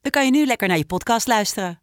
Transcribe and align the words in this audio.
dan 0.00 0.10
kan 0.10 0.24
je 0.24 0.30
nu 0.30 0.46
lekker 0.46 0.68
naar 0.68 0.76
je 0.76 0.86
podcast 0.86 1.26
luisteren. 1.26 1.80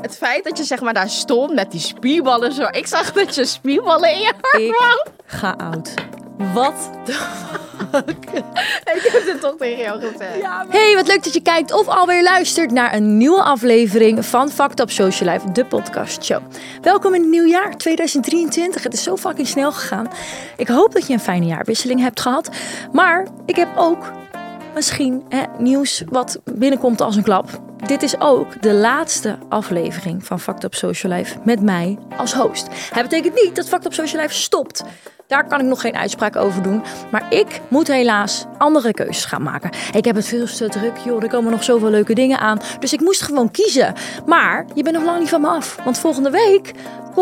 Het 0.00 0.16
feit 0.16 0.44
dat 0.44 0.58
je 0.58 0.64
zeg 0.64 0.80
maar 0.80 0.94
daar 0.94 1.10
stond 1.10 1.54
met 1.54 1.70
die 1.70 1.80
spierballen 1.80 2.52
zo. 2.52 2.62
Ik 2.70 2.86
zag 2.86 3.12
dat 3.12 3.34
je 3.34 3.44
spierballen 3.44 4.12
in 4.12 4.20
je 4.20 4.32
Ik 4.58 4.74
had. 4.74 5.10
ga 5.26 5.54
oud. 5.56 5.94
Wat 6.54 6.90
Ik 8.94 9.10
heb 9.12 9.22
het 9.26 9.40
toch 9.40 9.56
tegen 9.56 9.78
jou 9.82 10.00
gezegd. 10.00 10.42
Hey, 10.68 10.94
wat 10.94 11.06
leuk 11.06 11.24
dat 11.24 11.34
je 11.34 11.40
kijkt 11.42 11.72
of 11.72 11.86
alweer 11.86 12.22
luistert 12.22 12.70
naar 12.70 12.94
een 12.94 13.16
nieuwe 13.16 13.42
aflevering 13.42 14.24
van 14.24 14.50
Fucked 14.50 14.80
Up 14.80 14.90
Social 14.90 15.32
Life, 15.32 15.52
de 15.52 15.64
podcast 15.64 16.24
show. 16.24 16.42
Welkom 16.80 17.14
in 17.14 17.20
het 17.20 17.30
nieuw 17.30 17.46
jaar 17.46 17.76
2023. 17.76 18.82
Het 18.82 18.92
is 18.92 19.02
zo 19.02 19.16
fucking 19.16 19.46
snel 19.46 19.72
gegaan. 19.72 20.08
Ik 20.56 20.68
hoop 20.68 20.92
dat 20.92 21.06
je 21.06 21.12
een 21.12 21.20
fijne 21.20 21.46
jaarwisseling 21.46 22.00
hebt 22.00 22.20
gehad. 22.20 22.50
Maar 22.92 23.26
ik 23.46 23.56
heb 23.56 23.68
ook 23.76 24.12
misschien 24.78 25.24
hè, 25.28 25.42
nieuws 25.58 26.02
wat 26.08 26.40
binnenkomt 26.44 27.00
als 27.00 27.16
een 27.16 27.22
klap. 27.22 27.60
Dit 27.86 28.02
is 28.02 28.20
ook 28.20 28.62
de 28.62 28.72
laatste 28.72 29.38
aflevering 29.48 30.24
van 30.24 30.40
Fucked 30.40 30.64
Up 30.64 30.74
Social 30.74 31.12
Life 31.12 31.38
met 31.44 31.60
mij 31.60 31.98
als 32.16 32.34
host. 32.34 32.66
Het 32.92 33.02
betekent 33.02 33.34
niet 33.34 33.56
dat 33.56 33.68
Fucked 33.68 33.86
Up 33.86 33.94
Social 33.94 34.22
Life 34.22 34.34
stopt. 34.34 34.84
Daar 35.26 35.46
kan 35.46 35.60
ik 35.60 35.66
nog 35.66 35.80
geen 35.80 35.96
uitspraak 35.96 36.36
over 36.36 36.62
doen. 36.62 36.82
Maar 37.10 37.34
ik 37.34 37.60
moet 37.68 37.86
helaas 37.86 38.44
andere 38.58 38.92
keuzes 38.92 39.24
gaan 39.24 39.42
maken. 39.42 39.70
Ik 39.92 40.04
heb 40.04 40.16
het 40.16 40.26
veel 40.26 40.46
te 40.46 40.68
druk, 40.68 40.96
joh. 41.04 41.22
Er 41.22 41.28
komen 41.28 41.50
nog 41.50 41.64
zoveel 41.64 41.90
leuke 41.90 42.14
dingen 42.14 42.38
aan. 42.38 42.60
Dus 42.78 42.92
ik 42.92 43.00
moest 43.00 43.22
gewoon 43.22 43.50
kiezen. 43.50 43.94
Maar 44.26 44.66
je 44.74 44.82
bent 44.82 44.96
nog 44.96 45.04
lang 45.04 45.18
niet 45.18 45.28
van 45.28 45.40
me 45.40 45.48
af. 45.48 45.78
Want 45.84 45.98
volgende 45.98 46.30
week 46.30 46.72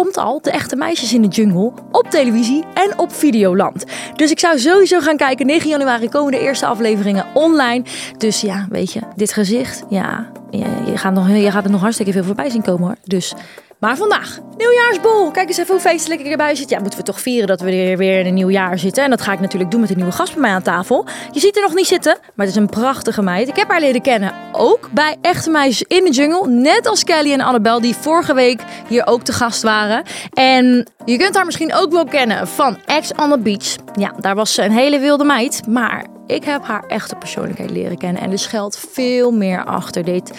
komt 0.03 0.17
al 0.17 0.41
de 0.43 0.51
echte 0.51 0.77
meisjes 0.77 1.13
in 1.13 1.23
de 1.23 1.29
jungle 1.29 1.73
op 1.91 2.07
televisie 2.11 2.65
en 2.75 2.99
op 2.99 3.13
Videoland. 3.13 3.85
Dus 4.17 4.31
ik 4.31 4.39
zou 4.39 4.59
sowieso 4.59 5.01
gaan 5.01 5.17
kijken. 5.17 5.47
9 5.47 5.69
januari 5.69 6.09
komen 6.09 6.33
de 6.33 6.39
eerste 6.39 6.67
afleveringen 6.67 7.27
online. 7.35 7.85
Dus 8.17 8.41
ja, 8.41 8.67
weet 8.71 8.93
je, 8.93 9.01
dit 9.15 9.33
gezicht, 9.33 9.85
ja, 9.89 10.31
je, 10.51 10.97
gaat, 10.97 11.13
nog, 11.13 11.29
je 11.29 11.51
gaat 11.51 11.65
er 11.65 11.71
nog 11.71 11.81
hartstikke 11.81 12.13
veel 12.13 12.25
voorbij 12.25 12.51
zien 12.51 12.63
komen 12.63 12.87
hoor. 12.87 12.97
Dus, 13.05 13.35
maar 13.81 13.97
vandaag, 13.97 14.39
nieuwjaarsbol. 14.57 15.31
Kijk 15.31 15.49
eens 15.49 15.57
even 15.57 15.73
hoe 15.73 15.81
feestelijk 15.81 16.21
ik 16.21 16.31
erbij 16.31 16.55
zit. 16.55 16.71
Ja, 16.71 16.81
moeten 16.81 16.99
we 16.99 17.05
toch 17.05 17.21
vieren 17.21 17.47
dat 17.47 17.61
we 17.61 17.71
er 17.71 17.97
weer 17.97 18.19
in 18.19 18.27
een 18.27 18.35
nieuw 18.35 18.51
jaar 18.51 18.79
zitten. 18.79 19.05
En 19.05 19.11
dat 19.11 19.21
ga 19.21 19.33
ik 19.33 19.41
natuurlijk 19.41 19.71
doen 19.71 19.81
met 19.81 19.91
een 19.91 19.97
nieuwe 19.97 20.13
gast 20.13 20.33
bij 20.33 20.41
mij 20.41 20.51
aan 20.51 20.63
tafel. 20.63 21.07
Je 21.31 21.41
ziet 21.41 21.57
er 21.57 21.63
nog 21.63 21.75
niet 21.75 21.87
zitten, 21.87 22.19
maar 22.35 22.47
het 22.47 22.55
is 22.55 22.63
een 22.63 22.69
prachtige 22.69 23.23
meid. 23.23 23.49
Ik 23.49 23.57
heb 23.57 23.69
haar 23.69 23.81
leren 23.81 24.03
kennen 24.03 24.33
ook 24.53 24.89
bij 24.93 25.17
Echte 25.21 25.51
Meisjes 25.51 25.89
in 25.89 26.05
de 26.05 26.11
Jungle. 26.11 26.49
Net 26.49 26.87
als 26.87 27.05
Kelly 27.05 27.33
en 27.33 27.41
Annabel, 27.41 27.81
die 27.81 27.97
vorige 27.97 28.35
week 28.35 28.61
hier 28.89 29.07
ook 29.07 29.23
te 29.23 29.33
gast 29.33 29.63
waren. 29.63 30.03
En 30.33 30.91
je 31.05 31.17
kunt 31.17 31.35
haar 31.35 31.45
misschien 31.45 31.75
ook 31.75 31.93
wel 31.93 32.05
kennen 32.05 32.49
van 32.49 32.79
Ex 32.87 33.13
on 33.13 33.31
the 33.31 33.39
Beach. 33.39 33.77
Ja, 33.95 34.13
daar 34.21 34.35
was 34.35 34.55
ze 34.55 34.63
een 34.63 34.73
hele 34.73 34.99
wilde 34.99 35.25
meid. 35.25 35.67
Maar 35.69 36.07
ik 36.27 36.45
heb 36.45 36.65
haar 36.65 36.85
echte 36.87 37.15
persoonlijkheid 37.15 37.71
leren 37.71 37.99
kennen. 37.99 38.23
En 38.23 38.31
er 38.31 38.39
schuilt 38.39 38.79
veel 38.93 39.31
meer 39.31 39.65
achter 39.65 40.05
dit 40.05 40.31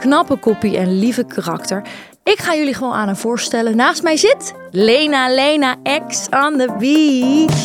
knappe 0.00 0.36
koppie 0.36 0.76
en 0.76 0.98
lieve 0.98 1.24
karakter. 1.24 1.82
Ik 2.26 2.38
ga 2.40 2.54
jullie 2.54 2.74
gewoon 2.74 2.92
aan 2.92 3.06
haar 3.06 3.16
voorstellen. 3.16 3.76
Naast 3.76 4.02
mij 4.02 4.16
zit 4.16 4.54
Lena 4.70 5.34
Lena 5.34 5.76
Ex 5.82 6.26
on 6.30 6.58
the 6.58 6.74
Beach. 6.78 7.58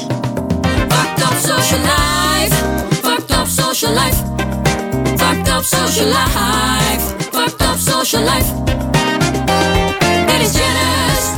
Fucked 0.88 1.24
up 1.24 1.38
social 1.38 1.80
life. 1.80 2.56
Fucked 2.90 3.31
up 3.31 3.47
social 3.47 3.94
life. 3.94 4.18
Fucked 5.18 5.50
up 5.50 5.63
social 5.63 6.06
life. 6.06 7.02
Fucked 7.31 7.62
up 7.62 7.78
social 7.78 8.24
life. 8.24 8.53
Dit 10.25 10.41
is 10.47 10.53
Janice 10.53 11.30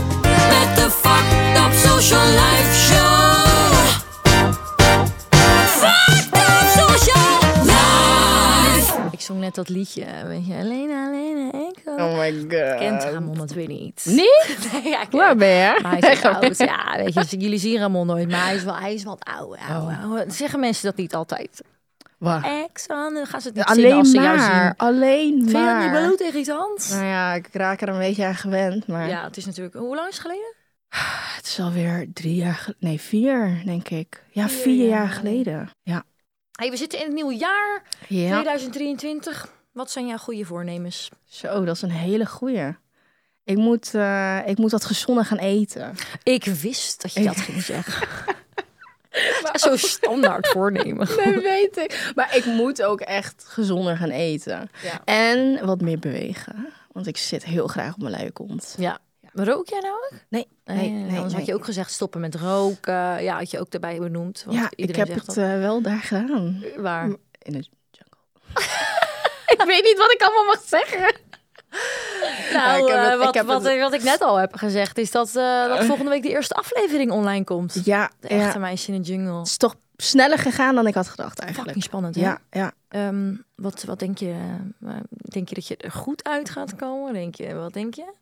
met 0.50 0.76
de 0.76 0.90
Fucked 1.02 1.58
up 1.66 1.74
social 1.74 2.26
life 2.26 2.74
show. 2.88 3.74
Fucked 5.66 6.34
up 6.34 6.68
social 6.80 7.64
life. 7.64 8.94
Ik 9.12 9.22
zong 9.22 9.40
net 9.40 9.56
dat 9.56 9.70
liedje, 9.70 10.06
weet 10.28 10.46
je. 10.48 10.54
Lena 10.64 11.10
Lena 11.10 11.63
Oh 12.00 12.18
my 12.18 12.32
god. 12.40 12.78
Kent 12.78 13.04
Ramon 13.04 13.38
natuurlijk 13.38 13.68
niet. 13.70 14.06
Nee? 14.16 14.82
Nee, 14.84 14.90
ja, 14.92 15.04
Waar 15.10 15.36
ben 15.36 15.48
je? 15.48 15.80
Maar 15.82 16.00
hij 16.00 16.12
is 16.12 16.22
oud. 16.26 16.58
Ja, 16.58 16.96
weet 16.96 17.30
je, 17.32 17.38
jullie 17.38 17.60
zien 17.60 17.80
Ramon 17.80 18.08
nooit, 18.08 18.30
maar 18.30 18.44
hij 18.46 18.56
is 18.56 18.64
wel, 18.64 18.76
hij 18.78 18.94
is 18.94 19.04
wat 19.04 19.26
ouder, 19.38 19.60
ouder. 19.70 20.32
Zeggen 20.32 20.60
mensen 20.60 20.86
dat 20.86 20.96
niet 20.96 21.16
altijd? 21.16 21.62
Waar? 22.18 22.44
Ex 22.64 22.88
dan 22.88 23.26
gaan 23.26 23.42
ze 23.42 23.48
het 23.48 23.56
niet 23.58 23.66
Alleen 23.66 23.94
als 23.94 24.10
ze 24.12 24.16
jou 24.22 24.38
maar. 24.38 24.64
zien. 24.66 24.74
Alleen 24.78 25.34
Vind 25.38 25.48
je 25.48 25.54
dat 25.54 25.64
maar. 25.64 25.92
niet 25.92 26.02
bloed 26.06 26.20
irritant? 26.22 26.88
Nou 26.92 27.06
ja, 27.06 27.34
ik 27.34 27.48
raak 27.52 27.82
er 27.82 27.90
een 27.90 27.98
beetje 27.98 28.26
aan 28.26 28.36
gewend. 28.36 28.88
Maar 28.88 29.08
Ja, 29.08 29.24
het 29.24 29.38
is 29.38 29.46
natuurlijk... 29.46 29.76
Hoe 29.76 29.96
lang 29.96 30.08
is 30.10 30.14
het 30.18 30.22
geleden? 30.26 30.54
het 31.38 31.46
is 31.46 31.60
alweer 31.60 32.08
drie 32.14 32.36
jaar 32.36 32.54
geleden. 32.54 32.88
Nee, 32.88 33.00
vier 33.02 33.62
denk 33.66 33.90
ik. 33.90 34.24
Ja, 34.32 34.50
Vier 34.50 34.62
vier, 34.62 34.88
jaar 34.88 34.98
jaar 35.04 35.10
geleden. 35.10 35.70
Ja. 35.84 36.04
Hey, 36.52 36.70
we 36.70 36.78
zitten 36.78 37.00
in 37.00 37.06
het 37.06 37.14
nieuwe 37.14 37.36
jaar, 37.36 37.82
ja. 38.08 38.30
2023. 38.30 39.48
Wat 39.74 39.92
zijn 39.92 40.08
jouw 40.08 40.18
goede 40.18 40.46
voornemens? 40.46 41.10
Zo, 41.26 41.66
dat 41.66 41.76
is 41.76 41.82
een 41.82 41.92
hele 41.92 42.26
goeie. 42.26 42.76
Ik 43.44 43.58
moet, 43.58 43.94
eh, 43.94 44.40
ik 44.46 44.58
moet 44.58 44.72
wat 44.72 44.86
gezonder 44.86 45.26
gaan 45.26 45.38
eten. 45.38 45.96
Ik 46.24 46.46
wist 46.46 47.02
dat 47.02 47.14
je 47.14 47.24
dat 47.24 47.38
ging 47.38 47.62
zeggen. 47.64 48.08
Zo'n 49.54 49.78
standaard 49.78 50.48
voornemen. 50.48 51.08
Dat 51.26 51.42
weet 51.42 51.78
ik. 51.78 52.12
Maar 52.16 52.36
ik 52.36 52.46
moet 52.46 52.84
ook 52.84 53.02
echt 53.02 53.46
gezonder 53.48 53.98
gaan 53.98 54.10
eten. 54.10 54.70
Ja. 54.84 55.02
En 55.06 55.66
wat 55.66 55.82
meer 55.82 56.00
bewegen. 56.00 56.68
Want 56.92 57.08
ik 57.08 57.18
zit 57.18 57.44
heel 57.44 57.68
graag 57.68 57.94
op 57.94 58.02
mijn 58.02 58.16
luie 58.16 58.32
kont. 58.32 58.76
Ja. 58.78 59.00
Rook 59.34 59.70
jij 59.70 59.80
nou 59.80 59.94
ook? 59.94 60.12
Nee, 60.30 60.48
nee, 60.66 60.78
Nee, 60.78 60.90
nee. 60.90 61.04
anders 61.06 61.22
had 61.24 61.36
nee. 61.36 61.46
je 61.46 61.54
ook 61.54 61.66
gezegd 61.66 61.92
stoppen 61.92 62.22
met 62.22 62.36
roken. 62.36 63.24
Ja, 63.24 63.38
had 63.38 63.52
je 63.52 63.60
ook 63.60 63.72
daarbij 63.72 64.00
benoemd. 64.00 64.44
Want 64.46 64.58
Ja, 64.58 64.72
ik 64.76 64.96
heb 64.96 65.08
zegt 65.08 65.28
het 65.28 65.38
eh, 65.38 65.58
wel 65.60 65.82
daar 65.82 66.02
gedaan. 66.02 66.64
Waar? 66.78 67.08
In 67.42 67.52
de 67.54 67.66
jungle. 67.92 68.18
ik 69.60 69.64
weet 69.66 69.84
niet 69.84 69.98
wat 69.98 70.12
ik 70.12 70.22
allemaal 70.22 70.46
mag 70.46 70.62
zeggen. 70.66 71.14
Nou, 72.54 72.82
ik 72.84 72.88
heb 72.88 72.98
eh, 72.98 73.04
het- 73.04 73.14
ik 73.14 73.42
wat, 73.42 73.46
wat, 73.46 73.64
het- 73.64 73.80
wat 73.80 73.94
ik 73.94 74.04
net 74.04 74.22
al 74.22 74.36
heb 74.36 74.56
gezegd, 74.56 74.98
is 74.98 75.12
dat, 75.12 75.28
eh, 75.36 75.68
dat 75.68 75.86
volgende 75.86 76.12
week 76.12 76.22
de 76.24 76.30
eerste 76.30 76.54
aflevering 76.54 77.12
online 77.12 77.44
komt. 77.44 77.82
Ja, 77.86 78.12
De 78.20 78.28
echte 78.28 78.54
ja. 78.54 78.60
meisje 78.60 78.92
in 78.92 79.02
de 79.02 79.08
jungle. 79.08 79.38
Het 79.38 79.48
is 79.48 79.58
toch 79.58 79.76
sneller 79.98 80.38
gegaan 80.38 80.76
dan 80.76 80.88
ik 80.88 80.94
had 80.94 81.08
gedacht 81.08 81.40
eigenlijk. 81.40 81.68
Fucking 81.78 81.84
spannend, 81.84 82.16
hè? 82.16 82.22
Ja, 82.22 82.38
ja. 82.52 82.72
Ehm, 82.90 83.36
wat, 83.56 83.84
wat 83.84 84.00
denk 84.00 84.18
je? 84.18 84.36
eh, 84.86 84.90
denk 85.10 85.50
je 85.50 85.56
dat 85.56 85.68
je 85.68 85.78
er 85.78 85.92
goed 85.92 86.24
uit 86.28 86.50
gaat 86.50 86.76
komen? 86.76 87.14
Denk 87.14 87.36
je, 87.36 87.54
wat 87.56 87.74
denk 87.74 87.94
je? 87.96 88.14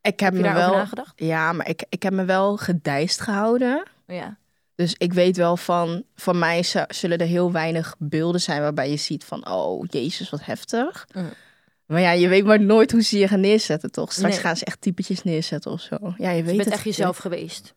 Ik 0.00 0.20
heb, 0.20 0.32
Heb 0.32 0.42
je 0.42 0.48
me 0.48 0.54
wel. 0.54 0.72
nagedacht? 0.74 1.12
Ja, 1.16 1.52
maar 1.52 1.68
ik, 1.68 1.84
ik 1.88 2.02
heb 2.02 2.12
me 2.12 2.24
wel 2.24 2.56
gedijst 2.56 3.20
gehouden. 3.20 3.82
Ja. 4.06 4.36
Dus 4.74 4.94
ik 4.98 5.12
weet 5.12 5.36
wel 5.36 5.56
van, 5.56 6.02
van 6.14 6.38
mij 6.38 6.62
zu- 6.62 6.84
zullen 6.88 7.18
er 7.18 7.26
heel 7.26 7.52
weinig 7.52 7.94
beelden 7.98 8.40
zijn 8.40 8.60
waarbij 8.60 8.90
je 8.90 8.96
ziet 8.96 9.24
van, 9.24 9.48
oh 9.50 9.84
jezus, 9.88 10.30
wat 10.30 10.44
heftig. 10.44 11.06
Mm. 11.12 11.28
Maar 11.86 12.00
ja, 12.00 12.10
je 12.10 12.28
weet 12.28 12.44
maar 12.44 12.60
nooit 12.60 12.92
hoe 12.92 13.02
ze 13.02 13.18
je 13.18 13.28
gaan 13.28 13.40
neerzetten, 13.40 13.90
toch? 13.90 14.12
Straks 14.12 14.34
Nee. 14.34 14.42
gaan 14.42 14.56
ze 14.56 14.64
echt 14.64 14.80
typetjes 14.80 15.22
neerzetten 15.22 15.70
of 15.72 15.80
zo. 15.80 15.96
Ja, 16.00 16.30
je 16.30 16.42
weet 16.42 16.50
Je 16.50 16.56
bent 16.56 16.64
het 16.64 16.74
echt 16.74 16.84
jezelf 16.84 17.16
geweest. 17.16 17.74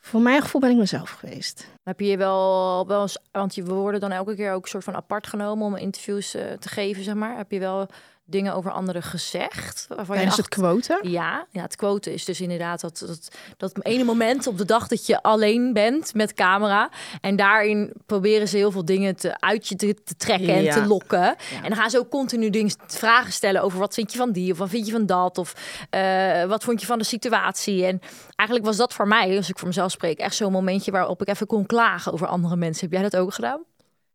Voor 0.00 0.20
mijn 0.20 0.42
gevoel 0.42 0.60
ben 0.60 0.70
ik 0.70 0.76
mezelf 0.76 1.10
geweest. 1.10 1.66
Heb 1.82 2.00
je 2.00 2.06
je 2.06 2.16
wel, 2.16 2.86
wel 2.86 3.02
eens, 3.02 3.18
want 3.32 3.54
je, 3.54 3.62
we 3.62 3.72
worden 3.72 4.00
dan 4.00 4.10
elke 4.12 4.34
keer 4.34 4.52
ook 4.52 4.68
soort 4.68 4.84
van 4.84 4.94
apart 4.94 5.26
genomen 5.26 5.66
om 5.66 5.76
interviews 5.76 6.34
eh, 6.34 6.52
te 6.52 6.68
geven, 6.68 7.02
zeg 7.04 7.14
maar. 7.14 7.36
Heb 7.36 7.50
je 7.50 7.58
wel 7.58 7.86
dingen 8.32 8.54
over 8.54 8.70
anderen 8.70 9.02
gezegd? 9.02 9.86
Waarvan 9.88 10.20
je 10.20 10.26
het 10.26 10.48
quoten? 10.48 11.10
Ja, 11.10 11.46
ja, 11.50 11.62
het 11.62 11.76
quoten 11.76 12.12
is 12.12 12.24
dus 12.24 12.40
inderdaad 12.40 12.80
dat, 12.80 13.04
dat, 13.06 13.28
dat 13.56 13.84
ene 13.84 14.04
moment 14.04 14.46
op 14.46 14.58
de 14.58 14.64
dag 14.64 14.88
dat 14.88 15.06
je 15.06 15.22
alleen 15.22 15.72
bent 15.72 16.14
met 16.14 16.34
camera. 16.34 16.90
En 17.20 17.36
daarin 17.36 17.92
proberen 18.06 18.48
ze 18.48 18.56
heel 18.56 18.70
veel 18.70 18.84
dingen 18.84 19.16
te, 19.16 19.40
uit 19.40 19.68
je 19.68 19.76
te, 19.76 19.94
te 20.04 20.16
trekken 20.16 20.54
en 20.54 20.62
Ja. 20.62 20.74
te 20.74 20.86
lokken. 20.86 21.36
En 21.62 21.68
dan 21.68 21.76
gaan 21.76 21.90
ze 21.90 21.98
ook 21.98 22.10
continu 22.10 22.50
dingen, 22.50 22.72
vragen 22.86 23.32
stellen 23.32 23.62
over 23.62 23.78
wat 23.78 23.94
vind 23.94 24.12
je 24.12 24.18
van 24.18 24.32
die 24.32 24.52
of 24.52 24.58
wat 24.58 24.68
vind 24.68 24.86
je 24.86 24.92
van 24.92 25.06
dat. 25.06 25.38
Of 25.38 25.54
eh, 25.90 26.44
wat 26.44 26.64
vond 26.64 26.80
je 26.80 26.86
van 26.86 26.98
de 26.98 27.04
situatie. 27.04 27.84
En 27.86 28.00
eigenlijk 28.34 28.68
was 28.68 28.76
dat 28.76 28.92
voor 28.94 29.08
mij, 29.08 29.36
als 29.36 29.48
ik 29.48 29.58
voor 29.58 29.68
mezelf 29.68 29.90
spreek, 29.90 30.18
echt 30.18 30.34
zo'n 30.34 30.52
momentje 30.52 30.90
waarop 30.90 31.20
ik 31.22 31.28
even 31.28 31.46
kon 31.46 31.66
klagen 31.66 32.12
over 32.12 32.26
andere 32.26 32.56
mensen. 32.56 32.84
Heb 32.90 33.00
jij 33.00 33.10
dat 33.10 33.20
ook 33.20 33.34
gedaan? 33.34 33.62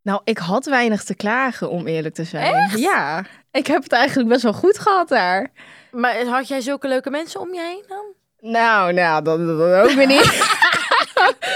Nou, 0.01 0.21
ik 0.23 0.37
had 0.37 0.65
weinig 0.65 1.03
te 1.03 1.15
klagen, 1.15 1.69
om 1.69 1.87
eerlijk 1.87 2.15
te 2.15 2.23
zijn. 2.23 2.79
Ja, 2.79 3.25
ik 3.57 3.67
heb 3.67 3.83
het 3.83 3.91
eigenlijk 3.91 4.29
best 4.29 4.43
wel 4.43 4.53
goed 4.53 4.79
gehad 4.79 5.07
daar. 5.07 5.51
Maar 5.91 6.25
had 6.25 6.47
jij 6.47 6.61
zulke 6.61 6.87
leuke 6.87 7.09
mensen 7.09 7.39
om 7.39 7.53
je 7.53 7.61
heen 7.61 7.83
dan? 7.87 8.05
Nou, 8.51 8.93
nou, 8.93 9.23
dat, 9.23 9.39
dat, 9.39 9.57
dat 9.57 9.89
ook 9.89 9.91
weer 9.91 10.07
niet. 10.07 10.55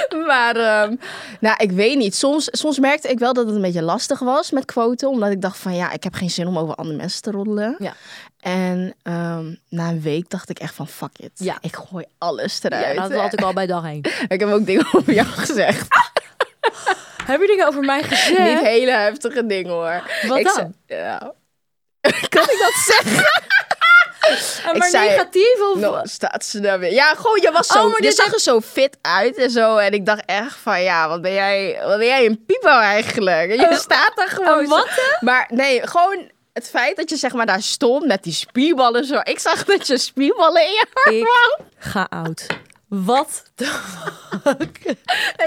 maar, 0.27 0.56
ehm, 0.56 0.95
nou, 1.39 1.56
ik 1.57 1.71
weet 1.71 1.98
niet. 1.98 2.15
Soms, 2.15 2.48
soms 2.51 2.80
merkte 2.80 3.07
ik 3.07 3.19
wel 3.19 3.33
dat 3.33 3.45
het 3.45 3.56
een 3.56 3.62
beetje 3.62 3.81
lastig 3.81 4.19
was 4.19 4.51
met 4.51 4.65
quoten. 4.65 5.09
Omdat 5.09 5.31
ik 5.31 5.42
dacht 5.42 5.57
van, 5.57 5.75
ja, 5.75 5.92
ik 5.92 6.03
heb 6.03 6.13
geen 6.13 6.30
zin 6.30 6.48
om 6.48 6.57
over 6.57 6.75
andere 6.75 6.98
mensen 6.98 7.21
te 7.21 7.31
roddelen. 7.31 7.75
Ja. 7.80 7.94
En 8.39 8.94
ehm, 9.04 9.54
na 9.69 9.89
een 9.89 10.01
week 10.01 10.30
dacht 10.30 10.50
ik 10.50 10.59
echt 10.59 10.75
van, 10.75 10.88
fuck 10.88 11.18
it. 11.18 11.31
Ja. 11.33 11.57
Ik 11.62 11.75
gooi 11.75 12.06
alles 12.18 12.63
eruit. 12.63 12.95
Ja, 12.95 13.07
dat 13.07 13.19
had 13.19 13.33
ik 13.33 13.42
al 13.42 13.54
bij 13.54 13.68
dag 13.68 13.86
één. 13.86 14.01
Ik 14.27 14.39
heb 14.39 14.50
ook 14.50 14.65
dingen 14.65 14.86
over 14.95 15.13
jou 15.13 15.27
gezegd. 15.27 15.88
Heb 17.24 17.42
je 17.42 17.47
dingen 17.47 17.68
over 17.68 17.83
mij 17.83 18.04
gezegd? 18.04 18.54
Niet 18.54 18.59
hele 18.59 18.92
heftige 18.92 19.45
dingen 19.45 19.71
hoor. 19.71 20.04
Wat 20.27 20.38
Ik 20.38 20.54
dan? 20.56 20.74
ja. 20.88 21.33
kan 22.30 22.44
ik 22.44 22.57
dat 22.59 22.74
zeggen? 22.86 23.25
Ik 24.71 24.77
maar 24.77 24.89
zei- 24.89 25.09
negatief 25.09 25.62
of... 25.74 25.80
Nou, 25.80 26.07
staat 26.07 26.45
ze 26.45 26.59
daar 26.59 26.80
weer. 26.80 26.92
Ja, 26.94 27.13
gewoon, 27.15 27.42
je 27.42 27.51
was 27.51 27.68
zo, 27.68 27.80
Oh, 27.80 27.86
maar 27.86 27.95
je 27.95 28.07
dit 28.07 28.15
zag 28.15 28.33
er 28.33 28.39
zo 28.39 28.62
fit 28.62 28.98
uit 29.01 29.38
en 29.38 29.50
zo. 29.50 29.77
En 29.77 29.92
ik 29.92 30.06
dacht 30.06 30.24
echt 30.25 30.56
van, 30.62 30.81
ja, 30.81 31.07
wat 31.07 31.21
ben 31.21 31.33
jij, 31.33 31.80
wat 31.86 31.98
ben 31.98 32.07
jij 32.07 32.25
een 32.25 32.45
pipo 32.45 32.68
eigenlijk? 32.69 33.51
En 33.51 33.69
je 33.69 33.75
staat 33.75 34.12
daar 34.15 34.30
gewoon 34.30 34.63
zo. 34.63 34.69
wat 34.69 34.89
Maar 35.19 35.50
nee, 35.53 35.88
gewoon 35.88 36.31
het 36.53 36.69
feit 36.69 36.95
dat 36.95 37.09
je 37.09 37.15
zeg 37.15 37.33
maar 37.33 37.45
daar 37.45 37.62
stond 37.62 38.06
met 38.06 38.24
die 38.24 38.33
spierballen 38.33 39.06
zo. 39.06 39.19
Ik 39.24 39.39
zag 39.39 39.63
dat 39.63 39.88
je 39.88 39.97
spierballen 39.97 40.62
in 40.65 40.71
je 40.71 40.86
arm 40.94 41.15
Ik 41.15 41.25
ga 41.77 42.07
oud. 42.09 42.45
Wat 42.91 43.43
de 43.55 43.65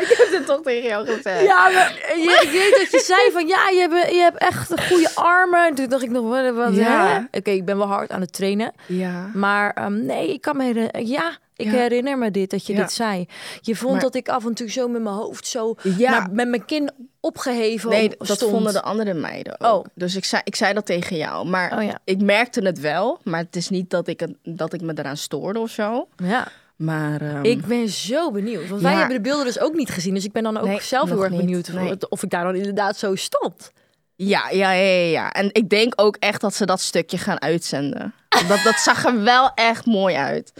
Ik 0.00 0.14
heb 0.18 0.28
het 0.38 0.46
toch 0.46 0.62
tegen 0.62 0.88
jou 0.88 1.06
gezegd. 1.06 1.42
Ja, 1.44 1.68
maar 1.70 1.92
je, 2.16 2.40
ik 2.42 2.50
weet 2.50 2.76
dat 2.80 2.90
je 2.90 3.06
zei 3.06 3.30
van 3.32 3.46
ja, 3.46 3.68
je 3.68 3.78
hebt, 3.90 4.10
je 4.14 4.20
hebt 4.20 4.38
echt 4.38 4.86
goede 4.88 5.10
armen. 5.14 5.74
Toen 5.74 5.88
dacht 5.88 6.02
ik 6.02 6.10
nog, 6.10 6.28
wat, 6.28 6.54
wat 6.54 6.74
Ja. 6.74 7.28
Oké, 7.30 7.50
ik 7.50 7.64
ben 7.64 7.76
wel 7.78 7.86
hard 7.86 8.10
aan 8.10 8.20
het 8.20 8.32
trainen. 8.32 8.72
Ja. 8.86 9.30
Maar 9.34 9.72
ehm, 9.72 10.06
nee, 10.06 10.32
ik 10.32 10.40
kan 10.40 10.56
me 10.56 10.64
herinneren. 10.64 11.06
Ja, 11.06 11.36
ik 11.56 11.66
Ja. 11.66 11.72
herinner 11.72 12.18
me 12.18 12.30
dit, 12.30 12.50
dat 12.50 12.66
je 12.66 12.72
Ja. 12.72 12.78
dit 12.80 12.92
zei. 12.92 13.26
Je 13.60 13.76
vond 13.76 13.92
Maar- 13.92 14.00
dat 14.02 14.14
ik 14.14 14.28
af 14.28 14.44
en 14.46 14.54
toe 14.54 14.70
zo 14.70 14.88
met 14.88 15.02
mijn 15.02 15.14
hoofd 15.14 15.46
zo 15.46 15.74
Ja. 15.96 16.10
naar- 16.10 16.28
met 16.32 16.48
mijn 16.48 16.64
kin 16.64 16.90
opgeheven 17.20 17.90
Nee, 17.90 18.04
op- 18.18 18.26
dat 18.26 18.36
stond. 18.36 18.50
vonden 18.50 18.72
de 18.72 18.82
andere 18.82 19.14
meiden 19.14 19.60
ook. 19.60 19.78
Oh. 19.78 19.84
Dus 19.94 20.16
ik 20.16 20.24
zei, 20.24 20.42
ik 20.44 20.54
zei 20.56 20.74
dat 20.74 20.86
tegen 20.86 21.16
jou. 21.16 21.46
Maar 21.48 21.78
Oh 21.82 21.90
ik 22.04 22.20
merkte 22.22 22.60
het 22.60 22.80
wel. 22.80 23.18
Maar 23.24 23.40
het 23.40 23.56
is 23.56 23.68
niet 23.68 23.90
dat 23.90 24.08
ik, 24.08 24.20
het, 24.20 24.32
dat 24.42 24.72
ik 24.72 24.80
me 24.80 24.92
eraan 24.96 25.16
stoorde 25.16 25.58
of 25.58 25.70
zo. 25.70 26.08
Ja, 26.16 26.48
Maar 26.84 27.20
ehm, 27.20 27.44
ik 27.44 27.66
ben 27.66 27.88
zo 27.88 28.30
benieuwd. 28.30 28.68
Want 28.68 28.82
wij 28.82 28.94
hebben 28.94 29.16
de 29.16 29.22
beelden 29.22 29.44
dus 29.44 29.60
ook 29.60 29.74
niet 29.74 29.90
gezien. 29.90 30.14
Dus 30.14 30.24
ik 30.24 30.32
ben 30.32 30.42
dan 30.42 30.56
ook 30.56 30.66
Nee, 30.66 30.80
zelf 30.82 31.08
heel 31.08 31.22
erg 31.22 31.30
niet. 31.30 31.40
benieuwd 31.40 31.68
Nee. 31.68 31.96
of 32.08 32.22
ik 32.22 32.30
daar 32.30 32.44
dan 32.44 32.54
inderdaad 32.54 32.96
zo 32.96 33.14
stond. 33.14 33.72
Ja, 34.16 34.48
ja, 34.50 34.72
ja, 34.72 34.82
ja, 34.94 35.10
ja. 35.10 35.32
En 35.32 35.48
ik 35.52 35.68
denk 35.68 35.92
ook 35.96 36.16
echt 36.16 36.40
dat 36.40 36.54
ze 36.54 36.66
dat 36.66 36.80
stukje 36.80 37.18
gaan 37.18 37.40
uitzenden. 37.40 38.14
Dat, 38.48 38.60
dat 38.64 38.74
zag 38.74 39.04
er 39.04 39.22
wel 39.22 39.50
echt 39.54 39.86
mooi 39.86 40.14
uit. 40.14 40.52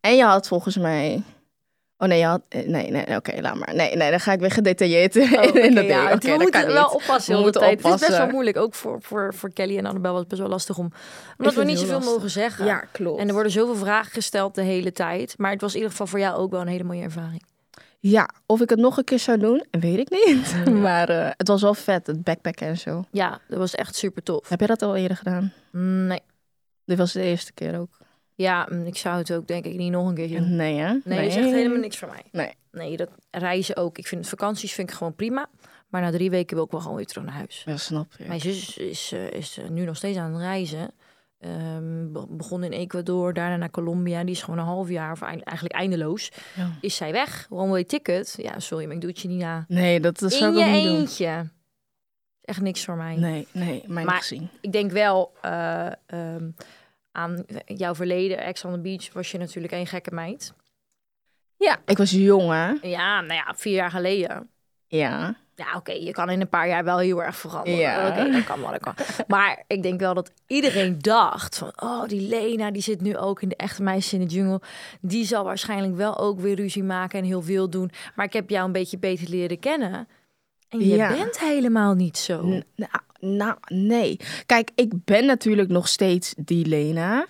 En 0.00 0.16
je 0.16 0.24
had 0.24 0.48
volgens 0.48 0.76
mij... 0.76 1.22
Oh 2.00 2.08
nee, 2.08 2.18
je 2.18 2.24
had... 2.24 2.40
eh, 2.48 2.66
Nee, 2.66 2.90
nee, 2.90 3.16
oké, 3.16 3.40
laat 3.40 3.54
maar. 3.54 3.74
Nee, 3.74 3.96
nee, 3.96 4.10
dan 4.10 4.20
ga 4.20 4.32
ik 4.32 4.40
weer 4.40 4.50
gedetailleerd 4.50 5.16
in, 5.16 5.38
Oh, 5.38 5.42
oké, 5.48 5.58
in 5.58 5.74
dat 5.74 5.84
ding. 5.84 5.88
ja, 5.88 6.02
Oké, 6.02 6.10
het- 6.12 6.24
we 6.24 6.36
moeten 6.38 6.66
wel 6.66 6.82
niet. 6.82 6.92
oppassen 6.92 7.16
We 7.16 7.24
heel 7.26 7.36
de 7.36 7.42
moeten 7.42 7.60
tijd. 7.60 7.76
Het 7.82 7.84
is 7.84 7.90
best 7.90 8.00
wel 8.00 8.08
oppassen. 8.10 8.34
moeilijk, 8.34 8.56
ook 8.56 8.74
voor, 8.74 8.98
voor, 9.02 9.34
voor 9.34 9.52
Kelly 9.52 9.78
en 9.78 9.86
Annabel 9.86 10.10
was 10.10 10.20
het 10.20 10.28
best 10.28 10.40
wel 10.40 10.50
lastig 10.50 10.78
om... 10.78 10.92
Omdat 11.38 11.54
we 11.54 11.64
niet 11.64 11.78
zoveel 11.78 12.00
mogen 12.00 12.30
zeggen. 12.30 12.64
Ja, 12.64 12.84
klopt. 12.92 13.20
En 13.20 13.26
er 13.26 13.32
worden 13.32 13.52
zoveel 13.52 13.74
vragen 13.76 14.12
gesteld 14.12 14.54
de 14.54 14.62
hele 14.62 14.92
tijd. 14.92 15.34
Maar 15.38 15.50
het 15.50 15.60
was 15.60 15.70
in 15.70 15.76
ieder 15.76 15.90
geval 15.90 16.06
voor 16.06 16.18
jou 16.18 16.36
ook 16.36 16.50
wel 16.50 16.60
een 16.60 16.66
hele 16.66 16.84
mooie 16.84 17.02
ervaring. 17.02 17.42
Ja, 18.00 18.28
of 18.46 18.60
ik 18.60 18.70
het 18.70 18.78
nog 18.78 18.96
een 18.96 19.04
keer 19.04 19.18
zou 19.18 19.38
doen, 19.38 19.64
weet 19.70 19.98
ik 19.98 20.10
niet. 20.10 20.54
Maar 20.80 21.08
eh, 21.08 21.30
het 21.36 21.48
was 21.48 21.62
wel 21.62 21.74
vet, 21.74 22.06
het 22.06 22.22
backpacken 22.24 22.66
en 22.66 22.78
zo. 22.78 23.04
Ja, 23.10 23.40
dat 23.48 23.58
was 23.58 23.74
echt 23.74 23.94
super 23.96 24.22
tof. 24.22 24.48
Heb 24.48 24.58
jij 24.58 24.68
dat 24.68 24.82
al 24.82 24.96
eerder 24.96 25.16
gedaan? 25.16 25.52
Nee. 25.72 26.20
Dit 26.84 26.98
was 26.98 27.12
de 27.12 27.22
eerste 27.22 27.52
keer 27.52 27.78
ook. 27.78 27.98
Ja, 28.38 28.68
mm, 28.70 28.86
ik 28.86 28.96
zou 28.96 29.16
het 29.18 29.32
ook 29.32 29.46
denk 29.46 29.64
ik 29.64 29.74
niet 29.76 29.90
nog 29.90 30.08
een 30.08 30.14
keer 30.14 30.28
doen. 30.28 30.56
Nee, 30.56 30.78
hè? 30.78 30.94
Nee, 31.04 31.26
is 31.26 31.36
echt 31.36 31.50
helemaal 31.50 31.78
niks 31.78 31.98
voor 31.98 32.08
mij. 32.08 32.22
Nee. 32.32 32.52
Nee, 32.72 32.96
dat 32.96 33.08
reizen 33.30 33.76
ook. 33.76 33.98
Ik 33.98 34.06
vind 34.06 34.28
vakanties 34.28 34.72
vind 34.72 34.90
ik 34.90 34.96
gewoon 34.96 35.14
prima. 35.14 35.48
Maar 35.88 36.00
na 36.02 36.10
drie 36.10 36.30
weken 36.30 36.56
wil 36.56 36.64
ik 36.64 36.70
wel 36.70 36.80
gewoon 36.80 36.96
weer 36.96 37.06
terug 37.06 37.24
naar 37.24 37.34
huis. 37.34 37.62
Ja, 37.66 37.76
snap 37.76 38.06
je. 38.18 38.24
Mijn 38.28 38.40
zus 38.40 38.76
is, 38.76 39.12
eh, 39.12 39.30
is 39.30 39.58
eh, 39.58 39.68
nu 39.68 39.84
nog 39.84 39.96
steeds 39.96 40.18
aan 40.18 40.32
het 40.32 40.40
reizen. 40.42 40.90
Ehm, 41.38 42.12
be- 42.12 42.26
begon 42.28 42.64
in 42.64 42.72
Ecuador, 42.72 43.32
daarna 43.34 43.56
naar 43.56 43.70
Colombia. 43.70 44.24
Die 44.24 44.34
is 44.34 44.42
gewoon 44.42 44.58
een 44.58 44.64
half 44.66 44.88
jaar, 44.88 45.12
of 45.12 45.22
eind- 45.22 45.42
eigenlijk 45.42 45.76
eindeloos. 45.78 46.32
Ja. 46.56 46.70
Is 46.80 46.96
zij 46.96 47.12
weg? 47.12 47.46
One-way 47.50 47.84
ticket. 47.84 48.34
Ja, 48.42 48.58
sorry, 48.60 48.84
maar 48.84 48.94
ik 48.94 49.00
doe 49.00 49.10
het 49.10 49.20
je 49.20 49.28
niet 49.28 49.38
na. 49.40 49.64
Nee, 49.68 50.00
dat, 50.00 50.18
je 50.20 50.26
ook 50.46 50.54
niet 50.54 50.64
doen. 50.84 50.96
eentje. 50.96 51.48
Echt 52.42 52.60
niks 52.60 52.84
voor 52.84 52.96
mij. 52.96 53.16
Nee, 53.16 53.46
nee, 53.52 53.84
mij 53.86 54.04
Maar- 54.04 54.26
niet. 54.30 54.50
Ik 54.60 54.72
denk 54.72 54.90
wel 54.90 55.32
eh, 55.42 55.86
ehm, 56.06 56.50
aan 57.12 57.44
jouw 57.64 57.94
verleden. 57.94 58.38
Ex 58.38 58.64
on 58.64 58.72
the 58.72 58.78
Beach 58.80 59.12
was 59.12 59.30
je 59.30 59.38
natuurlijk 59.38 59.72
een 59.72 59.86
gekke 59.86 60.14
meid. 60.14 60.52
Ja, 61.56 61.76
ik 61.86 61.96
was 61.98 62.10
jong, 62.10 62.50
hè? 62.50 62.88
Ja, 62.88 63.20
nou 63.20 63.34
ja, 63.34 63.54
vier 63.56 63.74
jaar 63.74 63.90
geleden. 63.90 64.50
Ja. 64.86 65.36
Ja, 65.54 65.76
oké, 65.76 65.92
je 65.92 66.10
kan 66.10 66.30
in 66.30 66.40
een 66.40 66.48
paar 66.48 66.68
jaar 66.68 66.84
wel 66.84 66.98
heel 66.98 67.22
erg 67.22 67.36
veranderen. 67.36 67.78
Ja. 67.78 68.08
Oké, 68.08 68.30
dat 68.30 68.44
kan 68.44 68.60
wel, 68.60 68.70
dat 68.70 68.80
kan. 68.80 68.94
Maar 69.26 69.64
ik 69.66 69.82
denk 69.82 70.00
wel 70.00 70.14
dat 70.14 70.32
iedereen 70.46 70.98
dacht 70.98 71.58
van... 71.58 71.72
oh, 71.82 72.04
die 72.06 72.28
Lena, 72.28 72.70
die 72.70 72.82
zit 72.82 73.00
nu 73.00 73.16
ook 73.16 73.42
in 73.42 73.48
de 73.48 73.56
echte 73.56 73.82
meisjes 73.82 74.12
in 74.12 74.20
de 74.26 74.34
jungle. 74.34 74.60
Die 75.00 75.24
zal 75.24 75.44
waarschijnlijk 75.44 75.96
wel 75.96 76.18
ook 76.18 76.40
weer 76.40 76.54
ruzie 76.54 76.82
maken 76.82 77.18
en 77.18 77.24
heel 77.24 77.42
veel 77.42 77.70
doen. 77.70 77.90
Maar 78.14 78.26
ik 78.26 78.32
heb 78.32 78.50
jou 78.50 78.66
een 78.66 78.72
beetje 78.72 78.98
beter 78.98 79.28
leren 79.28 79.58
kennen. 79.58 80.08
En 80.68 80.78
je 80.78 80.96
Ja. 80.96 81.08
bent 81.16 81.38
helemaal 81.40 81.94
niet 81.94 82.16
zo. 82.18 82.46
N- 82.46 82.64
Nou, 82.76 82.90
nou, 83.20 83.56
nee. 83.66 84.16
Kijk, 84.46 84.70
ik 84.74 85.04
ben 85.04 85.26
natuurlijk 85.26 85.68
nog 85.68 85.88
steeds 85.88 86.34
die 86.36 86.66
Lena. 86.66 87.26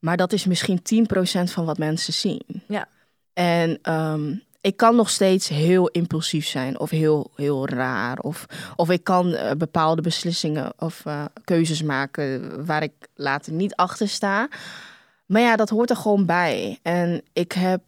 Maar 0.00 0.16
dat 0.16 0.32
is 0.32 0.46
misschien 0.46 0.80
10% 0.80 1.42
van 1.42 1.64
wat 1.64 1.78
mensen 1.78 2.12
zien. 2.12 2.42
Ja. 2.68 2.88
En 3.32 3.78
ehm, 3.82 4.34
ik 4.60 4.76
kan 4.76 4.96
nog 4.96 5.10
steeds 5.10 5.48
heel 5.48 5.88
impulsief 5.88 6.46
zijn 6.46 6.78
of 6.78 6.90
heel, 6.90 7.30
heel 7.36 7.68
raar. 7.68 8.18
Of, 8.18 8.46
of 8.76 8.90
ik 8.90 9.04
kan 9.04 9.34
eh, 9.34 9.50
bepaalde 9.56 10.02
beslissingen 10.02 10.72
of 10.78 11.06
eh, 11.06 11.24
keuzes 11.44 11.82
maken 11.82 12.64
waar 12.66 12.82
ik 12.82 12.92
later 13.14 13.52
niet 13.52 13.74
achter 13.74 14.08
sta. 14.08 14.48
Maar 15.26 15.42
ja, 15.42 15.56
dat 15.56 15.68
hoort 15.68 15.90
er 15.90 15.96
gewoon 15.96 16.26
bij. 16.26 16.78
En 16.82 17.22
ik 17.32 17.52
heb 17.52 17.82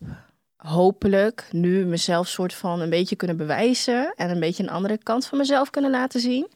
hopelijk 0.64 1.48
nu 1.50 1.84
mezelf 1.84 2.28
soort 2.28 2.54
van 2.54 2.80
een 2.80 2.90
beetje 2.90 3.16
kunnen 3.16 3.36
bewijzen. 3.36 4.12
En 4.16 4.30
een 4.30 4.40
beetje 4.40 4.62
een 4.62 4.70
andere 4.70 4.98
kant 4.98 5.26
van 5.26 5.38
mezelf 5.38 5.70
kunnen 5.70 5.90
laten 5.90 6.20
zien. 6.20 6.48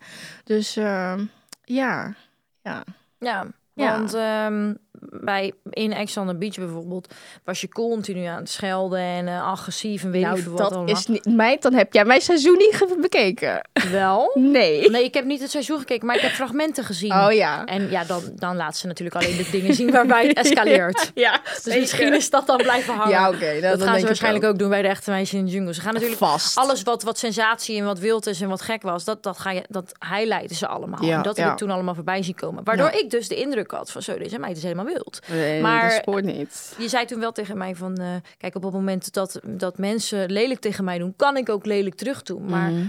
Dus 0.45 0.77
ehm, 0.77 1.25
ja, 1.65 2.15
ja. 2.63 2.85
Ja, 3.19 3.47
Ja. 3.75 3.99
want 3.99 4.15
ehm, 4.15 4.75
bij 5.01 5.53
in 5.71 5.93
Ex 5.93 6.17
on 6.17 6.27
the 6.27 6.37
Beach 6.37 6.57
bijvoorbeeld... 6.57 7.15
was 7.45 7.61
je 7.61 7.69
continu 7.69 8.25
aan 8.25 8.39
het 8.39 8.51
schelden 8.51 8.99
en 8.99 9.29
eh, 9.29 9.47
agressief 9.47 10.03
en 10.05 10.11
weet 10.11 10.21
ik 10.21 10.27
Nou, 10.27 10.41
veel 10.41 10.53
wat 10.53 10.71
dat 10.71 10.89
is 10.89 11.07
niet... 11.07 11.25
Meid, 11.25 11.63
dan 11.63 11.75
heb 11.75 11.93
jij 11.93 12.05
mijn 12.05 12.21
seizoen 12.21 12.57
niet 12.57 12.97
bekeken. 13.01 13.69
Wel? 13.91 14.31
Nee. 14.35 14.91
Nee, 14.91 15.05
ik 15.05 15.15
heb 15.15 15.25
niet 15.25 15.41
het 15.41 15.51
seizoen 15.51 15.79
gekeken, 15.79 16.07
maar 16.07 16.17
ik 16.17 16.23
heb 16.23 16.31
fragmenten 16.31 16.85
gezien. 16.85 17.13
Oh 17.13 17.33
ja. 17.33 17.65
En 17.65 17.91
ja, 17.91 18.05
dan, 18.05 18.23
dan 18.35 18.57
laat 18.57 18.77
ze 18.77 18.87
natuurlijk 18.87 19.25
alleen 19.25 19.37
de 19.37 19.49
dingen 19.51 19.75
zien 19.75 19.91
waarbij 19.91 20.27
het 20.27 20.37
escaleert. 20.47 21.11
Ja, 21.15 21.41
Dus 21.65 21.77
misschien 21.77 22.15
is 22.15 22.31
dat 22.31 22.47
dan 22.47 22.57
blijven 22.57 22.95
hangen. 22.95 23.11
Ja, 23.11 23.29
oké. 23.29 23.61
dat 23.61 23.79
dat, 23.79 23.89
gaan 23.89 23.99
ze 23.99 24.07
waarschijnlijk 24.07 24.45
ook. 24.45 24.59
doen 24.59 24.69
bij 24.69 24.83
de 24.83 24.89
echte 24.89 25.11
meisjes 25.11 25.39
in 25.39 25.45
de 25.45 25.51
jungle. 25.51 25.75
Ze 25.75 25.81
gaan 25.81 25.93
natuurlijk 25.93 26.21
Vast. 26.21 26.57
alles 26.57 26.83
wat, 26.83 27.03
wat 27.03 27.19
sensatie 27.19 27.79
en 27.79 27.85
wat 27.85 27.99
wild 27.99 28.27
is 28.27 28.41
en 28.41 28.49
wat 28.49 28.61
gek 28.61 28.83
was, 28.83 29.05
dat, 29.05 29.23
dat, 29.23 29.39
ga 29.39 29.51
je, 29.51 29.63
dat 29.69 29.93
highlighten 30.11 30.57
ze 30.57 30.67
allemaal. 30.67 31.05
Ja, 31.05 31.17
en 31.17 31.23
dat 31.23 31.37
heb 31.37 31.47
ja. 31.47 31.53
ik 31.53 31.59
toen 31.59 31.71
allemaal 31.71 31.95
voorbij 31.95 32.23
zien 32.23 32.35
komen. 32.35 32.65
Waardoor 32.65 32.91
ik 32.91 33.11
dus 33.11 33.29
de 33.29 33.35
indruk 33.35 33.71
had 33.71 33.91
van 33.91 34.03
zo, 34.03 34.19
deze 34.19 34.39
meid 34.39 34.57
is 34.57 34.63
helemaal 34.63 34.85
Nee, 35.31 35.61
Maar- 35.61 35.83
dat 35.91 35.99
spoort 36.03 36.25
niet. 36.25 36.75
Je 36.79 36.89
zei 36.89 37.05
toen 37.05 37.21
wel 37.21 37.33
tegen 37.33 37.59
mij 37.59 37.75
van, 37.75 37.97
eh, 37.97 38.15
kijk, 38.39 38.55
op 38.55 38.63
het 38.63 38.73
moment 38.73 39.13
dat, 39.15 39.41
dat 39.45 39.79
mensen 39.79 40.31
lelijk 40.31 40.61
tegen 40.61 40.85
mij 40.85 40.99
doen, 40.99 41.15
kan 41.17 41.37
ik 41.37 41.49
ook 41.49 41.67
lelijk 41.67 41.95
terug 41.95 42.23
doen. 42.23 42.45
Maar 42.45 42.71
Mhm. 42.71 42.85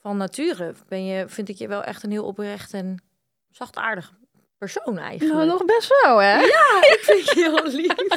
van 0.00 0.16
nature 0.16 0.74
ben 0.88 1.04
je, 1.06 1.24
vind 1.28 1.48
ik 1.48 1.56
je 1.56 1.68
wel 1.68 1.82
echt 1.84 2.02
een 2.02 2.10
heel 2.10 2.24
oprecht 2.24 2.72
en 2.72 3.02
zachtaardig 3.50 4.12
persoon 4.58 4.98
eigenlijk. 4.98 5.34
Nou, 5.34 5.46
nog 5.46 5.64
best 5.64 5.94
wel, 6.02 6.18
hè? 6.22 6.38
ik 6.94 6.98
vind 7.02 7.24
je 7.30 7.34
heel 7.34 7.70
lief. 7.72 7.94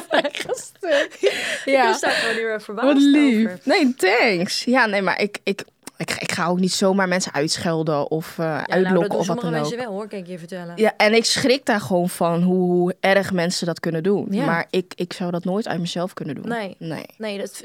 Ja. 1.64 1.88
Ik 1.90 1.96
gewoon 2.04 2.34
heel 2.34 2.46
erg 2.46 2.62
verbaasd 2.62 2.86
Wat 2.86 2.96
lief. 3.02 3.46
over. 3.46 3.60
Nee, 3.64 3.94
thanks. 3.94 4.64
Ja, 4.64 4.86
nee, 4.86 5.02
maar 5.02 5.20
ik, 5.20 5.38
ik, 5.42 5.64
ik, 6.00 6.10
ik 6.18 6.32
ga 6.32 6.46
ook 6.46 6.60
niet 6.60 6.72
zomaar 6.72 7.08
mensen 7.08 7.32
uitschelden 7.32 8.10
of 8.10 8.38
eh, 8.38 8.44
Ja, 8.44 8.52
nou, 8.56 8.66
uitlokken 8.70 9.08
dat 9.10 9.18
of 9.18 9.26
wat 9.26 9.40
dan 9.40 9.54
ook. 9.54 9.60
mensen 9.60 9.76
wel 9.76 9.92
hoor, 9.92 10.08
kan 10.08 10.18
ik 10.18 10.26
je 10.26 10.38
vertellen. 10.38 10.72
Ja, 10.76 10.96
en 10.96 11.14
ik 11.14 11.24
schrik 11.24 11.66
daar 11.66 11.80
gewoon 11.80 12.08
van 12.08 12.42
hoe, 12.42 12.70
hoe 12.70 12.94
erg 13.00 13.32
mensen 13.32 13.66
dat 13.66 13.80
kunnen 13.80 14.02
doen. 14.02 14.26
Ja. 14.30 14.44
Maar 14.44 14.66
ik, 14.70 14.92
ik 14.96 15.12
zou 15.12 15.30
dat 15.30 15.44
nooit 15.44 15.68
uit 15.68 15.80
mezelf 15.80 16.14
kunnen 16.14 16.34
doen. 16.34 16.48
Nee. 16.48 16.76
Nee. 16.78 17.06
Nee, 17.18 17.38
dat, 17.38 17.64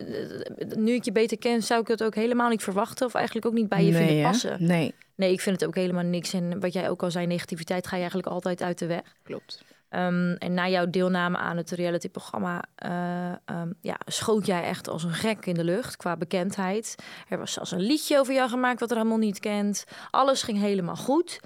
nu 0.76 0.94
ik 0.94 1.06
je 1.06 1.12
beter 1.12 1.38
ken, 1.38 1.64
zou 1.64 1.82
ik 1.82 1.88
het 1.88 2.04
ook 2.04 2.16
helemaal 2.16 2.50
niet 2.50 2.64
verwachten. 2.64 3.06
Of 3.06 3.14
eigenlijk 3.14 3.46
ook 3.46 3.54
niet 3.54 3.70
bij 3.70 3.84
je 3.86 3.92
nee, 3.92 4.06
vinden 4.06 4.24
hè? 4.24 4.30
passen. 4.30 4.58
Nee, 4.60 4.94
Nee, 5.16 5.32
ik 5.32 5.42
vind 5.42 5.60
het 5.60 5.70
ook 5.70 5.76
helemaal 5.76 6.04
niks. 6.04 6.34
En 6.34 6.60
wat 6.60 6.74
jij 6.74 6.90
ook 6.90 7.04
al 7.04 7.12
zei, 7.12 7.26
negativiteit 7.28 7.84
ga 7.88 7.96
je 7.96 8.02
eigenlijk 8.02 8.32
altijd 8.32 8.62
uit 8.62 8.80
de 8.80 8.86
weg. 8.86 9.02
klopt. 9.24 9.64
Ehm, 9.90 10.32
en 10.32 10.54
na 10.54 10.68
jouw 10.68 10.90
deelname 10.90 11.38
aan 11.38 11.58
het 11.58 11.72
realityprogramma 11.72 12.64
ehm, 12.76 13.72
ja, 13.82 13.98
schoot 14.06 14.46
jij 14.46 14.64
echt 14.64 14.90
als 14.90 15.04
een 15.04 15.14
gek 15.14 15.46
in 15.46 15.54
de 15.54 15.64
lucht 15.64 15.98
qua 15.98 16.18
bekendheid. 16.18 16.96
Er 17.30 17.38
was 17.38 17.54
zelfs 17.54 17.72
een 17.72 17.82
liedje 17.82 18.20
over 18.20 18.34
jou 18.34 18.50
gemaakt 18.50 18.80
wat 18.80 18.92
er 18.92 18.98
helemaal 18.98 19.18
niet 19.18 19.40
kent. 19.40 19.84
Alles 20.12 20.42
ging 20.42 20.60
helemaal 20.60 20.96
goed. 20.96 21.40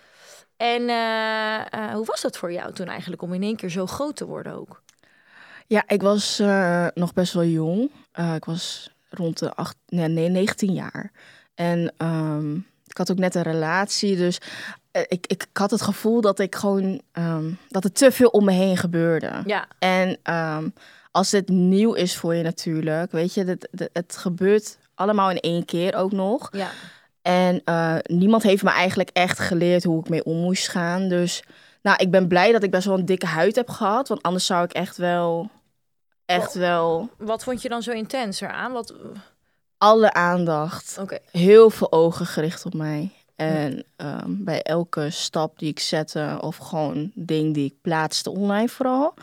En 0.58 0.89
eh, 0.89 1.74
eh, 1.74 1.93
hoe 1.93 2.05
was 2.05 2.22
dat 2.22 2.38
voor 2.38 2.51
jou 2.51 2.74
toen 2.74 2.88
eigenlijk 2.88 3.22
om 3.22 3.34
in 3.34 3.43
één 3.43 3.55
keer 3.55 3.69
zo 3.69 3.86
groot 3.86 4.15
te 4.15 4.25
worden 4.25 4.53
ook? 4.53 4.81
Ja, 5.67 5.84
ik 5.88 6.01
was 6.01 6.41
nog 6.93 7.13
best 7.13 7.34
wel 7.34 7.43
jong. 7.43 7.91
Ik 8.36 8.46
was 8.46 8.93
rond 9.10 9.39
de 9.39 9.53
acht, 9.53 9.75
nee, 9.88 10.08
nee, 10.08 10.29
19 10.29 10.74
jaar. 10.74 11.12
En 11.55 11.93
ehm, 11.98 12.55
ik 12.86 12.98
had 12.98 13.12
ook 13.12 13.17
net 13.17 13.36
een 13.36 13.41
relatie, 13.41 14.15
dus 14.15 14.38
ik, 14.91 15.08
ik, 15.08 15.27
ik 15.27 15.48
had 15.53 15.72
het 15.72 15.81
gevoel 15.81 16.22
dat 16.22 16.39
ik 16.39 16.55
gewoon 16.55 17.01
ehm, 17.12 17.51
dat 17.67 17.84
er 17.84 17.91
te 17.91 18.12
veel 18.12 18.29
om 18.29 18.46
me 18.46 18.51
heen 18.51 18.77
gebeurde. 18.77 19.41
Ja. 19.46 19.67
En 19.79 20.17
ehm, 20.24 20.69
als 21.12 21.29
dit 21.29 21.50
nieuw 21.50 21.93
is 21.93 22.17
voor 22.17 22.36
je 22.36 22.43
natuurlijk, 22.43 23.12
weet 23.12 23.34
je, 23.34 23.43
het, 23.43 23.67
het, 23.72 23.89
het 23.93 24.17
gebeurt 24.17 24.77
allemaal 24.96 25.29
in 25.29 25.39
één 25.39 25.65
keer 25.65 25.96
ook 25.96 26.12
nog. 26.12 26.50
Ja. 26.51 26.69
En 27.22 27.62
eh, 27.65 27.96
niemand 28.03 28.43
heeft 28.43 28.63
me 28.63 28.69
eigenlijk 28.69 29.10
echt 29.13 29.39
geleerd 29.39 29.84
hoe 29.84 30.00
ik 30.00 30.10
mee 30.10 30.24
om 30.24 30.38
moest 30.38 30.67
gaan. 30.67 31.10
Dus 31.10 31.43
nou, 31.81 31.98
ik 31.98 32.12
ben 32.12 32.27
blij 32.27 32.51
dat 32.51 32.63
ik 32.63 32.72
best 32.72 32.86
wel 32.86 32.98
een 32.98 33.05
dikke 33.05 33.25
huid 33.25 33.55
heb 33.55 33.69
gehad. 33.69 34.08
Want 34.08 34.22
anders 34.22 34.46
zou 34.46 34.63
ik 34.63 34.74
echt 34.74 34.98
wel, 34.98 35.50
echt 36.25 36.53
wel 36.53 37.10
Wat 37.17 37.43
vond 37.43 37.62
je 37.62 37.69
dan 37.69 37.84
zo 37.84 37.91
intens 37.91 38.41
eraan? 38.41 38.72
Wat... 38.72 38.93
alle 39.77 40.13
aandacht, 40.13 40.98
Oké. 41.01 41.19
heel 41.31 41.69
veel 41.69 41.91
ogen 41.91 42.25
gericht 42.25 42.65
op 42.65 42.74
mij. 42.74 43.12
En 43.39 43.84
ehm, 43.96 44.43
bij 44.43 44.62
elke 44.62 45.10
stap 45.10 45.60
die 45.60 45.69
ik 45.69 45.79
zette 45.79 46.38
of 46.41 46.58
gewoon 46.58 47.12
ding 47.13 47.53
die 47.53 47.65
ik 47.65 47.81
plaatste 47.81 48.29
online 48.29 48.69
vooral, 48.69 49.13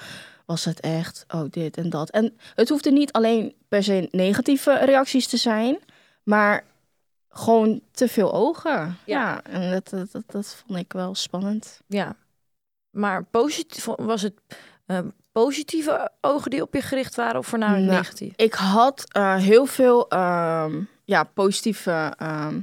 was 0.44 0.64
het 0.64 0.80
echt, 0.80 1.24
oh 1.28 1.44
dit 1.50 1.76
en 1.76 1.90
dat. 1.90 2.10
En 2.10 2.36
het 2.54 2.68
hoefde 2.68 2.90
niet 2.90 3.12
alleen 3.12 3.54
per 3.68 3.82
se 3.82 4.08
negatieve 4.10 4.84
reacties 4.84 5.26
te 5.26 5.36
zijn, 5.36 5.78
maar 6.22 6.64
gewoon 7.28 7.80
te 7.90 8.08
veel 8.08 8.32
ogen. 8.32 8.96
Ja, 9.04 9.42
en 9.42 9.70
dat, 9.70 9.88
dat, 9.88 10.12
dat, 10.12 10.22
dat 10.26 10.62
vond 10.66 10.78
ik 10.78 10.92
wel 10.92 11.14
spannend. 11.14 11.80
Ja. 11.86 12.16
Maar 12.90 13.24
positief, 13.24 13.84
was 13.96 14.22
het 14.22 14.34
eh, 14.86 14.98
positieve 15.32 16.10
ogen 16.20 16.50
die 16.50 16.62
op 16.62 16.74
je 16.74 16.80
gericht 16.82 17.14
waren 17.14 17.38
of 17.38 17.46
voornamelijk 17.46 17.86
Nou, 17.86 17.96
negatief? 17.98 18.32
Ik 18.36 18.54
had 18.54 19.04
eh, 19.12 19.36
heel 19.36 19.66
veel 19.66 20.08
ehm, 20.08 20.80
ja, 21.04 21.24
positieve. 21.24 22.14
ehm, 22.16 22.60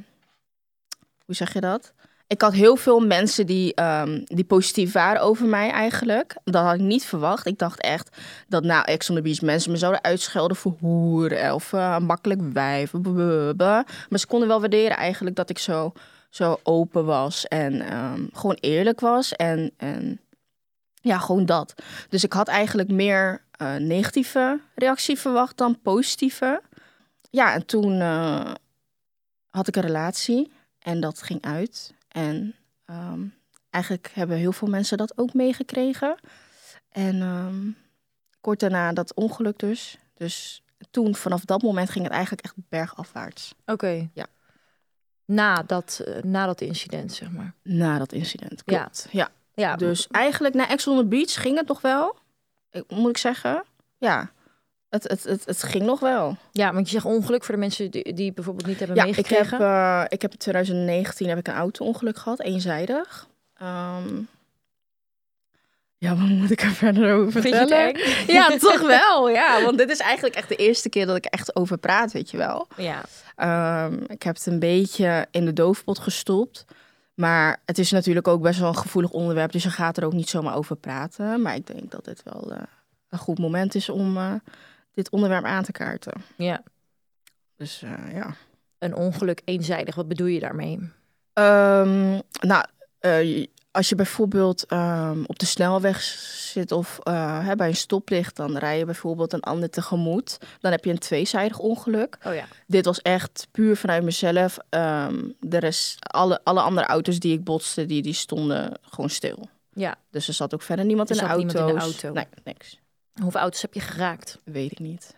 zeg 1.35 1.53
je 1.53 1.61
dat? 1.61 1.93
Ik 2.27 2.41
had 2.41 2.53
heel 2.53 2.75
veel 2.75 2.99
mensen 2.99 3.45
die, 3.45 3.73
ehm, 3.73 4.21
die 4.23 4.43
positief 4.43 4.91
waren 4.91 5.21
over 5.21 5.45
mij 5.45 5.69
eigenlijk. 5.69 6.35
Dat 6.43 6.63
had 6.63 6.73
ik 6.73 6.79
niet 6.79 7.05
verwacht. 7.05 7.45
Ik 7.45 7.57
dacht 7.57 7.81
echt 7.81 8.17
dat 8.47 8.63
na 8.63 8.85
Ex 8.85 9.09
on 9.09 9.21
Beach 9.21 9.41
mensen 9.41 9.71
me 9.71 9.77
zouden 9.77 10.03
uitschelden 10.03 10.57
voor 10.57 10.75
hoer 10.79 11.53
of 11.53 11.73
eh, 11.73 11.97
makkelijk 11.99 12.53
blablabla. 12.53 13.85
Maar 14.09 14.19
ze 14.19 14.27
konden 14.27 14.47
wel 14.47 14.59
waarderen 14.59 14.97
eigenlijk 14.97 15.35
dat 15.35 15.49
ik 15.49 15.57
zo, 15.57 15.91
zo 16.29 16.59
open 16.63 17.05
was 17.05 17.47
en 17.47 17.81
ehm, 17.81 18.25
gewoon 18.31 18.57
eerlijk 18.59 18.99
was. 18.99 19.33
En, 19.33 19.71
en 19.77 20.19
ja, 21.01 21.17
gewoon 21.17 21.45
dat. 21.45 21.73
Dus 22.09 22.23
ik 22.23 22.33
had 22.33 22.47
eigenlijk 22.47 22.91
meer 22.91 23.41
eh, 23.51 23.75
negatieve 23.75 24.59
reactie 24.75 25.19
verwacht 25.19 25.57
dan 25.57 25.81
positieve. 25.81 26.61
Ja, 27.29 27.53
en 27.53 27.65
toen 27.65 28.01
eh, 28.01 28.51
had 29.49 29.67
ik 29.67 29.75
een 29.75 29.81
relatie 29.81 30.51
en 30.83 30.99
dat 30.99 31.21
ging 31.21 31.41
uit. 31.41 31.93
En 32.07 32.55
ehm, 32.85 33.25
eigenlijk 33.69 34.11
hebben 34.13 34.37
heel 34.37 34.51
veel 34.51 34.67
mensen 34.67 34.97
dat 34.97 35.17
ook 35.17 35.33
meegekregen. 35.33 36.15
En 36.89 37.21
ehm, 37.21 37.71
kort 38.41 38.59
daarna 38.59 38.93
dat 38.93 39.13
ongeluk 39.13 39.59
dus. 39.59 39.97
Dus 40.13 40.63
toen, 40.91 41.15
vanaf 41.15 41.45
dat 41.45 41.61
moment 41.61 41.89
ging 41.89 42.03
het 42.03 42.13
eigenlijk 42.13 42.43
echt 42.43 42.55
bergafwaarts. 42.69 43.55
Oké. 43.65 44.09
Ja. 44.13 44.25
Na 45.25 45.63
dat, 45.63 46.01
eh, 46.05 46.23
na 46.23 46.45
dat 46.45 46.61
incident, 46.61 47.13
zeg 47.13 47.31
maar. 47.31 47.53
Na 47.63 47.97
dat 47.97 48.11
incident, 48.11 48.63
klopt. 48.63 49.07
Ja. 49.11 49.29
Ja, 49.55 49.75
Dus 49.75 50.07
eigenlijk 50.07 50.53
na 50.53 50.69
Ex 50.69 50.87
on 50.87 50.97
the 50.97 51.05
Beach 51.05 51.41
ging 51.41 51.57
het 51.57 51.67
nog 51.67 51.81
wel. 51.81 52.17
Ik, 52.71 52.91
moet 52.91 53.09
ik 53.09 53.17
zeggen. 53.17 53.63
Ja, 53.97 54.31
het, 54.93 55.03
het, 55.07 55.23
het, 55.23 55.45
het 55.45 55.63
ging 55.63 55.83
nog 55.85 55.99
wel. 55.99 56.37
ja, 56.51 56.73
want 56.73 56.85
je 56.85 56.93
zegt 56.93 57.05
ongeluk 57.05 57.43
voor 57.43 57.53
de 57.53 57.59
mensen 57.59 57.91
die, 57.91 58.13
die 58.13 58.33
bijvoorbeeld 58.33 58.67
niet 58.67 58.79
hebben 58.79 58.95
Ja, 58.97 59.03
ik 59.03 59.15
heb, 59.15 59.29
meegekregen. 59.29 59.65
eh, 59.65 60.03
ik 60.07 60.21
heb 60.21 60.31
in 60.31 60.37
2019 60.37 61.27
heb 61.29 61.37
ik 61.37 61.47
een 61.47 61.53
auto-ongeluk 61.53 62.17
gehad, 62.17 62.39
eenzijdig. 62.39 63.27
Ehm, 63.57 64.07
ja, 65.97 66.15
wat 66.15 66.27
moet 66.27 66.51
ik 66.51 66.61
er 66.61 66.71
verder 66.71 67.13
over 67.15 67.41
vertellen? 67.41 67.99
Ja, 68.27 68.57
toch 68.57 68.81
wel. 68.99 69.29
Ja, 69.29 69.63
want 69.63 69.77
dit 69.77 69.89
is 69.89 69.99
eigenlijk 69.99 70.35
echt 70.35 70.49
de 70.49 70.55
eerste 70.55 70.89
keer 70.89 71.05
dat 71.05 71.15
ik 71.15 71.25
echt 71.25 71.55
over 71.55 71.77
praat, 71.77 72.11
weet 72.11 72.31
je 72.31 72.37
wel. 72.37 72.67
Ja. 72.77 73.01
Ehm, 73.35 73.93
ik 74.07 74.23
heb 74.23 74.35
het 74.35 74.45
een 74.45 74.59
beetje 74.59 75.27
in 75.31 75.45
de 75.45 75.53
doofpot 75.53 75.99
gestopt. 75.99 76.65
Maar 77.13 77.61
het 77.65 77.77
is 77.77 77.91
natuurlijk 77.91 78.27
ook 78.27 78.41
best 78.41 78.59
wel 78.59 78.67
een 78.69 78.77
gevoelig 78.77 79.11
onderwerp, 79.11 79.51
dus 79.51 79.63
je 79.63 79.69
gaat 79.69 79.97
er 79.97 80.05
ook 80.05 80.13
niet 80.13 80.29
zomaar 80.29 80.55
over 80.55 80.75
praten. 80.75 81.41
Maar 81.41 81.55
ik 81.55 81.67
denk 81.67 81.91
dat 81.91 82.05
dit 82.05 82.21
wel 82.23 82.51
eh, 82.51 82.57
een 83.09 83.17
goed 83.19 83.39
moment 83.39 83.75
is 83.75 83.89
om 83.89 84.17
eh, 84.17 84.33
dit 84.93 85.09
onderwerp 85.09 85.45
aan 85.45 85.63
te 85.63 85.71
kaarten. 85.71 86.13
ja. 86.35 86.63
Dus 87.57 87.81
eh, 87.81 88.13
ja. 88.13 88.35
Een 88.77 88.95
ongeluk 88.95 89.41
eenzijdig, 89.45 89.95
wat 89.95 90.07
bedoel 90.07 90.27
je 90.27 90.39
daarmee? 90.39 90.79
Ehm, 91.33 92.19
nou, 92.39 92.65
eh, 92.99 93.45
als 93.71 93.89
je 93.89 93.95
bijvoorbeeld 93.95 94.65
ehm, 94.65 95.23
op 95.25 95.39
de 95.39 95.45
snelweg 95.45 96.01
zit 96.01 96.71
of 96.71 96.99
eh, 97.03 97.45
hè, 97.45 97.55
bij 97.55 97.67
een 97.67 97.75
stoplicht, 97.75 98.35
dan 98.35 98.57
rij 98.57 98.77
je 98.77 98.85
bijvoorbeeld 98.85 99.33
een 99.33 99.41
ander 99.41 99.69
tegemoet. 99.69 100.37
Dan 100.59 100.71
heb 100.71 100.85
je 100.85 100.91
een 100.91 100.97
tweezijdig 100.97 101.59
ongeluk. 101.59 102.17
Oh 102.23 102.33
ja. 102.33 102.45
Dit 102.67 102.85
was 102.85 103.01
echt 103.01 103.47
puur 103.51 103.77
vanuit 103.77 104.03
mezelf. 104.03 104.57
Ehm 104.69 105.29
de 105.39 105.57
rest, 105.57 105.97
alle, 106.09 106.43
alle 106.43 106.61
andere 106.61 106.87
auto's 106.87 107.19
die 107.19 107.33
ik 107.33 107.43
botste, 107.43 107.85
die, 107.85 108.01
die 108.01 108.13
stonden 108.13 108.79
gewoon 108.81 109.09
stil. 109.09 109.49
Ja. 109.73 109.95
Dus 110.09 110.27
er 110.27 110.33
zat 110.33 110.53
ook 110.53 110.61
verder 110.61 110.85
niemand, 110.85 111.09
in, 111.09 111.17
de 111.17 111.23
niemand 111.23 111.53
in 111.53 111.65
de 111.65 111.81
auto. 111.81 112.11
Nee, 112.11 112.27
niks. 112.43 112.81
Hoeveel 113.21 113.39
auto's 113.41 113.61
heb 113.61 113.73
je 113.73 113.79
geraakt? 113.79 114.39
Weet 114.43 114.71
ik 114.71 114.79
niet. 114.79 115.15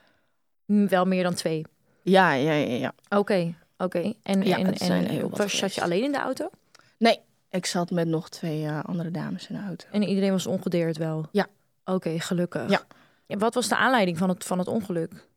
Wel 0.65 1.05
meer 1.05 1.23
dan 1.23 1.33
twee. 1.33 1.65
Ja, 2.01 2.33
ja, 2.33 2.51
ja. 2.51 2.75
ja. 2.75 2.93
Oké, 3.09 3.53
oké. 3.77 4.13
En, 4.23 4.41
Ja, 4.41 4.57
en, 4.57 5.29
was, 5.29 5.57
zat 5.57 5.75
je 5.75 5.81
alleen 5.81 6.03
in 6.03 6.11
de 6.11 6.17
auto? 6.17 6.49
Nee, 6.97 7.19
ik 7.49 7.65
zat 7.65 7.91
met 7.91 8.07
nog 8.07 8.29
twee 8.29 8.65
eh, 8.65 8.83
andere 8.83 9.11
dames 9.11 9.47
in 9.47 9.55
de 9.55 9.61
auto. 9.61 9.87
En 9.91 10.03
iedereen 10.03 10.31
was 10.31 10.47
ongedeerd 10.47 10.97
wel? 10.97 11.27
Ja. 11.31 11.47
Oké, 11.85 12.19
gelukkig. 12.19 12.69
Ja. 12.69 12.81
En 13.27 13.39
wat 13.39 13.53
was 13.53 13.67
de 13.67 13.75
aanleiding 13.75 14.17
van 14.17 14.29
het, 14.29 14.43
van 14.43 14.59
het 14.59 14.67
ongeluk? 14.67 15.27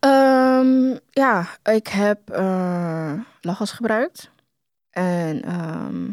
Ehm, 0.00 0.96
ja, 1.10 1.46
ik 1.62 1.86
heb 1.86 2.30
eh 2.30 3.12
lachgas 3.40 3.72
gebruikt. 3.72 4.30
En 4.90 5.42
ehm, 5.42 6.08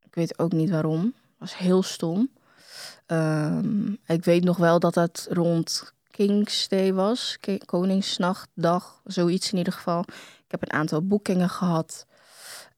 ik 0.00 0.14
weet 0.14 0.38
ook 0.38 0.52
niet 0.52 0.70
waarom. 0.70 1.14
was 1.38 1.56
heel 1.56 1.82
stom. 1.82 2.30
Ehm, 3.06 3.92
ik 4.06 4.24
weet 4.24 4.44
nog 4.44 4.56
wel 4.56 4.78
dat 4.78 4.94
het 4.94 5.26
rond 5.30 5.92
King's 6.10 6.68
Day 6.68 6.92
was. 6.92 7.38
Koningsnachtdag, 7.64 9.00
zoiets 9.04 9.52
in 9.52 9.58
ieder 9.58 9.72
geval. 9.72 10.00
Ik 10.44 10.50
heb 10.50 10.62
een 10.62 10.72
aantal 10.72 11.06
boekingen 11.06 11.48
gehad. 11.48 12.06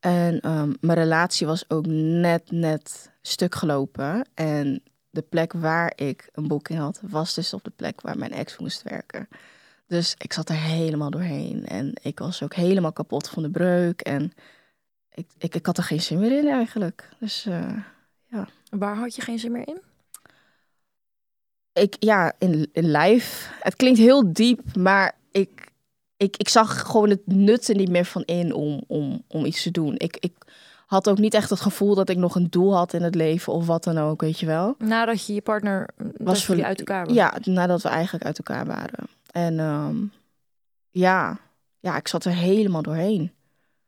En 0.01 0.41
ehm, 0.41 0.73
mijn 0.81 0.99
relatie 0.99 1.47
was 1.47 1.71
ook 1.71 1.87
net, 1.87 2.51
net 2.51 3.11
stuk 3.23 3.55
gelopen. 3.55 4.29
En 4.35 4.83
de 5.11 5.23
plek 5.23 5.53
waar 5.53 5.93
ik 5.95 6.29
een 6.33 6.49
boeking 6.49 6.79
had, 6.79 7.01
was 7.03 7.35
dus 7.35 7.53
op 7.53 7.65
de 7.65 7.71
plek 7.71 8.01
waar 8.01 8.19
mijn 8.19 8.33
ex 8.33 8.59
moest 8.59 8.83
werken. 8.83 9.29
Dus 9.87 10.15
ik 10.19 10.33
zat 10.33 10.49
er 10.49 10.57
helemaal 10.57 11.11
doorheen. 11.11 11.67
En 11.67 11.93
ik 12.03 12.19
was 12.19 12.43
ook 12.43 12.55
helemaal 12.55 12.93
kapot 12.93 13.29
van 13.29 13.43
de 13.43 13.51
breuk. 13.51 14.01
En 14.01 14.33
ik, 15.11 15.27
ik, 15.39 15.55
ik 15.55 15.67
had 15.67 15.79
er 15.79 15.85
geen 15.85 16.03
zin 16.03 16.19
meer 16.19 16.39
in 16.39 16.49
eigenlijk. 16.49 17.09
Dus 17.19 17.47
eh, 17.47 17.73
Waar 18.71 18.97
had 18.97 19.15
je 19.15 19.23
geen 19.23 19.39
zin 19.39 19.53
meer 19.53 19.69
in? 19.69 19.81
Ik, 21.83 21.97
ja, 21.99 22.33
in, 22.39 22.69
in 22.73 22.91
live. 22.91 23.49
Het 23.61 23.77
klinkt 23.77 23.99
heel 23.99 24.33
diep, 24.33 24.77
maar 24.77 25.13
ik, 25.31 25.71
ik, 26.17 26.37
ik 26.37 26.49
zag 26.49 26.81
gewoon 26.81 27.11
het 27.11 27.27
nut 27.27 27.69
er 27.69 27.75
niet 27.77 27.91
meer 27.91 28.05
van 28.05 28.23
in 28.25 28.53
om, 28.55 28.83
om, 28.87 29.23
om 29.29 29.45
iets 29.45 29.63
te 29.63 29.71
doen. 29.71 29.95
Ik, 29.97 30.17
ik 30.21 30.33
had 30.87 31.09
ook 31.09 31.19
niet 31.19 31.35
echt 31.35 31.51
het 31.51 31.61
gevoel 31.61 31.95
dat 31.95 32.09
ik 32.09 32.17
nog 32.17 32.35
een 32.35 32.51
doel 32.51 32.77
had 32.77 32.93
in 32.93 33.03
het 33.03 33.15
leven 33.15 33.53
of 33.53 33.67
wat 33.67 33.85
dan 33.85 33.99
ook, 33.99 34.21
weet 34.21 34.39
je 34.41 34.47
wel. 34.47 34.75
Nadat 34.79 35.27
je 35.27 35.35
je 35.35 35.41
partner, 35.43 35.89
was 36.17 36.45
voor- 36.45 36.65
uit 36.65 36.79
elkaar 36.79 36.99
waren? 37.07 37.15
Ja, 37.15 37.35
nadat 37.43 37.83
we 37.83 37.89
eigenlijk 37.89 38.25
uit 38.25 38.39
elkaar 38.39 38.67
waren. 38.67 39.07
En 39.31 39.59
ehm, 39.59 39.97
ja, 40.91 41.39
ja, 41.81 41.97
ik 41.97 42.09
zat 42.09 42.25
er 42.25 42.33
helemaal 42.33 42.83
doorheen. 42.83 43.31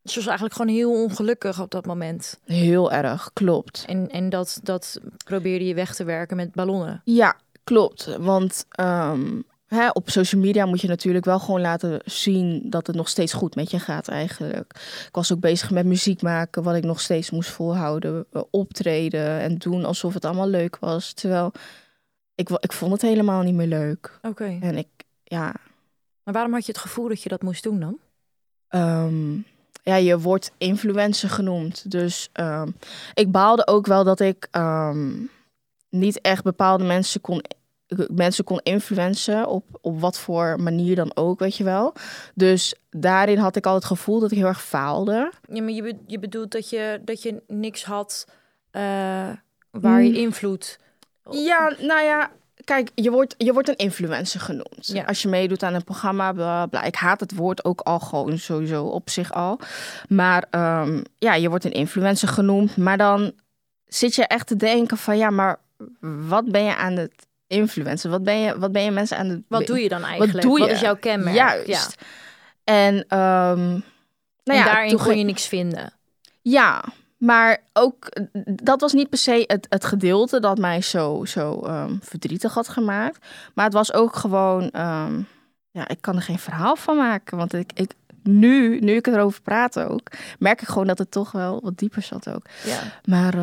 Dus 0.02 0.12
je 0.16 0.18
was 0.18 0.28
eigenlijk 0.38 0.59
gewoon 0.59 0.75
heel 0.76 1.02
ongelukkig 1.02 1.61
op 1.61 1.71
dat 1.71 1.87
moment. 1.87 2.40
Heel 2.45 2.92
erg, 2.92 3.30
klopt. 3.33 3.85
En, 3.87 4.11
en 4.11 4.28
dat, 4.28 4.61
dat 4.62 5.00
probeerde 5.25 5.64
je 5.64 5.75
weg 5.75 5.95
te 5.95 6.04
werken 6.04 6.37
met 6.37 6.52
ballonnen. 6.52 7.00
Ja, 7.04 7.37
klopt. 7.68 8.16
Want 8.20 8.66
ehm, 8.70 9.40
hè, 9.66 9.88
op 9.90 10.10
social 10.10 10.40
media 10.40 10.66
moet 10.66 10.80
je 10.80 10.88
natuurlijk 10.88 11.25
wel 11.25 11.38
gewoon 11.38 11.60
laten 11.60 12.00
zien 12.04 12.62
dat 12.70 12.87
het 12.87 12.96
nog 12.96 13.08
steeds 13.08 13.32
goed 13.32 13.54
met 13.54 13.70
je 13.70 13.78
gaat 13.78 14.08
eigenlijk. 14.08 14.72
Ik 15.06 15.14
was 15.14 15.32
ook 15.32 15.40
bezig 15.40 15.70
met 15.70 15.87
muziek 15.87 16.22
maken, 16.22 16.62
wat 16.62 16.75
ik 16.75 16.84
nog 16.84 17.00
steeds 17.00 17.30
moest 17.30 17.50
volhouden. 17.50 18.26
eh, 18.32 18.42
Optreden 18.50 19.40
en 19.40 19.58
doen 19.58 19.84
alsof 19.84 20.14
het 20.14 20.25
allemaal 20.25 20.48
leuk 20.48 20.78
was. 20.78 21.12
Terwijl 21.12 21.52
ik, 22.34 22.48
ik 22.50 22.72
vond 22.72 22.92
het 22.92 23.02
helemaal 23.02 23.42
niet 23.42 23.54
meer 23.54 23.66
leuk. 23.66 24.18
Oké. 24.22 24.58
En 24.60 24.76
ik, 24.76 24.88
ja, 25.25 25.54
Maar 26.25 26.34
waarom 26.34 26.52
had 26.52 26.66
je 26.66 26.72
het 26.72 26.80
gevoel 26.80 27.08
dat 27.08 27.22
je 27.22 27.28
dat 27.28 27.42
moest 27.42 27.62
doen 27.62 27.80
dan? 27.80 27.98
Ehm, 28.68 29.32
ja, 29.82 29.96
je 29.96 30.18
wordt 30.18 30.52
influencer 30.58 31.30
genoemd. 31.30 31.90
Dus 31.90 32.28
ehm, 32.32 32.68
ik 33.14 33.30
baalde 33.30 33.66
ook 33.66 33.87
wel 33.87 34.04
dat 34.04 34.20
ik 34.20 34.48
niet 35.90 36.20
echt 36.20 36.42
bepaalde 36.42 36.84
mensen 36.84 37.20
kon 37.20 37.42
mensen 38.11 38.45
kon 38.45 38.61
influencen 38.62 39.47
op, 39.47 39.64
op 39.80 40.00
wat 40.00 40.18
voor 40.18 40.61
manier 40.61 40.97
dan 40.97 41.11
ook, 41.14 41.38
weet 41.38 41.57
je 41.57 41.64
wel. 41.64 41.92
Dus 42.35 42.75
daarin 42.90 43.38
had 43.38 43.57
ik 43.57 43.66
al 43.66 43.75
het 43.75 43.85
gevoel 43.85 44.21
dat 44.21 44.30
ik 44.30 44.38
heel 44.38 44.47
erg 44.47 44.62
faalde. 44.64 45.33
Ja, 45.52 45.62
maar 45.62 45.73
je, 45.73 45.83
be- 45.83 45.99
je 46.07 46.18
bedoelt 46.18 46.50
dat 46.50 46.71
je, 46.71 47.00
dat 47.04 47.23
je 47.23 47.42
niks 47.47 47.85
had 47.85 48.26
eh, 48.71 48.83
waar 49.71 50.02
je 50.02 50.09
Mm. 50.11 50.14
invloed... 50.14 50.78
Ja, 51.30 51.73
nou 51.80 52.02
ja, 52.04 52.30
kijk, 52.64 52.90
je 52.95 53.11
wordt, 53.11 53.35
je 53.38 53.52
wordt 53.52 53.68
een 53.68 53.76
influencer 53.76 54.40
genoemd. 54.40 54.87
Ja. 54.87 55.04
Als 55.04 55.23
je 55.23 55.28
meedoet 55.28 55.62
aan 55.62 55.75
een 55.75 55.85
programma, 55.85 56.33
bla, 56.33 56.66
bla. 56.66 56.83
Ik 56.83 56.95
haat 56.95 57.21
het 57.21 57.35
woord 57.35 57.64
ook 57.64 57.80
al 57.80 58.00
gewoon 58.00 58.38
sowieso 58.38 58.85
op 58.85 59.11
zich 59.11 59.33
al. 59.33 59.59
Maar 60.09 60.47
ehm, 60.50 61.02
ja, 61.18 61.35
je 61.35 61.49
wordt 61.49 61.64
een 61.64 61.73
influencer 61.73 62.28
genoemd. 62.28 62.76
Maar 62.76 62.97
dan 62.97 63.33
zit 63.87 64.14
je 64.14 64.26
echt 64.26 64.47
te 64.47 64.57
denken 64.57 64.97
van, 64.97 65.18
ja, 65.18 65.30
maar 65.30 65.59
wat 66.28 66.45
ben 66.52 66.62
je 66.64 66.76
aan 66.76 66.97
het 66.97 67.26
influencen? 67.48 68.10
Wat 68.10 68.22
ben 68.22 68.38
je, 68.38 68.58
wat 68.58 68.72
ben 68.72 68.82
je 68.82 68.90
mensen 68.90 69.18
aan 69.18 69.28
het... 69.28 69.42
Wat 69.48 69.66
doe 69.66 69.78
je 69.82 69.88
dan 69.88 70.04
eigenlijk? 70.04 70.42
doe 70.42 70.58
Wat 70.58 70.68
je? 70.68 70.74
is 70.74 70.80
jouw 70.80 70.96
kenmerk? 70.96 71.36
Juist. 71.36 71.66
Ja. 71.66 71.88
En, 72.64 73.04
ehm, 73.08 73.68
nou 73.68 73.82
en 74.44 74.54
ja, 74.54 74.64
daarin 74.64 74.90
toen 74.90 74.98
kon 74.98 75.18
je 75.18 75.24
niks 75.24 75.46
vinden. 75.46 75.92
Ja, 76.42 76.84
maar 77.18 77.58
ook 77.72 78.08
dat 78.62 78.80
was 78.80 78.92
niet 78.92 79.08
per 79.08 79.18
se 79.18 79.44
het, 79.46 79.66
het 79.68 79.84
gedeelte 79.84 80.40
dat 80.40 80.58
mij 80.58 80.80
zo, 80.80 81.24
zo 81.24 81.60
ehm, 81.60 81.96
verdrietig 82.00 82.54
had 82.54 82.68
gemaakt. 82.68 83.26
Maar 83.54 83.64
het 83.64 83.74
was 83.74 83.92
ook 83.92 84.16
gewoon, 84.16 84.70
ehm, 84.70 85.20
ja, 85.70 85.88
ik 85.88 86.00
kan 86.00 86.16
er 86.16 86.22
geen 86.22 86.38
verhaal 86.38 86.76
van 86.76 86.96
maken. 86.96 87.36
Want 87.36 87.52
ik, 87.52 87.70
ik, 87.74 87.92
nu, 88.22 88.80
nu 88.80 88.94
ik 88.96 89.06
erover 89.06 89.42
praat 89.42 89.78
ook, 89.78 90.10
merk 90.38 90.62
ik 90.62 90.68
gewoon 90.68 90.86
dat 90.86 90.98
het 90.98 91.10
toch 91.10 91.32
wel 91.32 91.60
wat 91.62 91.78
dieper 91.78 92.02
zat 92.02 92.28
ook. 92.28 92.46
Ja. 92.64 92.80
Maar 93.04 93.34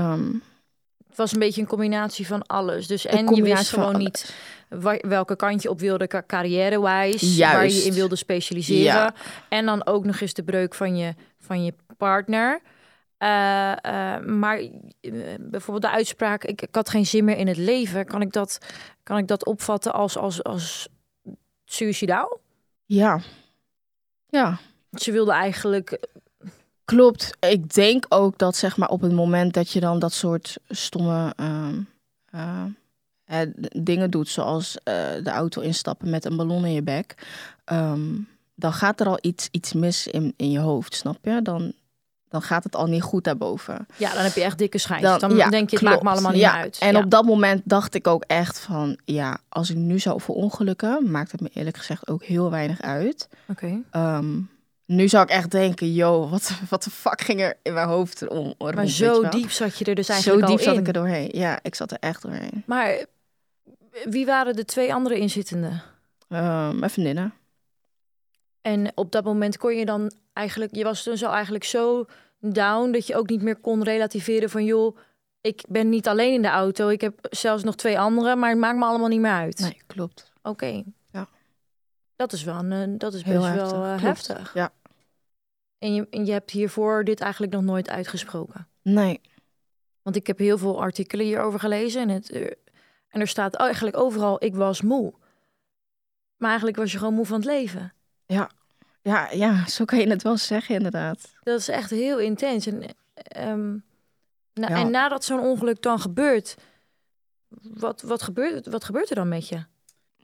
Het 1.15 1.23
was 1.23 1.33
een 1.33 1.39
beetje 1.39 1.61
een 1.61 1.67
combinatie 1.67 2.27
van 2.27 2.45
alles. 2.45 2.87
Dus 2.87 3.05
en 3.05 3.35
je 3.35 3.41
wist 3.41 3.69
gewoon 3.69 3.97
niet 3.97 4.35
welke 5.01 5.35
kant 5.35 5.61
je 5.61 5.69
op 5.69 5.79
wilde 5.79 6.07
ca- 6.07 6.23
carrière-wijs. 6.27 7.37
Waar 7.37 7.67
je 7.67 7.83
in 7.83 7.93
wilde 7.93 8.15
specialiseren. 8.15 8.83
Ja. 8.83 9.13
En 9.49 9.65
dan 9.65 9.85
ook 9.85 10.05
nog 10.05 10.19
eens 10.19 10.33
de 10.33 10.43
breuk 10.43 10.73
van 10.73 10.97
je, 10.97 11.13
van 11.39 11.63
je 11.63 11.73
partner. 11.97 12.61
Eh, 13.17 13.71
eh, 13.71 14.23
maar 14.23 14.57
eh, 14.57 14.69
bijvoorbeeld 15.39 15.91
de 15.91 15.97
uitspraak, 15.97 16.43
ik, 16.43 16.61
ik 16.61 16.75
had 16.75 16.89
geen 16.89 17.05
zin 17.05 17.25
meer 17.25 17.37
in 17.37 17.47
het 17.47 17.57
leven. 17.57 18.05
Kan 18.05 18.21
ik 18.21 18.31
dat, 18.31 18.57
kan 19.03 19.17
ik 19.17 19.27
dat 19.27 19.45
opvatten 19.45 19.93
als, 19.93 20.17
als, 20.17 20.43
als 20.43 20.87
suicidaal? 21.65 22.39
ja, 22.85 23.19
ja, 24.27 24.57
Ze 24.91 25.11
wilde 25.11 25.31
eigenlijk... 25.31 25.99
klopt. 26.85 27.31
Ik 27.39 27.73
denk 27.73 28.05
ook 28.09 28.37
dat 28.37 28.55
zeg 28.55 28.77
maar 28.77 28.89
op 28.89 29.01
het 29.01 29.11
moment 29.11 29.53
dat 29.53 29.71
je 29.71 29.79
dan 29.79 29.99
dat 29.99 30.13
soort 30.13 30.57
stomme 30.69 31.33
ehm, 31.35 31.79
eh, 32.31 32.63
eh, 33.25 33.49
dingen 33.77 34.11
doet, 34.11 34.29
zoals 34.29 34.77
eh, 34.83 34.93
de 35.23 35.29
auto 35.29 35.61
instappen 35.61 36.09
met 36.09 36.25
een 36.25 36.35
ballon 36.35 36.65
in 36.65 36.73
je 36.73 36.83
bek, 36.83 37.15
ehm, 37.65 38.01
dan 38.55 38.73
gaat 38.73 38.99
er 38.99 39.07
al 39.07 39.17
iets, 39.21 39.47
iets 39.51 39.73
mis 39.73 40.07
in, 40.07 40.33
in 40.37 40.51
je 40.51 40.59
hoofd, 40.59 40.95
snap 40.95 41.17
je? 41.21 41.41
Dan, 41.41 41.73
dan 42.29 42.41
gaat 42.41 42.63
het 42.63 42.75
al 42.75 42.85
niet 42.87 43.01
goed 43.01 43.23
daarboven. 43.23 43.87
Ja, 43.97 44.13
dan 44.13 44.23
heb 44.23 44.33
je 44.35 44.43
echt 44.43 44.57
dikke 44.57 44.77
schijntjes. 44.77 45.19
Dan, 45.19 45.35
ja, 45.35 45.49
denk 45.49 45.69
je, 45.69 45.75
het 45.75 45.85
maakt 45.85 46.03
me 46.03 46.09
allemaal 46.09 46.31
niet 46.31 46.41
Ja, 46.41 46.53
uit. 46.57 46.77
En 46.79 46.93
Ja. 46.93 46.99
op 46.99 47.09
dat 47.09 47.25
moment 47.25 47.61
dacht 47.65 47.93
ik 47.95 48.07
ook 48.07 48.23
echt 48.27 48.59
van, 48.59 48.97
ja, 49.05 49.37
als 49.49 49.69
ik 49.69 49.75
nu 49.75 49.99
zou 49.99 50.21
verongelukken, 50.21 51.11
maakt 51.11 51.31
het 51.31 51.41
me 51.41 51.49
eerlijk 51.53 51.77
gezegd 51.77 52.07
ook 52.09 52.23
heel 52.23 52.51
weinig 52.51 52.81
uit. 52.81 53.29
Oké. 53.47 53.81
Ehm, 53.91 54.37
nu 54.85 55.07
zou 55.07 55.23
ik 55.23 55.29
echt 55.29 55.51
denken, 55.51 55.93
yo, 55.93 56.29
wat, 56.29 56.51
wat 56.69 56.83
de 56.83 56.89
fuck 56.89 57.21
ging 57.21 57.41
er 57.41 57.57
in 57.61 57.73
mijn 57.73 57.87
hoofd 57.87 58.27
om? 58.27 58.53
rond, 58.57 58.75
Maar 58.75 58.87
zo 58.87 59.29
diep 59.29 59.51
zat 59.51 59.77
je 59.77 59.85
er 59.85 59.95
dus 59.95 60.05
Zo 60.05 60.11
eigenlijk 60.13 60.47
diep 60.47 60.57
al 60.57 60.63
zat 60.63 60.73
in. 60.73 60.79
ik 60.79 60.87
er 60.87 60.93
doorheen. 60.93 61.29
Ja, 61.31 61.59
ik 61.61 61.75
zat 61.75 61.91
er 61.91 61.97
echt 61.99 62.21
doorheen. 62.21 62.63
Maar 62.65 63.05
wie 64.03 64.25
waren 64.25 64.55
de 64.55 64.65
twee 64.65 64.93
andere 64.93 65.17
inzittenden? 65.19 65.81
Ehm 66.29 66.79
mijn 66.79 66.91
vriendinnen. 66.91 67.33
En 68.61 68.91
op 68.95 69.11
dat 69.11 69.23
moment 69.23 69.57
kon 69.57 69.75
je 69.75 69.85
dan 69.85 70.11
eigenlijk, 70.33 70.75
je 70.75 70.83
was 70.83 71.03
dus 71.03 71.23
al 71.23 71.33
eigenlijk 71.33 71.63
zo 71.63 72.05
down 72.39 72.91
dat 72.91 73.07
je 73.07 73.15
ook 73.15 73.29
niet 73.29 73.41
meer 73.41 73.55
kon 73.55 73.83
relativeren 73.83 74.49
van 74.49 74.65
joh, 74.65 74.97
ik 75.41 75.63
ben 75.69 75.89
niet 75.89 76.07
alleen 76.07 76.33
in 76.33 76.41
de 76.41 76.47
auto, 76.47 76.87
ik 76.89 77.01
heb 77.01 77.27
zelfs 77.29 77.63
nog 77.63 77.75
twee 77.75 77.99
anderen, 77.99 78.39
maar 78.39 78.49
het 78.49 78.59
maakt 78.59 78.77
me 78.77 78.85
allemaal 78.85 79.07
niet 79.07 79.19
meer 79.19 79.31
uit. 79.31 79.59
Nee, 79.59 79.81
klopt. 79.87 80.31
Oké. 80.43 80.83
Ja. 81.11 81.27
Dat 82.15 82.33
is 82.33 82.43
wel 82.43 82.55
een, 82.55 82.71
eh, 82.71 82.87
dat 82.97 83.13
is 83.13 83.23
Heel 83.23 83.41
best 83.41 83.53
heftig. 83.53 83.71
wel 83.71 83.85
eh, 83.85 84.01
heftig. 84.01 84.53
Ja. 84.53 84.71
En 85.77 85.93
je, 85.93 86.07
en 86.09 86.25
je 86.25 86.31
hebt 86.31 86.51
hiervoor 86.51 87.03
dit 87.03 87.19
eigenlijk 87.19 87.53
nog 87.53 87.63
nooit 87.63 87.89
uitgesproken. 87.89 88.67
Nee. 88.81 89.21
Want 90.01 90.15
ik 90.15 90.27
heb 90.27 90.37
heel 90.37 90.57
veel 90.57 90.81
artikelen 90.81 91.25
hierover 91.25 91.59
gelezen 91.59 92.01
en, 92.01 92.09
het, 92.09 92.29
eh, 92.29 92.41
en 93.07 93.21
er 93.21 93.27
staat 93.27 93.55
eigenlijk 93.55 93.97
overal, 93.97 94.43
ik 94.43 94.55
was 94.55 94.81
moe. 94.81 95.13
Maar 96.37 96.47
eigenlijk 96.49 96.77
was 96.77 96.91
je 96.91 96.97
gewoon 96.97 97.13
moe 97.13 97.25
van 97.25 97.35
het 97.35 97.45
leven. 97.45 97.93
Ja, 98.25 98.49
ja, 99.31 99.67
zo 99.67 99.85
kan 99.85 99.99
je 99.99 100.07
het 100.09 100.23
wel 100.23 100.37
zeggen 100.37 100.75
inderdaad. 100.75 101.33
Dat 101.43 101.59
is 101.59 101.67
echt 101.67 101.89
heel 101.89 102.19
intens. 102.19 102.65
En, 102.65 102.81
ehm, 103.13 103.71
na- 104.53 104.67
Ja. 104.69 104.75
en 104.77 104.91
nadat 104.91 105.23
zo'n 105.23 105.39
ongeluk 105.39 105.81
dan 105.81 105.99
gebeurt, 105.99 106.55
wat, 107.61 108.01
wat, 108.01 108.21
gebeurt, 108.21 108.67
wat 108.67 108.83
gebeurt 108.83 109.09
er 109.09 109.15
dan 109.15 109.27
met 109.27 109.47
je? 109.47 109.63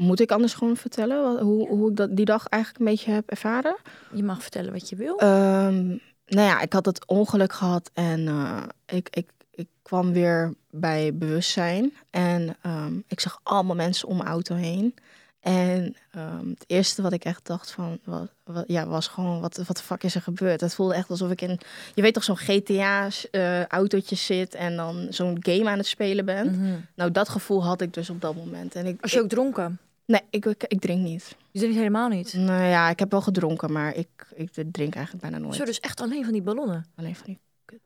Moet 0.01 0.19
ik 0.19 0.31
anders 0.31 0.53
gewoon 0.53 0.77
vertellen 0.77 1.21
wat, 1.21 1.39
hoe, 1.39 1.67
hoe 1.67 1.89
ik 1.89 1.95
dat, 1.95 2.15
die 2.15 2.25
dag 2.25 2.47
eigenlijk 2.47 2.83
een 2.83 2.91
beetje 2.91 3.11
heb 3.11 3.29
ervaren? 3.29 3.75
Je 4.13 4.23
mag 4.23 4.41
vertellen 4.41 4.71
wat 4.71 4.89
je 4.89 4.95
wil. 4.95 5.17
Ehm, 5.17 5.87
nou 6.25 6.47
ja, 6.47 6.61
ik 6.61 6.73
had 6.73 6.85
het 6.85 7.05
ongeluk 7.05 7.53
gehad 7.53 7.91
en 7.93 8.27
eh, 8.27 8.63
ik, 8.85 9.07
ik, 9.11 9.29
ik 9.51 9.67
kwam 9.81 10.13
weer 10.13 10.53
bij 10.69 11.13
bewustzijn. 11.13 11.93
En 12.09 12.55
ehm, 12.61 12.93
ik 13.07 13.19
zag 13.19 13.39
allemaal 13.43 13.75
mensen 13.75 14.07
om 14.07 14.17
mijn 14.17 14.29
auto 14.29 14.55
heen. 14.55 14.95
En 15.39 15.95
ehm, 16.11 16.49
het 16.49 16.63
eerste 16.67 17.01
wat 17.01 17.13
ik 17.13 17.23
echt 17.23 17.45
dacht 17.45 17.71
van, 17.71 17.99
wat, 18.03 18.31
wat, 18.43 18.63
ja, 18.67 18.87
was 18.87 19.07
gewoon, 19.07 19.41
wat, 19.41 19.57
wat 19.57 19.77
de 19.77 19.83
fuck 19.83 20.03
is 20.03 20.15
er 20.15 20.21
gebeurd? 20.21 20.61
Het 20.61 20.75
voelde 20.75 20.93
echt 20.93 21.09
alsof 21.09 21.31
ik 21.31 21.41
in, 21.41 21.59
je 21.93 22.01
weet 22.01 22.13
toch, 22.13 22.23
zo'n 22.23 22.37
GTA-autootje 22.37 24.15
zit 24.15 24.55
en 24.55 24.75
dan 24.75 25.07
zo'n 25.09 25.37
game 25.39 25.69
aan 25.69 25.77
het 25.77 25.87
spelen 25.87 26.25
ben. 26.25 26.51
Mhm. 26.51 26.79
Nou, 26.95 27.11
dat 27.11 27.29
gevoel 27.29 27.63
had 27.63 27.81
ik 27.81 27.93
dus 27.93 28.09
op 28.09 28.21
dat 28.21 28.35
moment. 28.35 28.75
En 28.75 28.85
ik, 28.85 29.01
Was 29.01 29.11
je 29.11 29.21
ook 29.21 29.29
dronken? 29.29 29.79
Nee, 30.11 30.21
ik, 30.29 30.45
ik, 30.45 30.63
ik 30.67 30.79
drink 30.79 31.01
niet. 31.01 31.35
Je 31.51 31.59
drinkt 31.59 31.77
helemaal 31.77 32.07
niet. 32.07 32.33
Nou 32.33 32.63
ja, 32.63 32.89
ik 32.89 32.99
heb 32.99 33.11
wel 33.11 33.21
gedronken, 33.21 33.71
maar 33.71 33.95
ik, 33.95 34.07
ik 34.35 34.51
drink 34.51 34.95
eigenlijk 34.95 35.21
bijna 35.21 35.37
nooit. 35.37 35.55
Zo, 35.55 35.65
dus 35.65 35.79
echt 35.79 36.01
alleen 36.01 36.23
van 36.23 36.33
die 36.33 36.41
ballonnen. 36.41 36.85
Alleen 36.95 37.15
van 37.15 37.25
die. 37.25 37.39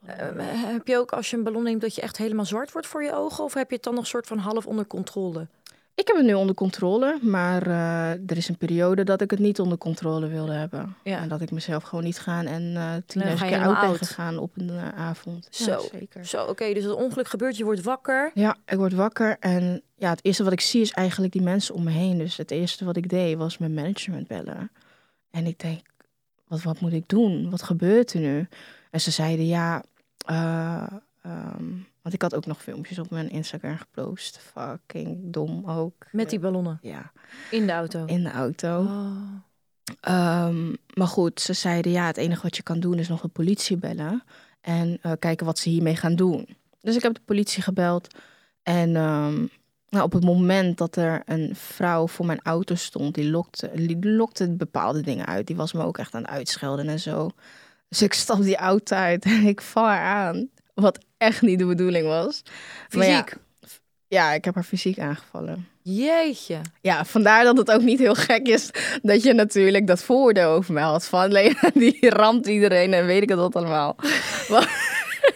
Eh, 0.06 0.28
heb 0.74 0.88
je 0.88 0.98
ook 0.98 1.12
als 1.12 1.30
je 1.30 1.38
een 1.38 1.44
ballon 1.44 1.64
neemt 1.64 1.82
dat 1.82 1.96
je 1.96 2.02
echt 2.02 2.18
helemaal 2.18 2.46
zwart 2.46 2.72
wordt 2.72 2.88
voor 2.88 3.04
je 3.04 3.14
ogen? 3.14 3.44
Of 3.44 3.54
heb 3.54 3.70
je 3.70 3.76
het 3.76 3.84
dan 3.84 3.94
nog 3.94 4.08
soort 4.08 4.28
van 4.28 4.38
half 4.38 4.66
onder 4.66 4.88
controle? 4.88 5.48
Ik 5.96 6.08
heb 6.08 6.16
het 6.16 6.26
nu 6.26 6.34
onder 6.34 6.56
controle, 6.56 7.20
maar 7.22 7.68
eh, 7.68 8.10
er 8.10 8.38
is 8.38 8.48
een 8.50 8.58
periode 8.58 9.04
dat 9.04 9.22
ik 9.22 9.32
het 9.32 9.40
niet 9.40 9.60
onder 9.60 9.78
controle 9.78 10.28
wilde 10.28 10.54
hebben. 10.54 10.96
Ja. 11.04 11.20
En 11.22 11.28
dat 11.30 11.42
ik 11.42 11.52
mezelf 11.52 11.84
gewoon 11.84 12.04
niet 12.04 12.20
gaan 12.20 12.46
en 12.46 12.76
eh 12.76 12.92
tien 13.06 13.30
je 13.30 13.36
keer 13.36 13.62
oud 13.66 13.80
ben 13.80 13.96
gegaan 13.96 14.38
op 14.38 14.52
een 14.56 14.70
eh, 14.70 14.90
avond. 14.90 15.48
Ja, 15.52 15.66
Zo. 15.66 15.88
zeker. 15.92 16.26
Zo, 16.26 16.46
oké, 16.46 16.74
dus 16.74 16.84
het 16.84 16.94
ongeluk 16.94 17.28
gebeurt, 17.28 17.58
je 17.58 17.64
wordt 17.64 17.82
wakker. 17.82 18.32
Ja, 18.34 18.56
ik 18.66 18.78
word 18.78 18.94
wakker 18.94 19.38
en 19.40 19.82
ja, 19.96 20.10
het 20.10 20.26
eerste 20.26 20.44
wat 20.44 20.54
ik 20.54 20.62
zie 20.62 20.82
is 20.82 20.92
eigenlijk 20.92 21.34
die 21.34 21.42
mensen 21.42 21.76
om 21.76 21.84
me 21.84 21.92
heen. 21.92 22.18
Dus 22.18 22.38
het 22.38 22.52
eerste 22.52 22.86
wat 22.86 22.98
ik 22.98 23.10
deed 23.10 23.38
was 23.38 23.58
mijn 23.58 23.74
management 23.74 24.28
bellen. 24.28 24.72
En 25.32 25.46
ik 25.46 25.60
denk, 25.60 25.82
wat, 26.48 26.62
wat 26.62 26.80
moet 26.80 26.94
ik 26.94 27.08
doen? 27.08 27.50
Wat 27.50 27.64
gebeurt 27.64 28.14
er 28.14 28.20
nu? 28.20 28.48
En 28.92 29.02
ze 29.02 29.12
zeiden, 29.12 29.48
ja, 29.48 29.84
eh, 30.26 30.88
ehm, 31.22 31.64
want 32.06 32.18
ik 32.18 32.22
had 32.22 32.36
ook 32.36 32.46
nog 32.46 32.62
filmpjes 32.62 33.00
op 33.00 33.10
mijn 33.10 33.30
Instagram 33.30 33.78
gepost. 33.78 34.38
Fucking 34.38 35.18
dom 35.24 35.70
ook. 35.70 36.06
Met 36.12 36.30
die 36.30 36.40
ballonnen 36.40 36.80
Ja, 36.82 37.12
in 37.52 37.66
de 37.66 37.72
auto. 37.72 38.06
in 38.06 38.24
de 38.24 38.32
auto. 38.32 38.82
Oh. 38.82 39.18
Ehm, 40.02 40.74
maar 40.94 41.08
goed, 41.08 41.42
ze 41.42 41.54
zeiden 41.54 41.92
ja, 41.92 42.06
het 42.06 42.18
enige 42.18 42.42
wat 42.42 42.56
je 42.56 42.64
kan 42.64 42.80
doen 42.80 43.00
is 43.00 43.08
nog 43.08 43.22
de 43.22 43.28
politie 43.28 43.78
bellen 43.78 44.24
en 44.62 44.98
eh, 45.02 45.12
kijken 45.20 45.46
wat 45.46 45.60
ze 45.60 45.70
hiermee 45.70 45.96
gaan 45.96 46.16
doen. 46.16 46.48
Dus 46.82 46.96
ik 46.96 47.02
heb 47.02 47.14
de 47.14 47.22
politie 47.26 47.64
gebeld 47.64 48.08
en 48.64 48.96
ehm, 48.96 49.46
nou, 49.90 50.04
op 50.04 50.14
het 50.14 50.24
moment 50.24 50.78
dat 50.78 50.96
er 50.96 51.22
een 51.26 51.56
vrouw 51.56 52.08
voor 52.08 52.26
mijn 52.26 52.42
auto 52.44 52.76
stond, 52.76 53.16
die 53.16 53.30
lokte, 53.30 53.72
die 53.74 54.06
lokte 54.10 54.56
bepaalde 54.56 55.02
dingen 55.02 55.26
uit. 55.26 55.48
Die 55.48 55.56
was 55.56 55.74
me 55.74 55.84
ook 55.84 55.98
echt 55.98 56.14
aan 56.14 56.22
het 56.22 56.32
uitschelden 56.32 56.88
en 56.88 57.00
zo. 57.00 57.30
Dus 57.90 58.02
ik 58.02 58.14
stap 58.14 58.42
die 58.42 58.56
auto 58.58 58.96
uit 58.96 59.26
en 59.26 59.44
ik 59.44 59.62
val 59.62 59.86
haar 59.86 60.28
aan, 60.28 60.50
wat 60.74 61.06
echt 61.26 61.42
niet 61.42 61.60
de 61.60 61.66
bedoeling 61.66 62.08
was. 62.08 62.42
Ja, 62.90 63.02
Fysiek. 63.02 63.34
ja, 64.08 64.32
ik 64.34 64.46
heb 64.46 64.56
haar 64.56 64.64
fysiek 64.64 65.00
aangevallen. 65.00 65.68
Jeetje. 65.82 66.62
Ja, 66.82 67.06
vandaar 67.06 67.44
dat 67.44 67.58
het 67.58 67.72
ook 67.72 67.82
niet 67.82 68.00
heel 68.00 68.16
gek 68.16 68.48
is 68.48 68.70
dat 69.02 69.24
je 69.24 69.34
natuurlijk 69.34 69.88
dat 69.88 70.04
voordeel 70.04 70.50
over 70.50 70.74
mij 70.74 70.84
had. 70.84 71.06
Van 71.06 71.32
Lena, 71.32 71.60
die 71.74 72.10
ramt 72.10 72.48
iedereen 72.48 72.94
en 72.94 73.06
weet 73.06 73.22
ik 73.22 73.30
het 73.30 73.40
wat 73.40 73.56
allemaal. 73.56 73.96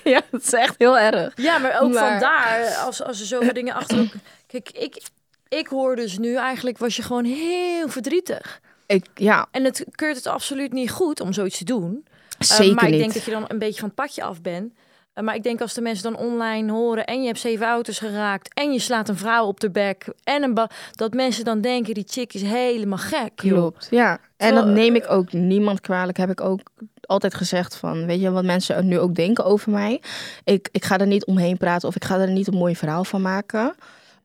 Ja, 0.04 0.22
het 0.32 0.44
is 0.44 0.54
echt 0.54 0.76
heel 0.78 0.98
erg. 0.98 1.34
Ja, 1.36 1.58
maar 1.58 1.82
ook 1.82 1.94
Maar- 1.94 2.10
vandaar, 2.10 2.76
als, 2.86 3.04
als 3.04 3.20
er 3.20 3.26
zoveel 3.26 3.54
dingen 3.54 3.74
achter... 3.74 4.12
Kijk, 4.48 4.70
ik, 4.70 5.02
ik 5.48 5.68
hoor 5.68 5.96
dus 5.96 6.18
nu 6.18 6.36
eigenlijk, 6.36 6.78
was 6.78 6.96
je 6.96 7.02
gewoon 7.02 7.26
heel 7.26 7.90
verdrietig. 7.90 8.60
Ik, 8.86 9.06
ja, 9.16 9.48
En 9.52 9.64
het 9.64 9.86
keurt 9.92 10.16
het 10.16 10.28
absoluut 10.28 10.74
niet 10.74 10.92
goed 10.92 11.20
om 11.20 11.34
zoiets 11.34 11.58
te 11.58 11.64
doen. 11.64 12.06
Eh, 12.40 12.48
zeker 12.48 12.76
maar 12.76 12.84
ik 12.86 12.90
niet. 12.92 13.00
denk 13.00 13.14
dat 13.14 13.24
je 13.24 13.32
dan 13.32 13.46
een 13.48 13.60
beetje 13.60 13.80
van 13.80 13.88
het 13.88 13.96
padje 13.98 14.24
af 14.24 14.42
bent. 14.42 14.74
Eh, 15.20 15.26
maar 15.26 15.36
ik 15.36 15.44
denk 15.44 15.62
als 15.62 15.74
de 15.74 15.82
mensen 15.82 16.04
dan 16.04 16.22
online 16.22 16.72
horen 16.72 17.06
en 17.06 17.22
je 17.22 17.28
hebt 17.28 17.40
zeven 17.40 17.68
auto's 17.68 18.00
geraakt 18.00 18.54
en 18.54 18.72
je 18.72 18.80
slaat 18.80 19.10
een 19.10 19.18
vrouw 19.18 19.46
op 19.46 19.60
de 19.60 19.72
bek 19.72 20.06
en 20.24 20.44
een 20.44 20.68
dat 20.92 21.14
mensen 21.14 21.46
dan 21.46 21.62
denken 21.62 21.94
die 21.94 22.04
chick 22.08 22.34
is 22.34 22.42
helemaal 22.42 22.98
gek. 22.98 23.32
joh. 23.42 23.54
Klopt, 23.54 23.88
ja. 23.90 24.20
En 24.38 24.56
dat 24.56 24.66
neem 24.66 24.96
ik 24.96 25.10
ook 25.10 25.32
niemand 25.32 25.82
kwalijk. 25.82 26.18
Heb 26.18 26.30
ik 26.30 26.42
ook 26.42 26.60
altijd 27.02 27.34
gezegd 27.34 27.76
van, 27.76 28.06
weet 28.06 28.22
je 28.22 28.32
wat 28.32 28.44
mensen 28.44 28.88
nu 28.88 29.00
ook 29.00 29.16
denken 29.16 29.46
over 29.46 29.72
mij. 29.72 30.02
Ik, 30.44 30.70
ik 30.72 30.86
ga 30.86 30.98
er 30.98 31.08
niet 31.08 31.26
omheen 31.26 31.58
praten 31.58 31.88
of 31.88 31.96
ik 31.96 32.06
ga 32.06 32.20
er 32.20 32.32
niet 32.32 32.48
een 32.48 32.58
mooi 32.58 32.76
verhaal 32.76 33.04
van 33.04 33.22
maken. 33.22 33.76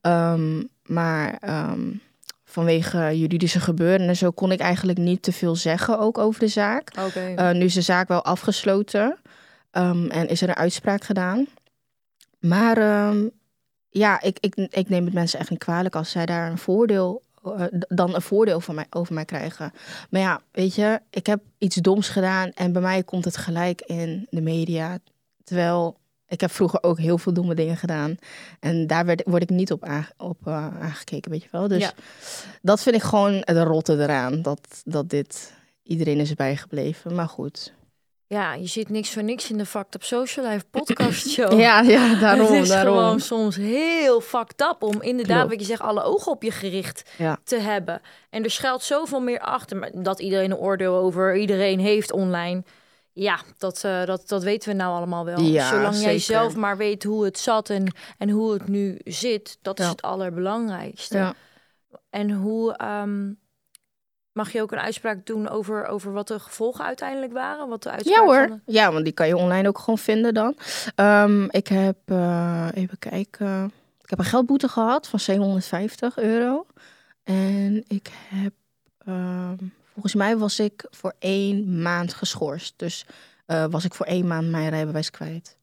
Ehm, 0.00 0.62
maar 0.82 1.36
ehm, 1.40 1.80
vanwege 2.44 3.18
juridische 3.18 3.60
gebeuren 3.60 4.08
en 4.08 4.16
zo 4.16 4.30
kon 4.30 4.52
ik 4.52 4.60
eigenlijk 4.60 4.98
niet 4.98 5.22
te 5.22 5.32
veel 5.32 5.56
zeggen 5.56 5.98
ook 5.98 6.18
over 6.18 6.40
de 6.40 6.48
zaak. 6.48 6.90
Oké. 7.06 7.32
Eh, 7.36 7.50
nu 7.50 7.64
is 7.64 7.74
de 7.74 7.80
zaak 7.80 8.08
wel 8.08 8.24
afgesloten 8.24 9.18
ehm, 9.74 10.06
en 10.06 10.28
is 10.28 10.42
er 10.42 10.48
een 10.48 10.54
uitspraak 10.54 11.04
gedaan. 11.04 11.46
Maar 12.38 12.76
ehm, 12.78 13.28
ja, 13.88 14.20
ik, 14.20 14.36
ik, 14.40 14.54
ik 14.56 14.88
neem 14.88 15.04
het 15.04 15.14
mensen 15.14 15.38
echt 15.38 15.50
niet 15.50 15.58
kwalijk 15.58 15.94
als 15.94 16.10
zij 16.10 16.26
daar 16.26 16.50
een 16.50 16.58
voordeel, 16.58 17.22
eh, 17.44 17.64
dan 17.88 18.14
een 18.14 18.22
voordeel 18.22 18.60
van 18.60 18.74
mij, 18.74 18.86
over 18.90 19.14
mij 19.14 19.24
krijgen. 19.24 19.72
Maar 20.10 20.20
ja, 20.20 20.40
weet 20.50 20.74
je, 20.74 21.00
ik 21.10 21.26
heb 21.26 21.42
iets 21.58 21.76
doms 21.76 22.08
gedaan 22.08 22.50
en 22.50 22.72
bij 22.72 22.82
mij 22.82 23.02
komt 23.02 23.24
het 23.24 23.36
gelijk 23.36 23.80
in 23.80 24.26
de 24.30 24.40
media. 24.40 24.98
Terwijl 25.44 25.96
ik 26.28 26.40
heb 26.40 26.50
vroeger 26.50 26.82
ook 26.82 26.98
heel 26.98 27.18
veel 27.18 27.32
domme 27.32 27.54
dingen 27.54 27.76
gedaan. 27.76 28.16
En 28.60 28.86
daar 28.86 29.06
werd, 29.06 29.22
word 29.26 29.42
ik 29.42 29.50
niet 29.50 29.72
op, 29.72 29.88
op 30.16 30.46
eh, 30.46 30.80
aangekeken, 30.82 31.30
weet 31.30 31.42
je 31.42 31.48
wel. 31.50 31.68
Dus 31.68 31.82
Ja. 31.82 31.92
dat 32.62 32.82
vind 32.82 32.96
ik 32.96 33.02
gewoon 33.02 33.32
het 33.44 33.58
rotte 33.58 33.92
eraan. 34.02 34.42
Dat, 34.42 34.82
dat 34.84 35.10
dit 35.10 35.52
iedereen 35.82 36.18
is 36.18 36.34
bijgebleven. 36.34 37.14
Maar 37.14 37.28
goed. 37.28 37.72
Ja, 38.26 38.54
je 38.54 38.66
zit 38.66 38.88
niks 38.88 39.12
voor 39.12 39.22
niks 39.22 39.50
in 39.50 39.58
de 39.58 39.66
Fucked 39.66 39.94
Up 39.94 40.02
Social 40.02 40.46
Life 40.46 40.64
podcast 40.78 41.28
show. 41.28 41.60
Ja, 41.60 41.80
ja, 41.80 42.14
daarom. 42.20 42.52
het 42.52 42.62
is 42.62 42.68
daarom. 42.68 42.96
gewoon 42.96 43.20
soms 43.20 43.56
heel 43.56 44.20
fucked 44.20 44.60
up 44.60 44.76
om 44.82 45.02
inderdaad, 45.02 45.36
Klopt. 45.36 45.50
wat 45.50 45.60
je 45.60 45.66
zegt, 45.66 45.80
alle 45.80 46.02
ogen 46.02 46.32
op 46.32 46.42
je 46.42 46.50
gericht 46.50 47.10
Ja. 47.18 47.38
te 47.44 47.56
hebben. 47.56 48.00
En 48.30 48.44
er 48.44 48.50
schuilt 48.50 48.82
zoveel 48.82 49.20
meer 49.20 49.40
achter. 49.40 49.76
Maar 49.76 49.90
dat 49.94 50.20
iedereen 50.20 50.50
een 50.50 50.56
oordeel 50.56 50.94
over 50.96 51.36
iedereen 51.36 51.78
heeft 51.80 52.12
online. 52.12 52.62
Ja, 53.12 53.38
dat, 53.58 53.84
eh, 53.84 54.04
dat, 54.04 54.28
dat 54.28 54.42
weten 54.42 54.68
we 54.68 54.74
nou 54.74 54.94
allemaal 54.96 55.24
wel. 55.24 55.40
Ja, 55.40 55.68
Zolang 55.68 56.00
jij 56.00 56.18
zelf 56.18 56.56
maar 56.56 56.76
weet 56.76 57.02
hoe 57.04 57.24
het 57.24 57.38
zat 57.38 57.70
en, 57.70 57.94
en 58.18 58.30
hoe 58.30 58.52
het 58.52 58.68
nu 58.68 58.98
zit, 59.04 59.58
dat 59.62 59.80
is 59.80 59.86
het 59.86 60.02
allerbelangrijkste. 60.02 61.16
Ja. 61.16 61.34
En 62.10 62.30
hoe 62.30 62.76
ehm, 62.76 63.30
mag 64.34 64.52
je 64.52 64.62
ook 64.62 64.72
een 64.72 64.78
uitspraak 64.78 65.26
doen 65.26 65.48
over, 65.48 65.86
over 65.86 66.12
wat 66.12 66.28
de 66.28 66.38
gevolgen 66.38 66.84
uiteindelijk 66.84 67.32
waren? 67.32 67.68
Wat 67.68 67.82
de 67.82 67.90
uitspraak 67.90 68.16
Ja 68.16 68.24
hoor. 68.24 68.46
de- 68.46 68.72
Ja, 68.72 68.92
want 68.92 69.04
die 69.04 69.12
kan 69.12 69.26
je 69.26 69.36
online 69.36 69.68
ook 69.68 69.78
gewoon 69.78 69.98
vinden 69.98 70.34
dan. 70.34 70.56
Ehm, 70.94 71.44
ik 71.44 71.68
heb, 71.68 71.96
eh, 72.04 72.68
even 72.74 72.98
kijken. 72.98 73.64
Ik 74.02 74.10
heb 74.10 74.18
een 74.18 74.24
geldboete 74.24 74.68
gehad 74.68 75.08
van 75.08 75.20
750 75.20 76.18
euro. 76.18 76.66
En 77.24 77.84
ik 77.88 78.10
heb, 78.28 78.52
ehm, 79.06 79.56
volgens 79.92 80.14
mij 80.14 80.36
was 80.36 80.58
ik 80.58 80.86
voor 80.90 81.14
één 81.18 81.82
maand 81.82 82.14
geschorst. 82.14 82.74
Dus 82.76 83.06
eh, 83.46 83.64
was 83.70 83.84
ik 83.84 83.94
voor 83.94 84.06
één 84.06 84.26
maand 84.26 84.50
mijn 84.50 84.68
rijbewijs 84.68 85.10
kwijt. 85.10 85.56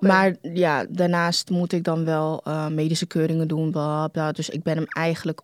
Maar 0.00 0.34
ja, 0.42 0.84
daarnaast 0.88 1.50
moet 1.50 1.72
ik 1.72 1.84
dan 1.84 2.04
wel 2.04 2.40
eh, 2.44 2.66
medische 2.68 3.06
keuringen 3.06 3.48
doen. 3.48 3.70
Bla, 3.70 4.08
bla. 4.08 4.32
Dus 4.32 4.48
ik 4.48 4.62
ben 4.62 4.76
hem 4.76 4.86
eigenlijk 4.86 5.40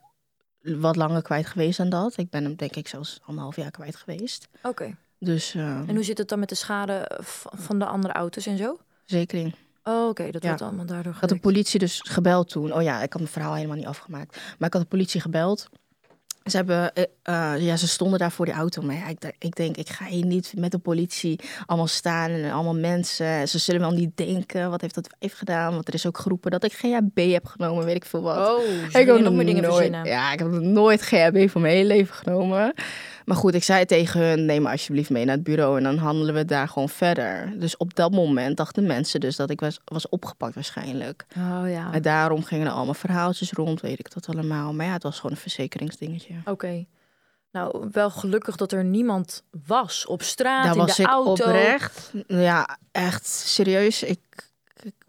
wat 0.64 0.96
langer 0.96 1.22
kwijt 1.22 1.46
geweest 1.46 1.77
dan 1.79 1.88
dat. 1.88 2.16
Ik 2.16 2.31
ben 2.31 2.44
hem 2.44 2.55
denk 2.57 2.77
ik 2.77 2.88
zelfs 2.88 3.20
anderhalf 3.24 3.57
jaar 3.57 3.70
kwijt 3.70 3.96
geweest. 3.96 4.48
Oké. 4.62 4.96
Dus 5.18 5.55
En 5.55 5.94
hoe 5.94 6.03
zit 6.03 6.18
het 6.18 6.29
dan 6.29 6.38
met 6.38 6.48
de 6.48 6.55
schade 6.55 7.11
van 7.57 7.79
de 7.79 7.85
andere 7.87 8.12
auto's 8.14 8.46
en 8.46 8.57
zo? 8.57 8.79
zekering. 9.05 9.55
Oh, 9.83 10.09
oké, 10.09 10.31
dat 10.31 10.42
Ja. 10.42 10.48
wordt 10.48 10.62
allemaal 10.62 10.87
daardoor 10.87 11.12
Ik 11.14 11.20
had 11.20 11.29
de 11.29 11.38
politie 11.38 11.79
dus 11.79 12.00
gebeld 12.05 12.48
toen. 12.48 12.72
Oh 12.74 12.83
ja, 12.83 12.94
ik 13.03 13.12
had 13.12 13.20
mijn 13.20 13.33
verhaal 13.33 13.55
helemaal 13.55 13.77
niet 13.77 13.87
afgemaakt. 13.87 14.35
Maar 14.59 14.66
ik 14.68 14.72
had 14.72 14.83
de 14.83 14.88
politie 14.88 15.20
gebeld. 15.20 15.68
Ze, 16.44 16.57
hebben, 16.57 16.92
eh, 16.94 17.04
eh, 17.22 17.62
ja, 17.66 17.76
ze 17.76 17.88
stonden 17.88 18.18
daar 18.18 18.33
voor 18.33 18.44
die 18.44 18.54
auto. 18.54 18.83
Maar 18.83 18.94
ja, 18.94 19.07
ik, 19.09 19.35
ik 19.38 19.57
denk, 19.57 19.76
ik 19.76 19.88
ga 19.88 20.04
hier 20.04 20.24
niet 20.24 20.52
met 20.57 20.70
de 20.70 20.78
politie 20.78 21.40
allemaal 21.66 21.87
staan 21.87 22.30
en 22.30 22.50
allemaal 22.50 22.74
mensen. 22.74 23.48
Ze 23.48 23.59
zullen 23.59 23.80
wel 23.80 23.90
niet 23.90 24.16
denken, 24.16 24.70
wat 24.70 24.80
heeft 24.80 24.94
dat 24.94 25.14
wijf 25.18 25.37
gedaan? 25.37 25.72
Want 25.72 25.88
er 25.88 25.94
is 25.94 26.07
ook 26.07 26.18
geroepen 26.18 26.50
dat 26.50 26.64
ik 26.64 26.72
GHB 26.72 27.33
heb 27.33 27.46
genomen, 27.46 27.85
weet 27.85 27.96
ik 27.96 28.04
veel 28.04 28.22
wat. 28.22 28.48
Oh, 28.48 28.64
Ik 29.00 29.07
heb 29.07 29.18
nog 29.18 29.33
meer 29.33 29.46
dingen 29.46 29.62
nooit, 29.62 29.74
verzinnen. 29.74 30.04
Ja, 30.04 30.33
ik 30.33 30.38
heb 30.38 30.48
nooit 30.50 31.02
GHB 31.02 31.48
van 31.50 31.61
mijn 31.61 31.74
hele 31.74 31.94
leven 31.94 32.14
genomen. 32.14 32.74
Maar 33.24 33.37
goed, 33.37 33.54
ik 33.54 33.62
zei 33.64 33.84
tegen 33.84 34.20
hun, 34.20 34.44
neem 34.44 34.62
me 34.62 34.70
alsjeblieft 34.70 35.10
mee 35.10 35.24
naar 35.24 35.34
het 35.34 35.44
bureau 35.44 35.76
en 35.76 35.82
dan 35.82 35.96
handelen 35.98 36.34
we 36.34 36.44
daar 36.44 36.68
gewoon 36.68 36.88
verder. 36.88 37.52
Dus 37.58 37.76
op 37.76 37.94
dat 37.94 38.10
moment 38.12 38.56
dachten 38.56 38.87
mensen 38.87 39.20
dus 39.20 39.37
dat 39.37 39.50
ik 39.50 39.60
was, 39.60 39.78
was 39.84 40.08
opgepakt 40.08 40.54
waarschijnlijk. 40.54 41.26
Oh 41.37 41.62
ja, 41.66 41.92
En 41.92 42.02
daarom 42.02 42.44
gingen 42.44 42.66
er 42.66 42.72
allemaal 42.72 42.94
verhaaltjes 42.94 43.52
rond, 43.52 43.80
weet 43.80 43.98
ik 43.98 44.14
dat 44.14 44.28
allemaal. 44.28 44.72
Maar 44.74 44.87
ja, 44.87 44.92
het 44.92 45.02
was 45.02 45.16
gewoon 45.16 45.32
een 45.32 45.37
verzekeringsdingetje. 45.42 46.34
oké. 46.44 46.84
Nou, 47.52 47.88
wel 47.92 48.10
gelukkig 48.10 48.56
dat 48.56 48.72
er 48.72 48.84
niemand 48.84 49.42
was 49.66 50.06
op 50.06 50.22
straat, 50.22 50.64
Daar 50.64 50.72
in 50.72 50.78
was 50.78 50.96
de 50.96 51.02
ik 51.02 51.08
auto. 51.08 51.30
oprecht. 51.44 52.12
Ja, 52.26 52.78
echt 52.92 53.26
serieus. 53.26 54.02
Ik, 54.02 54.20
ik- 54.82 55.04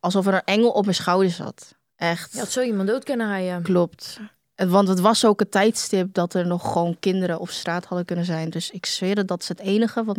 alsof 0.00 0.26
er 0.26 0.34
een 0.34 0.44
engel 0.44 0.70
op 0.70 0.84
mijn 0.84 0.96
schouder 0.96 1.30
zat. 1.30 1.74
Echt. 1.96 2.32
Je 2.32 2.38
had 2.38 2.50
zo 2.50 2.60
iemand 2.60 2.88
dood 2.88 3.04
kunnen 3.04 3.26
rijden. 3.26 3.62
Klopt. 3.62 4.20
Want 4.68 4.88
het 4.88 5.00
was 5.00 5.24
ook 5.24 5.40
een 5.40 5.48
tijdstip 5.48 6.14
dat 6.14 6.34
er 6.34 6.46
nog 6.46 6.72
gewoon 6.72 6.96
kinderen 7.00 7.38
op 7.40 7.50
straat 7.50 7.84
hadden 7.84 8.06
kunnen 8.06 8.24
zijn. 8.24 8.50
Dus 8.50 8.70
ik 8.70 8.86
zweer 8.86 9.16
het, 9.16 9.28
dat 9.28 9.42
is 9.42 9.48
het 9.48 9.60
enige 9.60 10.04
wat, 10.04 10.18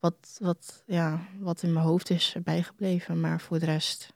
wat, 0.00 0.14
wat, 0.38 0.82
ja, 0.86 1.20
wat 1.40 1.62
in 1.62 1.72
mijn 1.72 1.84
hoofd 1.84 2.10
is 2.10 2.34
bijgebleven. 2.44 3.20
Maar 3.20 3.40
voor 3.40 3.58
de 3.58 3.64
rest... 3.64 4.12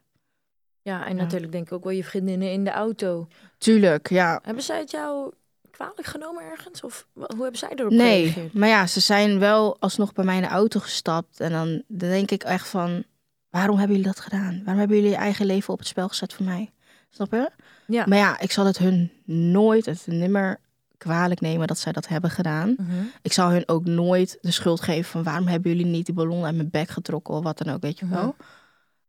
Ja, 0.81 1.05
en 1.05 1.15
Ja. 1.15 1.21
natuurlijk 1.21 1.51
denk 1.51 1.65
ik 1.65 1.73
ook 1.73 1.83
wel 1.83 1.93
je 1.93 2.03
vriendinnen 2.03 2.51
in 2.51 2.63
de 2.63 2.71
auto. 2.71 3.27
Tuurlijk, 3.57 4.09
ja. 4.09 4.39
Hebben 4.43 4.63
zij 4.63 4.79
het 4.79 4.91
jou 4.91 5.31
kwalijk 5.71 6.07
genomen 6.07 6.43
ergens? 6.43 6.83
Of 6.83 7.07
hoe 7.13 7.25
hebben 7.41 7.57
zij 7.57 7.69
erop 7.75 7.91
Nee, 7.91 8.27
gereageerd? 8.27 8.53
maar 8.53 8.69
ja, 8.69 8.87
ze 8.87 8.99
zijn 8.99 9.39
wel 9.39 9.77
alsnog 9.79 10.13
bij 10.13 10.25
mij 10.25 10.35
in 10.35 10.41
de 10.41 10.47
auto 10.47 10.79
gestapt. 10.79 11.39
En 11.39 11.51
dan, 11.51 11.67
dan 11.87 12.09
denk 12.09 12.31
ik 12.31 12.43
echt 12.43 12.67
van, 12.67 13.03
waarom 13.49 13.77
hebben 13.77 13.95
jullie 13.97 14.11
dat 14.11 14.19
gedaan? 14.23 14.53
Waarom 14.63 14.77
hebben 14.79 14.97
jullie 14.97 15.11
je 15.11 15.17
eigen 15.17 15.45
leven 15.45 15.73
op 15.73 15.79
het 15.79 15.87
spel 15.87 16.07
gezet 16.07 16.33
voor 16.33 16.45
mij? 16.45 16.71
Snap 17.09 17.31
je? 17.31 17.49
Ja. 17.87 18.05
Maar 18.07 18.17
ja, 18.17 18.39
ik 18.39 18.51
zal 18.51 18.65
het 18.65 18.77
hun 18.77 19.11
nooit, 19.25 19.85
het 19.85 20.03
nimmer 20.07 20.59
kwalijk 20.97 21.41
nemen 21.41 21.67
dat 21.67 21.77
zij 21.77 21.91
dat 21.91 22.07
hebben 22.07 22.29
gedaan. 22.29 22.75
Mhm. 22.77 22.91
Ik 23.21 23.33
zal 23.33 23.49
hun 23.49 23.63
ook 23.67 23.85
nooit 23.85 24.37
de 24.41 24.51
schuld 24.51 24.81
geven 24.81 25.11
van 25.11 25.23
waarom 25.23 25.47
hebben 25.47 25.71
jullie 25.71 25.85
niet 25.85 26.05
die 26.05 26.15
ballon 26.15 26.45
uit 26.45 26.55
mijn 26.55 26.69
bek 26.69 26.89
getrokken 26.89 27.33
of 27.33 27.43
wat 27.43 27.57
dan 27.57 27.73
ook, 27.73 27.81
weet 27.81 27.99
je 27.99 28.07
wel. 28.07 28.23
Mhm. 28.23 28.47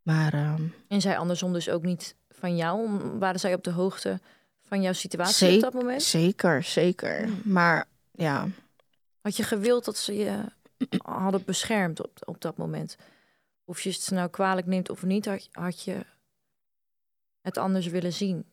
Maar 0.03 0.35
ehm, 0.35 0.63
En 0.89 1.01
zij 1.01 1.19
andersom 1.19 1.53
dus 1.53 1.69
ook 1.69 1.83
niet 1.83 2.15
van 2.31 2.57
jou? 2.57 2.89
Waren 3.19 3.41
zij 3.41 3.55
op 3.55 3.65
de 3.65 3.71
hoogte 3.71 4.21
van 4.67 4.83
jouw 4.83 4.93
situatie 4.93 5.35
Zeker. 5.35 5.67
op 5.67 5.73
dat 5.73 5.83
moment? 5.83 6.03
zeker, 6.03 6.63
zeker. 6.63 7.29
Maar 7.45 7.85
ja, 8.13 8.49
Had 9.21 9.37
je 9.37 9.43
gewild 9.43 9.85
dat 9.85 9.97
ze 9.97 10.15
je 10.15 10.39
hadden 11.03 11.43
beschermd 11.45 12.03
op, 12.03 12.11
op 12.25 12.41
dat 12.41 12.57
moment? 12.57 12.97
Of 13.65 13.81
je 13.81 13.91
het 13.91 14.01
ze 14.01 14.15
nou 14.15 14.29
kwalijk 14.29 14.67
neemt 14.67 14.91
of 14.91 15.03
niet, 15.03 15.27
had, 15.27 15.49
had 15.53 15.83
je 15.83 15.97
het 17.43 17.59
anders 17.59 17.87
willen 17.87 18.13
zien? 18.13 18.45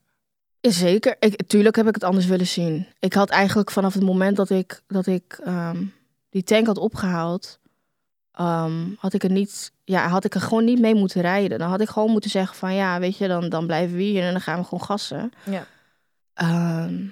Zeker. 0.61 1.15
Ik, 1.19 1.47
tuurlijk 1.47 1.75
heb 1.75 1.87
ik 1.87 1.93
het 1.93 2.03
anders 2.03 2.25
willen 2.25 2.47
zien. 2.47 2.87
Ik 2.99 3.13
had 3.13 3.29
eigenlijk 3.29 3.71
vanaf 3.71 3.93
het 3.93 4.03
moment 4.03 4.35
dat 4.35 4.49
ik, 4.49 4.81
dat 4.87 5.07
ik 5.07 5.39
ehm, 5.43 5.85
die 6.29 6.43
tank 6.43 6.65
had 6.65 6.77
opgehaald, 6.77 7.59
ehm, 8.31 8.85
had 8.97 9.13
ik 9.13 9.23
er 9.23 9.31
niet, 9.31 9.71
ja, 9.83 10.07
had 10.07 10.25
ik 10.25 10.35
er 10.35 10.41
gewoon 10.41 10.65
niet 10.65 10.79
mee 10.79 10.95
moeten 10.95 11.21
rijden. 11.21 11.59
Dan 11.59 11.69
had 11.69 11.81
ik 11.81 11.89
gewoon 11.89 12.11
moeten 12.11 12.29
zeggen 12.29 12.57
van 12.57 12.73
ja, 12.73 12.99
weet 12.99 13.17
je, 13.17 13.27
dan, 13.27 13.49
dan 13.49 13.65
blijven 13.65 13.97
we 13.97 14.03
hier 14.03 14.23
en 14.23 14.31
dan 14.31 14.41
gaan 14.41 14.59
we 14.59 14.63
gewoon 14.63 14.83
gassen. 14.83 15.31
Ja. 15.43 15.65
Ehm, 16.33 17.05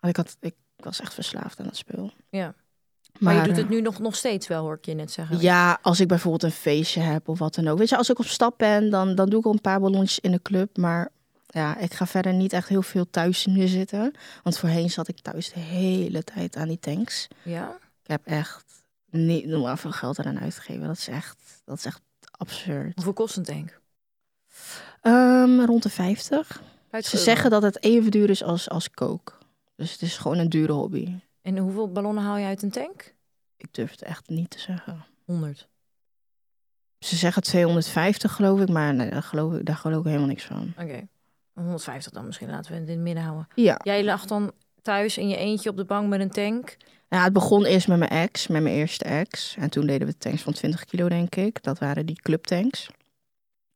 ik, 0.00 0.16
had, 0.16 0.36
ik 0.40 0.54
was 0.76 1.00
echt 1.00 1.14
verslaafd 1.14 1.58
aan 1.58 1.66
dat 1.66 1.76
spul. 1.76 2.12
Ja. 2.30 2.54
Maar, 3.18 3.34
je 3.34 3.42
doet 3.42 3.56
het 3.56 3.68
nu 3.68 3.80
nog, 3.80 3.98
nog 3.98 4.16
steeds 4.16 4.46
wel, 4.46 4.62
hoor 4.62 4.74
ik 4.74 4.84
je 4.84 4.94
net 4.94 5.10
zeggen. 5.10 5.40
Ja, 5.40 5.78
als 5.82 6.00
ik 6.00 6.08
bijvoorbeeld 6.08 6.42
een 6.42 6.58
feestje 6.58 7.00
heb 7.00 7.28
of 7.28 7.38
wat 7.38 7.54
dan 7.54 7.68
ook. 7.68 7.78
Weet 7.78 7.88
je, 7.88 7.96
als 7.96 8.10
ik 8.10 8.18
op 8.18 8.26
stap 8.26 8.58
ben, 8.58 8.90
dan, 8.90 9.14
dan 9.14 9.28
doe 9.28 9.38
ik 9.38 9.46
al 9.46 9.52
een 9.52 9.60
paar 9.60 9.80
ballonnetjes 9.80 10.18
in 10.18 10.30
de 10.30 10.42
club. 10.42 10.76
Maar 10.76 11.10
ja, 11.50 11.76
ik 11.76 11.94
ga 11.94 12.06
verder 12.06 12.32
niet 12.32 12.52
echt 12.52 12.68
heel 12.68 12.82
veel 12.82 13.10
thuis 13.10 13.46
nu 13.46 13.66
zitten. 13.66 14.14
Want 14.42 14.58
voorheen 14.58 14.90
zat 14.90 15.08
ik 15.08 15.20
thuis 15.20 15.52
de 15.52 15.60
hele 15.60 16.24
tijd 16.24 16.56
aan 16.56 16.68
die 16.68 16.78
tanks. 16.78 17.28
Ja? 17.42 17.78
Ik 18.02 18.10
heb 18.10 18.26
echt 18.26 18.64
niet 19.10 19.46
normaal 19.46 19.76
veel 19.76 19.92
geld 19.92 20.18
eraan 20.18 20.40
uitgegeven. 20.40 20.86
Dat 20.86 20.96
is 20.96 21.08
echt, 21.08 21.38
dat 21.64 21.78
is 21.78 21.84
echt 21.84 22.00
absurd. 22.30 22.94
Hoeveel 22.94 23.12
kost 23.12 23.36
een 23.36 23.44
tank? 23.44 23.80
Ehm, 25.00 25.60
rond 25.60 25.82
de 25.82 25.90
50. 25.90 26.62
50 26.90 27.18
Ze 27.18 27.24
zeggen 27.24 27.50
dat 27.50 27.62
het 27.62 27.82
even 27.82 28.10
duur 28.10 28.30
is 28.30 28.42
als, 28.42 28.68
als 28.68 28.90
coke. 28.90 29.32
Dus 29.76 29.92
het 29.92 30.02
is 30.02 30.18
gewoon 30.18 30.38
een 30.38 30.48
dure 30.48 30.72
hobby. 30.72 31.14
En 31.42 31.58
hoeveel 31.58 31.92
ballonnen 31.92 32.24
haal 32.24 32.36
je 32.36 32.46
uit 32.46 32.62
een 32.62 32.70
tank? 32.70 33.14
Ik 33.56 33.74
durf 33.74 33.90
het 33.90 34.02
echt 34.02 34.28
niet 34.28 34.50
te 34.50 34.58
zeggen. 34.58 35.04
100. 35.24 35.68
Ze 36.98 37.16
zeggen 37.16 37.42
250 37.42 38.32
geloof 38.32 38.60
ik, 38.60 38.68
maar 38.68 38.94
nee, 38.94 39.10
daar, 39.10 39.22
geloof 39.22 39.54
ik, 39.54 39.66
daar 39.66 39.76
geloof 39.76 39.98
ik 39.98 40.06
helemaal 40.06 40.26
niks 40.26 40.44
van. 40.44 40.72
Oké. 40.78 41.08
150 41.58 42.12
dan 42.12 42.26
misschien, 42.26 42.50
laten 42.50 42.72
we 42.72 42.78
het 42.78 42.88
in 42.88 42.94
het 42.94 43.02
midden 43.02 43.22
houden. 43.22 43.48
Ja. 43.54 43.80
Jij 43.82 44.04
lag 44.04 44.24
dan 44.24 44.52
thuis 44.82 45.18
in 45.18 45.28
je 45.28 45.36
eentje 45.36 45.70
op 45.70 45.76
de 45.76 45.84
bank 45.84 46.08
met 46.08 46.20
een 46.20 46.30
tank. 46.30 46.76
Ja, 47.08 47.24
het 47.24 47.32
begon 47.32 47.64
eerst 47.64 47.88
met 47.88 47.98
mijn 47.98 48.10
ex, 48.10 48.46
met 48.46 48.62
mijn 48.62 48.74
eerste 48.74 49.04
ex. 49.04 49.56
En 49.58 49.70
toen 49.70 49.86
deden 49.86 50.06
we 50.06 50.18
tanks 50.18 50.42
van 50.42 50.52
20 50.52 50.84
kilo, 50.84 51.08
denk 51.08 51.34
ik. 51.34 51.62
Dat 51.62 51.78
waren 51.78 52.06
die 52.06 52.20
clubtanks. 52.22 52.90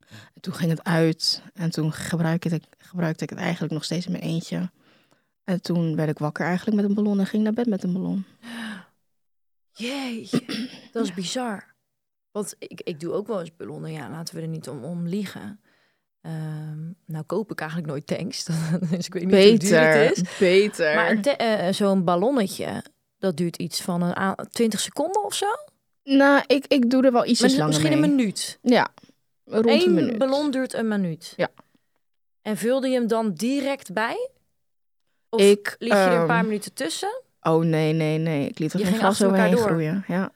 En 0.09 0.41
toen 0.41 0.55
ging 0.55 0.71
het 0.71 0.85
uit 0.85 1.43
en 1.55 1.71
toen 1.71 1.93
gebruikte 1.93 2.49
ik, 2.49 2.65
gebruikte 2.79 3.25
ik 3.25 3.31
het 3.31 3.39
eigenlijk 3.39 3.73
nog 3.73 3.85
steeds 3.85 4.07
in 4.07 4.13
mijn 4.13 4.25
eentje. 4.25 4.71
En 5.45 5.63
toen 5.63 5.97
werd 5.97 6.11
ik 6.11 6.19
wakker 6.19 6.47
eigenlijk 6.47 6.77
met 6.77 6.85
een 6.85 6.95
ballon 6.95 7.21
en 7.21 7.27
ging 7.27 7.43
naar 7.43 7.53
bed 7.53 7.67
met 7.67 7.83
een 7.83 7.93
ballon. 7.93 8.25
Jeetje, 9.73 10.69
dat 10.93 11.05
is 11.05 11.15
bizar. 11.15 11.75
Want 12.31 12.55
ik, 12.59 12.81
ik 12.81 13.01
doe 13.01 13.13
ook 13.13 13.27
wel 13.27 13.41
eens 13.41 13.57
ballonnen. 13.57 13.93
Ja, 13.93 14.11
laten 14.11 14.35
we 14.35 14.41
er 14.41 14.49
niet 14.49 14.69
om, 14.69 14.85
om 14.85 15.07
liegen. 15.07 15.61
Ehm, 16.23 16.81
nou 17.07 17.25
koop 17.27 17.51
ik 17.51 17.61
eigenlijk 17.61 17.91
nooit 17.91 18.07
tanks. 18.07 18.45
dus 18.91 19.07
ik 19.07 19.13
weet 19.15 19.25
niet 19.25 19.33
hoe 19.49 19.59
duur 19.59 19.81
het 19.93 20.17
is. 20.17 20.39
beter. 20.39 20.95
Maar 20.95 21.11
een 21.11 21.23
te- 21.23 21.31
eh, 21.31 21.73
zo'n 21.73 22.05
ballonnetje, 22.05 22.85
dat 23.19 23.37
duurt 23.37 23.57
iets 23.57 23.81
van 23.81 24.03
een 24.03 24.17
a- 24.19 24.35
20 24.51 24.81
seconden 24.81 25.25
of 25.25 25.35
zo. 25.35 25.47
nou, 26.05 26.43
ik, 26.47 26.65
ik 26.67 26.91
doe 26.91 27.03
er 27.03 27.13
wel 27.13 27.27
iets 27.27 27.41
langer 27.41 27.67
misschien 27.67 27.89
mee. 28.01 28.03
een 28.03 28.17
minuut. 28.17 28.59
Ja, 28.63 28.89
rond 29.45 29.65
een 29.67 29.73
Eén 29.73 29.95
minuut. 29.95 30.19
ballon 30.19 30.51
duurt 30.51 30.73
een 30.75 30.89
minuut. 30.89 31.33
Ja. 31.37 31.49
En 32.43 32.57
vulde 32.57 32.89
je 32.89 32.95
hem 32.95 33.07
dan 33.07 33.33
direct 33.35 33.93
bij? 33.93 34.31
Of 35.29 35.41
Ik, 35.41 35.77
liet 35.79 35.93
je 35.93 35.99
er 35.99 36.07
een 36.13 36.17
ehm, 36.19 36.27
paar 36.27 36.45
minuten 36.45 36.73
tussen? 36.73 37.23
Oh 37.41 37.65
nee, 37.65 37.93
nee, 37.93 38.19
nee. 38.19 38.49
Ik 38.49 38.59
liet 38.59 38.73
er 38.73 38.79
Je 38.79 38.85
geen 38.87 38.99
glas 38.99 39.23
overheen 39.25 39.51
door. 39.51 39.61
groeien. 39.67 40.05
Ja. 40.09 40.33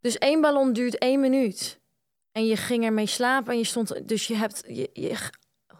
Dus 0.00 0.18
één 0.18 0.40
ballon 0.40 0.72
duurt 0.72 0.98
één 0.98 1.20
minuut. 1.20 1.80
En 2.32 2.46
je 2.46 2.56
ging 2.56 2.84
ermee 2.84 3.06
slapen 3.06 3.52
en 3.52 3.58
je 3.58 3.64
stond... 3.64 4.08
Dus 4.08 4.26
je 4.26 4.34
hebt... 4.34 4.64
Je, 4.68 4.90
je, 4.92 5.16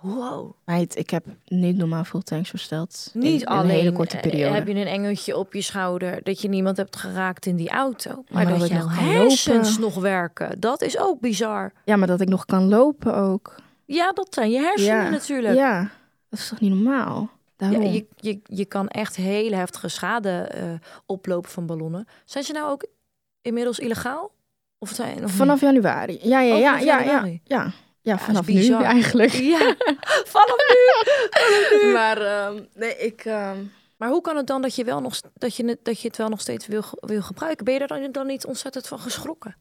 wow. 0.01 0.53
Meid, 0.65 0.97
ik 0.97 1.11
heb 1.11 1.25
niet 1.47 1.77
normaal 1.77 2.05
veel 2.05 2.23
tanks 2.23 2.51
besteld. 2.51 3.11
in- 3.15 3.21
Niet 3.21 3.41
in 3.41 3.47
alleen 3.47 3.71
een 3.71 3.77
hele 3.77 3.93
korte 3.93 4.17
eh, 4.17 4.23
periode. 4.23 4.55
heb 4.55 4.67
je 4.67 4.75
een 4.75 4.87
engeltje 4.87 5.37
op 5.37 5.53
je 5.53 5.63
schouder... 5.63 6.23
dat 6.23 6.41
je 6.41 6.49
niemand 6.49 6.77
hebt 6.77 6.97
geraakt 6.97 7.47
in 7.47 7.57
die 7.57 7.71
auto. 7.71 8.25
Maar, 8.29 8.45
maar 8.45 8.59
dat, 8.59 8.69
kan 8.69 8.89
hersens 8.89 9.69
lopen. 9.69 9.81
nog 9.81 9.95
werken. 9.95 10.61
Dat 10.61 10.83
is 10.83 10.99
ook 10.99 11.21
bizar. 11.21 11.73
Ja, 11.85 11.97
maar 11.97 12.09
dat 12.09 12.21
ik 12.21 12.29
nog 12.29 12.45
kan 12.45 12.69
lopen 12.69 13.15
ook. 13.15 13.55
Ja, 13.85 14.13
dat 14.13 14.35
zijn 14.35 14.51
je 14.51 14.59
hersenen 14.61 15.05
ja. 15.05 15.11
natuurlijk. 15.11 15.55
Ja, 15.55 15.91
dat 16.29 16.39
is 16.39 16.49
toch 16.49 16.61
niet 16.61 16.71
normaal? 16.73 17.31
Ja, 17.57 17.69
Daarom. 17.71 17.93
je, 17.93 18.07
je, 18.17 18.41
je 18.45 18.65
kan 18.65 18.89
echt 18.89 19.17
hele 19.17 19.57
heftige 19.57 19.89
schade 19.89 20.31
eh, 20.31 20.65
oplopen 21.07 21.51
van 21.51 21.67
ballonnen. 21.67 22.07
Zijn 22.25 22.45
ze 22.45 22.53
nou 22.53 22.71
ook 22.71 22.87
inmiddels 23.43 23.79
illegaal? 23.79 24.31
Of 24.83 24.91
zijn 24.91 25.29
Vanaf 25.29 25.61
januari. 25.61 26.19
Ja, 26.23 26.41
ja, 26.41 26.55
Oh, 26.55 26.61
ja, 26.61 26.71
vanaf 26.79 26.85
ja, 26.85 27.01
ja, 27.01 27.39
ja. 27.45 27.73
Ja, 28.01 28.19
vanaf 28.19 28.47
nu 28.47 28.73
eigenlijk. 28.75 29.33
Ja, 29.33 29.75
vanaf 30.35 30.57
nu. 30.69 31.93
Maar 31.93 32.21
ehm, 32.23 32.63
nee, 32.75 32.97
ik... 32.97 33.25
ehm, 33.25 33.57
Maar 33.97 34.09
hoe 34.09 34.21
kan 34.21 34.37
het 34.37 34.47
dan 34.47 34.63
dat 34.63 34.75
je, 34.75 34.85
wel 34.85 35.01
nog, 35.01 35.21
dat 35.35 35.57
je, 35.57 35.65
het, 35.65 35.79
dat 35.83 36.01
je 36.01 36.09
het 36.09 36.17
wel 36.17 36.29
nog 36.29 36.41
steeds 36.41 36.67
wil, 36.67 36.83
wil 36.91 37.23
gebruiken? 37.23 37.65
Ben 37.65 37.75
je 37.75 37.81
er 37.81 37.87
dan, 37.87 38.13
dan 38.13 38.27
niet 38.27 38.47
ontzettend 38.47 38.89
van 38.89 38.99
geschrokken? 38.99 39.57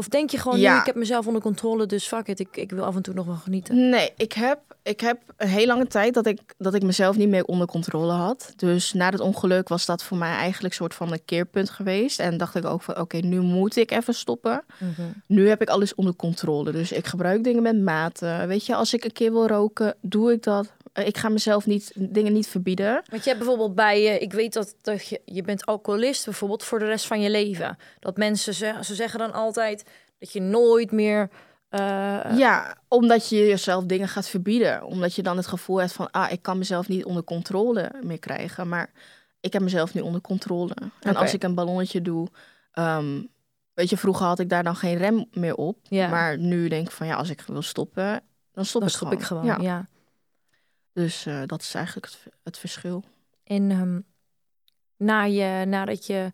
Of 0.00 0.08
denk 0.08 0.30
je 0.30 0.38
gewoon, 0.38 0.58
Ja. 0.60 0.72
nu, 0.74 0.78
ik 0.80 0.86
heb 0.86 0.94
mezelf 0.94 1.26
onder 1.26 1.42
controle, 1.42 1.86
dus 1.86 2.06
fuck 2.06 2.26
it, 2.28 2.40
ik, 2.40 2.56
ik 2.56 2.70
wil 2.70 2.84
af 2.84 2.96
en 2.96 3.02
toe 3.02 3.14
nog 3.14 3.26
wel 3.26 3.34
genieten. 3.34 3.88
Nee, 3.88 4.10
ik 4.16 4.32
heb, 4.32 4.58
ik 4.82 5.00
heb 5.00 5.18
een 5.36 5.48
heel 5.48 5.66
lange 5.66 5.86
tijd 5.86 6.14
dat 6.14 6.26
ik, 6.26 6.40
dat 6.58 6.74
ik 6.74 6.82
mezelf 6.82 7.16
niet 7.16 7.28
meer 7.28 7.44
onder 7.44 7.66
controle 7.66 8.12
had. 8.12 8.52
Dus 8.56 8.92
na 8.92 9.10
het 9.10 9.20
ongeluk 9.20 9.68
was 9.68 9.86
dat 9.86 10.02
voor 10.02 10.16
mij 10.16 10.32
eigenlijk 10.34 10.74
een 10.74 10.80
soort 10.80 10.94
van 10.94 11.12
een 11.12 11.24
keerpunt 11.24 11.70
geweest. 11.70 12.20
En 12.20 12.36
dacht 12.36 12.54
ik 12.54 12.64
ook 12.64 12.82
van, 12.82 12.98
oké, 12.98 13.16
nu 13.16 13.40
moet 13.40 13.76
ik 13.76 13.90
even 13.90 14.14
stoppen. 14.14 14.64
Nu 15.26 15.48
heb 15.48 15.62
ik 15.62 15.68
alles 15.68 15.94
onder 15.94 16.16
controle. 16.16 16.72
Dus 16.72 16.92
ik 16.92 17.06
gebruik 17.06 17.44
dingen 17.44 17.62
met 17.62 17.80
mate. 17.80 18.44
Weet 18.46 18.66
je, 18.66 18.74
als 18.74 18.94
ik 18.94 19.04
een 19.04 19.12
keer 19.12 19.32
wil 19.32 19.46
roken, 19.46 19.94
doe 20.00 20.32
ik 20.32 20.42
dat. 20.42 20.72
Eh, 20.92 21.06
Ik 21.06 21.18
ga 21.18 21.28
mezelf 21.28 21.66
niet, 21.66 21.92
dingen 21.94 22.32
niet 22.32 22.46
verbieden. 22.48 23.02
Want 23.10 23.22
je 23.24 23.28
hebt 23.30 23.38
bijvoorbeeld 23.38 23.74
bij 23.74 24.02
je, 24.02 24.18
ik 24.18 24.32
weet 24.32 24.52
dat, 24.52 24.74
dat 24.82 25.06
je, 25.08 25.20
je 25.24 25.42
bent 25.42 25.66
alcoholist 25.66 26.24
bijvoorbeeld 26.24 26.64
voor 26.64 26.78
de 26.78 26.84
rest 26.86 27.06
van 27.06 27.20
je 27.20 27.30
leven. 27.30 27.76
Dat 27.98 28.16
mensen, 28.16 28.54
ze, 28.54 28.74
ze 28.82 28.94
zeggen 28.94 29.18
dan 29.18 29.32
altijd 29.32 29.84
dat 30.18 30.32
je 30.32 30.40
nooit 30.40 30.92
meer... 30.92 31.30
eh, 31.68 31.80
Ja, 32.36 32.76
omdat 32.88 33.28
je 33.28 33.36
jezelf 33.36 33.84
dingen 33.84 34.08
gaat 34.08 34.28
verbieden. 34.28 34.84
Omdat 34.84 35.14
je 35.14 35.22
dan 35.22 35.36
het 35.36 35.46
gevoel 35.46 35.76
hebt 35.80 35.92
van, 35.92 36.10
ah, 36.10 36.32
ik 36.32 36.42
kan 36.42 36.58
mezelf 36.58 36.88
niet 36.88 37.04
onder 37.04 37.24
controle 37.24 37.90
meer 38.02 38.18
krijgen. 38.18 38.68
Maar 38.68 38.90
ik 39.40 39.52
heb 39.52 39.62
mezelf 39.62 39.94
nu 39.94 40.00
onder 40.00 40.20
controle. 40.20 40.74
En 41.00 41.16
als 41.16 41.34
ik 41.34 41.42
een 41.42 41.54
ballonnetje 41.54 42.02
doe, 42.02 42.28
ehm, 42.72 43.22
weet 43.74 43.90
je, 43.90 43.96
vroeger 43.96 44.26
had 44.26 44.38
ik 44.38 44.48
daar 44.48 44.62
dan 44.62 44.76
geen 44.76 44.96
rem 44.96 45.26
meer 45.32 45.54
op. 45.54 45.78
Ja. 45.82 46.08
Maar 46.08 46.38
nu 46.38 46.68
denk 46.68 46.86
ik 46.86 46.92
van, 46.92 47.06
ja, 47.06 47.14
als 47.14 47.30
ik 47.30 47.40
wil 47.46 47.62
stoppen, 47.62 48.22
dan 48.52 48.64
stop, 48.64 48.80
dan 48.80 48.90
ik, 48.90 48.96
stop 48.96 49.08
gewoon. 49.08 49.20
ik 49.20 49.26
gewoon, 49.26 49.44
Ja. 49.44 49.56
ja. 49.60 49.88
Dus 50.92 51.26
eh, 51.26 51.42
dat 51.46 51.60
is 51.60 51.74
eigenlijk 51.74 52.06
het, 52.06 52.32
het 52.42 52.58
verschil. 52.58 53.04
En 53.44 53.70
ehm, 53.70 54.00
na 54.96 55.22
je, 55.22 55.64
nadat 55.66 56.06
je... 56.06 56.32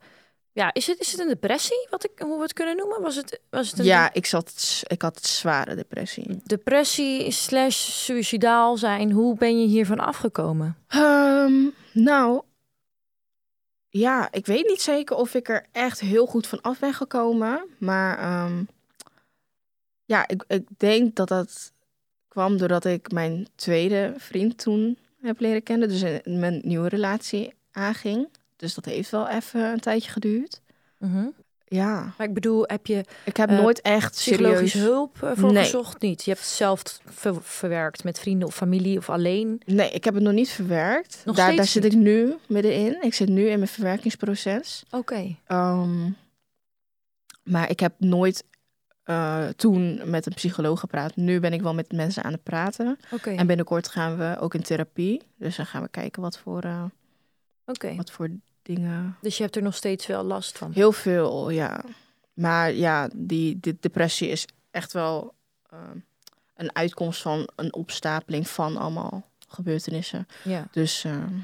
Ja, 0.52 0.72
is 0.74 0.86
het, 0.86 1.00
is 1.00 1.12
het 1.12 1.20
een 1.20 1.28
depressie, 1.28 1.86
wat 1.90 2.04
ik, 2.04 2.10
hoe 2.18 2.36
we 2.36 2.42
het 2.42 2.52
kunnen 2.52 2.76
noemen? 2.76 3.00
Was 3.02 3.16
het, 3.16 3.40
was 3.50 3.70
het 3.70 3.78
een 3.78 3.84
Ja, 3.84 4.12
ik, 4.12 4.26
zat, 4.26 4.82
ik 4.86 5.02
had 5.02 5.26
zware 5.26 5.74
depressie. 5.74 6.40
depressie 6.44 7.30
slash 7.30 7.76
suicidaal 7.76 8.76
zijn? 8.76 9.10
Hoe 9.10 9.36
ben 9.36 9.60
je 9.60 9.66
hiervan 9.66 9.98
afgekomen? 10.00 10.76
Ehm, 10.88 11.64
nou, 11.92 12.42
ja, 13.88 14.28
ik 14.32 14.46
weet 14.46 14.66
niet 14.66 14.80
zeker 14.82 15.16
of 15.16 15.34
ik 15.34 15.48
er 15.48 15.66
echt 15.72 16.00
heel 16.00 16.26
goed 16.26 16.46
van 16.46 16.60
af 16.60 16.78
ben 16.78 16.94
gekomen. 16.94 17.64
Maar 17.78 18.18
ehm, 18.18 18.64
ja, 20.04 20.28
ik, 20.28 20.44
ik 20.48 20.68
denk 20.76 21.16
dat 21.16 21.28
dat 21.28 21.72
kwam 22.36 22.56
doordat 22.56 22.84
ik 22.84 23.12
mijn 23.12 23.46
tweede 23.54 24.14
vriend 24.16 24.58
toen 24.58 24.98
heb 25.22 25.40
leren 25.40 25.62
kennen. 25.62 25.88
Dus 25.88 26.02
in 26.02 26.38
mijn 26.38 26.60
nieuwe 26.64 26.88
relatie 26.88 27.52
aanging. 27.72 28.28
Dus 28.56 28.74
dat 28.74 28.84
heeft 28.84 29.10
wel 29.10 29.28
even 29.28 29.60
een 29.60 29.80
tijdje 29.80 30.10
geduurd. 30.10 30.60
Ja, 31.68 32.14
Maar 32.18 32.26
ik 32.26 32.34
bedoel, 32.34 32.64
heb 32.66 32.86
je 32.86 33.04
ik 33.24 33.36
heb 33.36 33.50
Eh, 33.50 33.58
nooit 33.60 33.80
echt 33.80 34.12
psychologische 34.14 34.68
serieus... 34.78 34.88
hulp 34.92 35.22
eh, 35.22 35.30
voor 35.34 35.52
Nee. 35.52 35.64
gezocht? 35.64 36.02
Niet. 36.02 36.24
Je 36.24 36.30
hebt 36.30 36.42
het 36.42 36.52
zelf 36.52 36.82
ver- 37.04 37.42
verwerkt 37.42 38.04
met 38.04 38.18
vrienden 38.18 38.48
of 38.48 38.54
familie 38.54 38.98
of 38.98 39.10
alleen. 39.10 39.62
Nee, 39.64 39.90
ik 39.90 40.04
heb 40.04 40.14
het 40.14 40.22
nog 40.22 40.32
niet 40.32 40.48
verwerkt. 40.50 41.22
Nog 41.24 41.36
daar 41.36 41.56
daar 41.56 41.66
zit 41.66 41.84
ik 41.84 41.92
nu 41.94 42.34
middenin. 42.48 43.02
Ik 43.02 43.14
zit 43.14 43.28
nu 43.28 43.48
in 43.48 43.58
mijn 43.58 43.70
verwerkingsproces. 43.70 44.84
Oké. 44.90 45.36
Ehm, 45.46 46.10
maar 47.42 47.70
ik 47.70 47.80
heb 47.80 47.92
nooit 47.98 48.44
eh, 49.06 49.48
toen 49.56 50.10
met 50.10 50.26
een 50.26 50.34
psycholoog 50.34 50.80
gepraat. 50.80 51.16
Nu 51.16 51.40
ben 51.40 51.52
ik 51.52 51.62
wel 51.62 51.74
met 51.74 51.92
mensen 51.92 52.24
aan 52.24 52.32
het 52.32 52.42
praten. 52.42 52.98
En 53.24 53.46
binnenkort 53.46 53.88
gaan 53.88 54.16
we 54.16 54.36
ook 54.40 54.54
in 54.54 54.62
therapie. 54.62 55.22
Dus 55.38 55.56
dan 55.56 55.66
gaan 55.66 55.82
we 55.82 55.88
kijken 55.88 56.22
wat 56.22 56.38
voor, 56.38 56.62
eh, 56.62 56.84
wat 57.96 58.10
voor 58.10 58.28
dingen. 58.62 59.16
Dus 59.20 59.36
je 59.36 59.42
hebt 59.42 59.56
er 59.56 59.62
nog 59.62 59.74
steeds 59.74 60.06
wel 60.06 60.22
last 60.22 60.58
van. 60.58 60.72
Heel 60.72 60.92
veel, 60.92 61.50
ja. 61.50 61.84
Maar 62.32 62.72
ja, 62.72 63.08
die, 63.14 63.58
die 63.60 63.76
depressie 63.80 64.28
is 64.28 64.46
echt 64.70 64.92
wel 64.92 65.34
ehm, 65.70 65.98
een 66.56 66.74
uitkomst 66.74 67.22
van 67.22 67.48
een 67.56 67.74
opstapeling 67.74 68.48
van 68.48 68.76
allemaal 68.76 69.30
gebeurtenissen. 69.48 70.26
Ja. 70.44 70.68
Dus 70.70 71.04
ehm, 71.04 71.34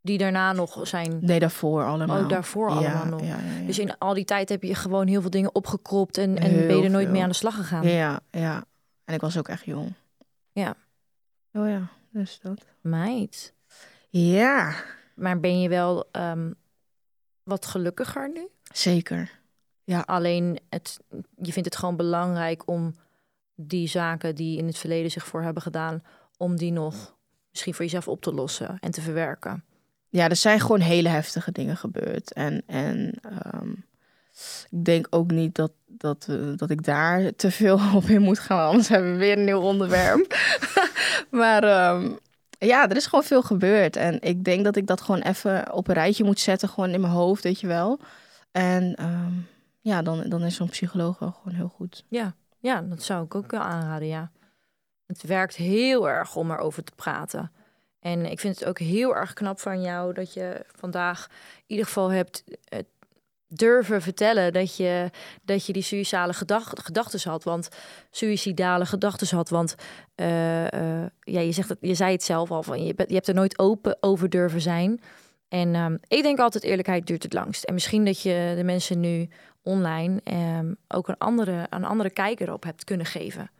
Die 0.00 0.18
daarna 0.18 0.52
nog 0.52 0.80
zijn. 0.82 1.18
nee, 1.20 1.38
daarvoor 1.38 1.84
allemaal. 1.84 2.22
Oh, 2.22 2.28
daarvoor 2.28 2.70
Ja, 2.70 2.76
allemaal 2.76 3.06
nog. 3.06 3.20
Ja, 3.20 3.26
ja, 3.26 3.58
ja. 3.60 3.66
Dus 3.66 3.78
in 3.78 3.98
al 3.98 4.14
die 4.14 4.24
tijd 4.24 4.48
heb 4.48 4.62
je 4.62 4.74
gewoon 4.74 5.06
heel 5.06 5.20
veel 5.20 5.30
dingen 5.30 5.54
opgekropt 5.54 6.18
en, 6.18 6.36
en 6.38 6.50
Heel 6.50 6.66
ben 6.66 6.76
je 6.76 6.84
er 6.84 6.90
nooit 6.90 7.04
veel. 7.04 7.12
mee 7.12 7.22
aan 7.22 7.28
de 7.28 7.34
slag 7.34 7.54
gegaan. 7.54 7.88
Ja, 7.88 8.20
ja. 8.30 8.64
En 9.04 9.14
ik 9.14 9.20
was 9.20 9.38
ook 9.38 9.48
echt 9.48 9.64
jong. 9.64 9.92
Ja. 10.52 10.74
Oh 11.52 11.68
ja, 11.68 11.88
dus 12.10 12.38
dat. 12.42 12.64
Meid. 12.80 13.54
Ja, 14.10 14.74
Maar 15.14 15.40
ben 15.40 15.60
je 15.60 15.68
wel 15.68 16.08
ehm, 16.12 16.52
wat 17.42 17.66
gelukkiger 17.66 18.30
nu? 18.32 18.48
zeker. 18.72 19.36
Alleen 20.04 20.58
het, 20.68 20.98
je 21.36 21.52
vindt 21.52 21.68
het 21.68 21.76
gewoon 21.76 21.96
belangrijk 21.96 22.62
om 22.68 22.94
die 23.54 23.88
zaken 23.88 24.34
die 24.34 24.58
in 24.58 24.66
het 24.66 24.78
verleden 24.78 25.10
zich 25.10 25.26
voor 25.26 25.42
hebben 25.42 25.62
gedaan, 25.62 26.02
om 26.36 26.56
die 26.56 26.72
nog 26.72 27.16
misschien 27.50 27.74
voor 27.74 27.84
jezelf 27.84 28.08
op 28.08 28.20
te 28.20 28.32
lossen 28.34 28.76
en 28.80 28.90
te 28.90 29.00
verwerken. 29.00 29.64
Ja, 30.08 30.28
er 30.28 30.36
zijn 30.36 30.60
gewoon 30.60 30.80
hele 30.80 31.08
heftige 31.08 31.52
dingen 31.52 31.76
gebeurd. 31.76 32.32
En, 32.32 32.62
en 32.66 33.12
ehm, 33.22 33.70
ik 34.70 34.84
denk 34.84 35.06
ook 35.10 35.30
niet 35.30 35.54
dat, 35.54 35.72
dat, 35.86 36.26
eh, 36.30 36.36
dat 36.56 36.70
ik 36.70 36.84
daar 36.84 37.34
te 37.36 37.50
veel 37.50 37.80
op 37.94 38.04
in 38.04 38.22
moet 38.22 38.38
gaan. 38.38 38.68
Anders 38.68 38.88
hebben 38.88 39.12
we 39.12 39.18
weer 39.18 39.38
een 39.38 39.44
nieuw 39.44 39.60
onderwerp. 39.60 40.36
maar 41.30 41.62
ehm, 41.62 42.10
ja, 42.58 42.88
er 42.88 42.96
is 42.96 43.06
gewoon 43.06 43.24
veel 43.24 43.42
gebeurd. 43.42 43.96
En 43.96 44.20
ik 44.20 44.44
denk 44.44 44.64
dat 44.64 44.76
ik 44.76 44.86
dat 44.86 45.00
gewoon 45.00 45.20
even 45.20 45.72
op 45.72 45.88
een 45.88 45.94
rijtje 45.94 46.24
moet 46.24 46.40
zetten. 46.40 46.68
Gewoon 46.68 46.90
in 46.90 47.00
mijn 47.00 47.12
hoofd, 47.12 47.42
weet 47.42 47.60
je 47.60 47.66
wel. 47.66 47.98
En 48.50 48.94
ehm, 48.94 49.32
ja, 49.80 50.02
dan, 50.02 50.28
dan 50.28 50.42
is 50.42 50.54
zo'n 50.54 50.68
psycholoog 50.68 51.18
wel 51.18 51.32
gewoon 51.32 51.58
heel 51.58 51.72
goed. 51.76 52.04
Ja, 52.08 52.34
ja, 52.58 52.82
dat 52.82 53.02
zou 53.02 53.24
ik 53.24 53.34
ook 53.34 53.50
wel 53.50 53.60
aanraden, 53.60 54.08
ja. 54.08 54.30
Het 55.06 55.22
werkt 55.22 55.56
heel 55.56 56.08
erg 56.08 56.36
om 56.36 56.50
erover 56.50 56.84
te 56.84 56.92
praten. 56.96 57.50
En 58.00 58.26
ik 58.26 58.40
vind 58.40 58.58
het 58.58 58.68
ook 58.68 58.78
heel 58.78 59.16
erg 59.16 59.32
knap 59.32 59.60
van 59.60 59.80
jou 59.80 60.12
dat 60.12 60.34
je 60.34 60.64
vandaag 60.76 61.26
in 61.56 61.64
ieder 61.66 61.86
geval 61.86 62.10
hebt 62.10 62.44
eh, 62.64 62.78
durven 63.48 64.02
vertellen 64.02 64.52
dat 64.52 64.76
je, 64.76 65.10
dat 65.42 65.66
je 65.66 65.72
die 65.72 65.82
suïcidale 65.82 66.32
gedacht, 66.32 66.80
gedachten 66.80 67.30
had. 67.30 67.44
Want 67.44 67.68
suïcidale 68.10 68.86
gedachten 68.86 69.36
had. 69.36 69.48
Want 69.48 69.74
eh, 70.14 70.72
eh, 70.72 71.10
ja, 71.20 71.40
je, 71.40 71.52
zegt 71.52 71.68
het, 71.68 71.78
je 71.80 71.94
zei 71.94 72.12
het 72.12 72.22
zelf 72.22 72.50
al, 72.50 72.62
van, 72.62 72.84
je, 72.84 72.94
je 73.06 73.14
hebt 73.14 73.28
er 73.28 73.34
nooit 73.34 73.58
open 73.58 73.96
over 74.00 74.30
durven 74.30 74.60
zijn. 74.60 75.00
En 75.48 75.74
ehm, 75.74 75.96
ik 76.08 76.22
denk 76.22 76.38
altijd 76.38 76.64
eerlijkheid 76.64 77.06
duurt 77.06 77.22
het 77.22 77.32
langst. 77.32 77.64
En 77.64 77.74
misschien 77.74 78.04
dat 78.04 78.22
je 78.22 78.52
de 78.56 78.64
mensen 78.64 79.00
nu 79.00 79.28
online 79.62 80.20
ehm, 80.24 80.72
ook 80.88 81.08
een 81.08 81.18
andere, 81.18 81.66
een 81.70 81.84
andere 81.84 82.10
kijker 82.10 82.52
op 82.52 82.64
hebt 82.64 82.84
kunnen 82.84 83.06
geven. 83.06 83.50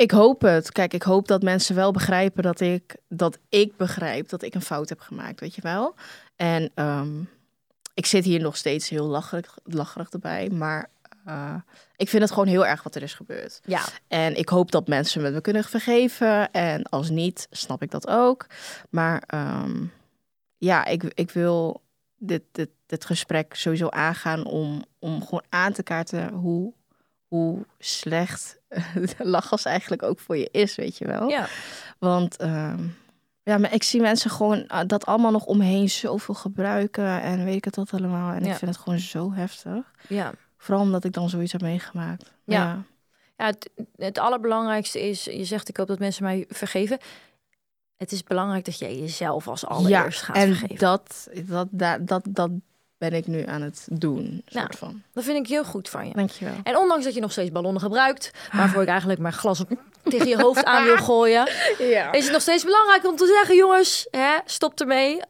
Ik 0.00 0.10
hoop 0.10 0.40
het. 0.40 0.72
Kijk, 0.72 0.94
ik 0.94 1.02
hoop 1.02 1.28
dat 1.28 1.42
mensen 1.42 1.74
wel 1.74 1.92
begrijpen 1.92 2.42
dat 2.42 2.60
ik, 2.60 2.96
dat 3.08 3.38
ik 3.48 3.76
begrijp 3.76 4.28
dat 4.28 4.42
ik 4.42 4.54
een 4.54 4.62
fout 4.62 4.88
heb 4.88 5.00
gemaakt, 5.00 5.40
weet 5.40 5.54
je 5.54 5.62
wel. 5.62 5.94
En 6.36 6.70
ehm, 6.74 7.20
ik 7.94 8.06
zit 8.06 8.24
hier 8.24 8.40
nog 8.40 8.56
steeds 8.56 8.88
heel 8.88 9.06
lacherig, 9.06 9.58
lacherig 9.64 10.10
erbij, 10.10 10.50
maar 10.50 10.90
eh, 11.24 11.54
ik 11.96 12.08
vind 12.08 12.22
het 12.22 12.32
gewoon 12.32 12.48
heel 12.48 12.66
erg 12.66 12.82
wat 12.82 12.94
er 12.94 13.02
is 13.02 13.14
gebeurd. 13.14 13.60
Ja, 13.64 13.82
En 14.08 14.36
ik 14.36 14.48
hoop 14.48 14.70
dat 14.70 14.88
mensen 14.88 15.22
me 15.22 15.30
me 15.30 15.40
kunnen 15.40 15.64
vergeven. 15.64 16.50
En 16.50 16.82
als 16.82 17.10
niet, 17.10 17.46
snap 17.50 17.82
ik 17.82 17.90
dat 17.90 18.08
ook. 18.08 18.46
Maar 18.90 19.22
ehm, 19.26 19.84
ja, 20.56 20.84
ik, 20.84 21.04
ik 21.14 21.30
wil 21.30 21.82
dit, 22.16 22.42
dit, 22.52 22.70
dit 22.86 23.04
gesprek 23.04 23.54
sowieso 23.54 23.88
aangaan 23.88 24.44
om, 24.44 24.84
om 24.98 25.24
gewoon 25.24 25.44
aan 25.48 25.72
te 25.72 25.82
kaarten 25.82 26.32
hoe, 26.32 26.72
hoe 27.30 27.66
slecht 27.78 28.58
lachgas 29.18 29.64
eigenlijk 29.64 30.02
ook 30.02 30.20
voor 30.20 30.36
je 30.36 30.48
is, 30.50 30.74
weet 30.74 30.98
je 30.98 31.06
wel. 31.06 31.28
ja. 31.28 31.46
Want 31.98 32.36
ehm, 32.36 32.86
ja, 33.42 33.58
maar 33.58 33.72
ik 33.74 33.82
zie 33.82 34.00
mensen 34.00 34.30
gewoon 34.30 34.66
ah, 34.66 34.86
dat 34.88 35.06
allemaal 35.06 35.30
nog 35.30 35.44
omheen 35.44 35.90
zoveel 35.90 36.34
gebruiken 36.34 37.20
en 37.22 37.44
weet 37.44 37.56
ik 37.56 37.64
het 37.64 37.76
wat 37.76 37.92
allemaal. 37.92 38.32
En 38.32 38.44
Ja. 38.44 38.50
ik 38.50 38.56
vind 38.58 38.70
het 38.74 38.80
gewoon 38.80 38.98
zo 38.98 39.32
heftig. 39.32 39.84
ja. 40.08 40.32
Vooral 40.56 40.82
omdat 40.84 41.04
ik 41.04 41.12
dan 41.12 41.28
zoiets 41.28 41.52
heb 41.52 41.60
meegemaakt. 41.60 42.32
Ja. 42.44 42.82
Ja, 43.36 43.46
het, 43.46 43.70
het 43.96 44.18
allerbelangrijkste 44.18 45.08
is, 45.08 45.24
je 45.24 45.44
zegt 45.44 45.68
ik 45.68 45.76
hoop 45.76 45.86
dat 45.86 45.98
mensen 45.98 46.22
mij 46.22 46.44
vergeven. 46.48 46.98
Het 47.96 48.12
is 48.12 48.22
belangrijk 48.22 48.64
dat 48.64 48.78
jij 48.78 48.98
jezelf 48.98 49.48
als 49.48 49.66
allereerst 49.66 50.22
gaat 50.22 50.36
en 50.36 50.48
vergeven. 50.56 50.78
dat, 50.78 51.28
dat, 51.46 51.68
dat, 51.70 52.06
dat, 52.06 52.22
dat 52.28 52.50
ben 53.00 53.12
ik 53.12 53.26
nu 53.26 53.46
aan 53.46 53.62
het 53.62 53.86
doen. 53.90 54.42
Soort 54.46 54.54
Nou. 54.54 54.76
van. 54.76 55.02
Dat 55.12 55.24
vind 55.24 55.36
ik 55.38 55.46
heel 55.46 55.64
goed 55.64 55.88
van 55.88 56.06
je. 56.08 56.14
Dankjewel. 56.14 56.54
En 56.62 56.76
ondanks 56.76 57.04
dat 57.04 57.14
je 57.14 57.20
nog 57.20 57.32
steeds 57.32 57.52
ballonnen 57.52 57.82
gebruikt, 57.82 58.30
waarvoor 58.52 58.82
ik 58.82 58.88
eigenlijk 58.88 59.20
mijn 59.20 59.32
glas 59.34 59.62
tegen 60.02 60.28
je 60.28 60.40
hoofd 60.42 60.64
aan 60.64 60.84
wil 60.84 60.96
gooien, 61.10 61.48
Ja. 61.78 62.12
is 62.12 62.22
het 62.24 62.32
nog 62.32 62.42
steeds 62.42 62.64
belangrijk 62.64 63.06
om 63.06 63.16
te 63.16 63.26
zeggen, 63.26 63.56
jongens, 63.56 64.06
hè, 64.10 64.36
stop 64.44 64.80
ermee. 64.80 65.20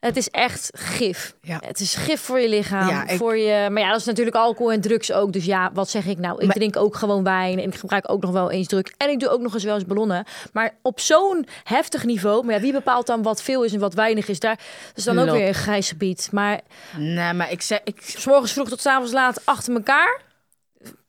Het 0.00 0.16
is 0.16 0.28
echt 0.30 0.70
gif. 0.74 1.34
Ja. 1.42 1.60
Het 1.66 1.80
is 1.80 1.94
gif 1.94 2.20
voor 2.20 2.40
je 2.40 2.48
lichaam. 2.48 2.88
Ja, 2.88 3.06
ik- 3.08 3.16
voor 3.18 3.36
je, 3.36 3.70
maar 3.70 3.82
ja, 3.82 3.90
dat 3.90 4.00
is 4.00 4.04
natuurlijk 4.06 4.36
alcohol 4.36 4.72
en 4.72 4.80
drugs 4.80 5.12
ook. 5.12 5.32
Dus 5.32 5.44
ja, 5.44 5.70
wat 5.72 5.90
zeg 5.90 6.06
ik 6.06 6.18
nou? 6.18 6.38
Ik 6.40 6.46
Maar- 6.46 6.54
drink 6.56 6.76
ook 6.76 6.96
gewoon 6.96 7.24
wijn 7.24 7.58
en 7.58 7.68
ik 7.68 7.74
gebruik 7.74 8.10
ook 8.10 8.22
nog 8.22 8.30
wel 8.30 8.50
eens 8.50 8.66
drugs. 8.66 8.92
En 8.96 9.10
ik 9.10 9.20
doe 9.20 9.28
ook 9.28 9.40
nog 9.40 9.54
eens 9.54 9.64
wel 9.64 9.74
eens 9.74 9.84
ballonnen. 9.86 10.24
Maar 10.52 10.74
op 10.82 11.00
zo'n 11.00 11.46
heftig 11.64 12.04
niveau, 12.04 12.44
maar 12.44 12.54
ja, 12.54 12.60
wie 12.60 12.72
bepaalt 12.72 13.06
dan 13.06 13.22
wat 13.22 13.42
veel 13.42 13.62
is 13.64 13.72
en 13.72 13.80
wat 13.80 13.94
weinig 13.94 14.28
is? 14.28 14.40
Daar 14.40 14.56
dat 14.56 14.96
is 14.96 15.04
dan 15.04 15.18
ook 15.18 15.30
weer 15.30 15.48
een 15.48 15.54
grijs 15.54 15.88
gebied. 15.88 16.28
Maar 16.32 16.60
Nee, 16.96 17.32
maar 17.32 17.50
ik 17.52 17.62
zeg... 17.62 17.80
Ik, 17.84 18.00
s 18.02 18.26
morgens 18.26 18.52
vroeg 18.52 18.68
tot 18.68 18.80
's 18.80 18.86
avonds 18.86 19.12
laat 19.12 19.40
achter 19.44 19.74
elkaar. 19.74 20.20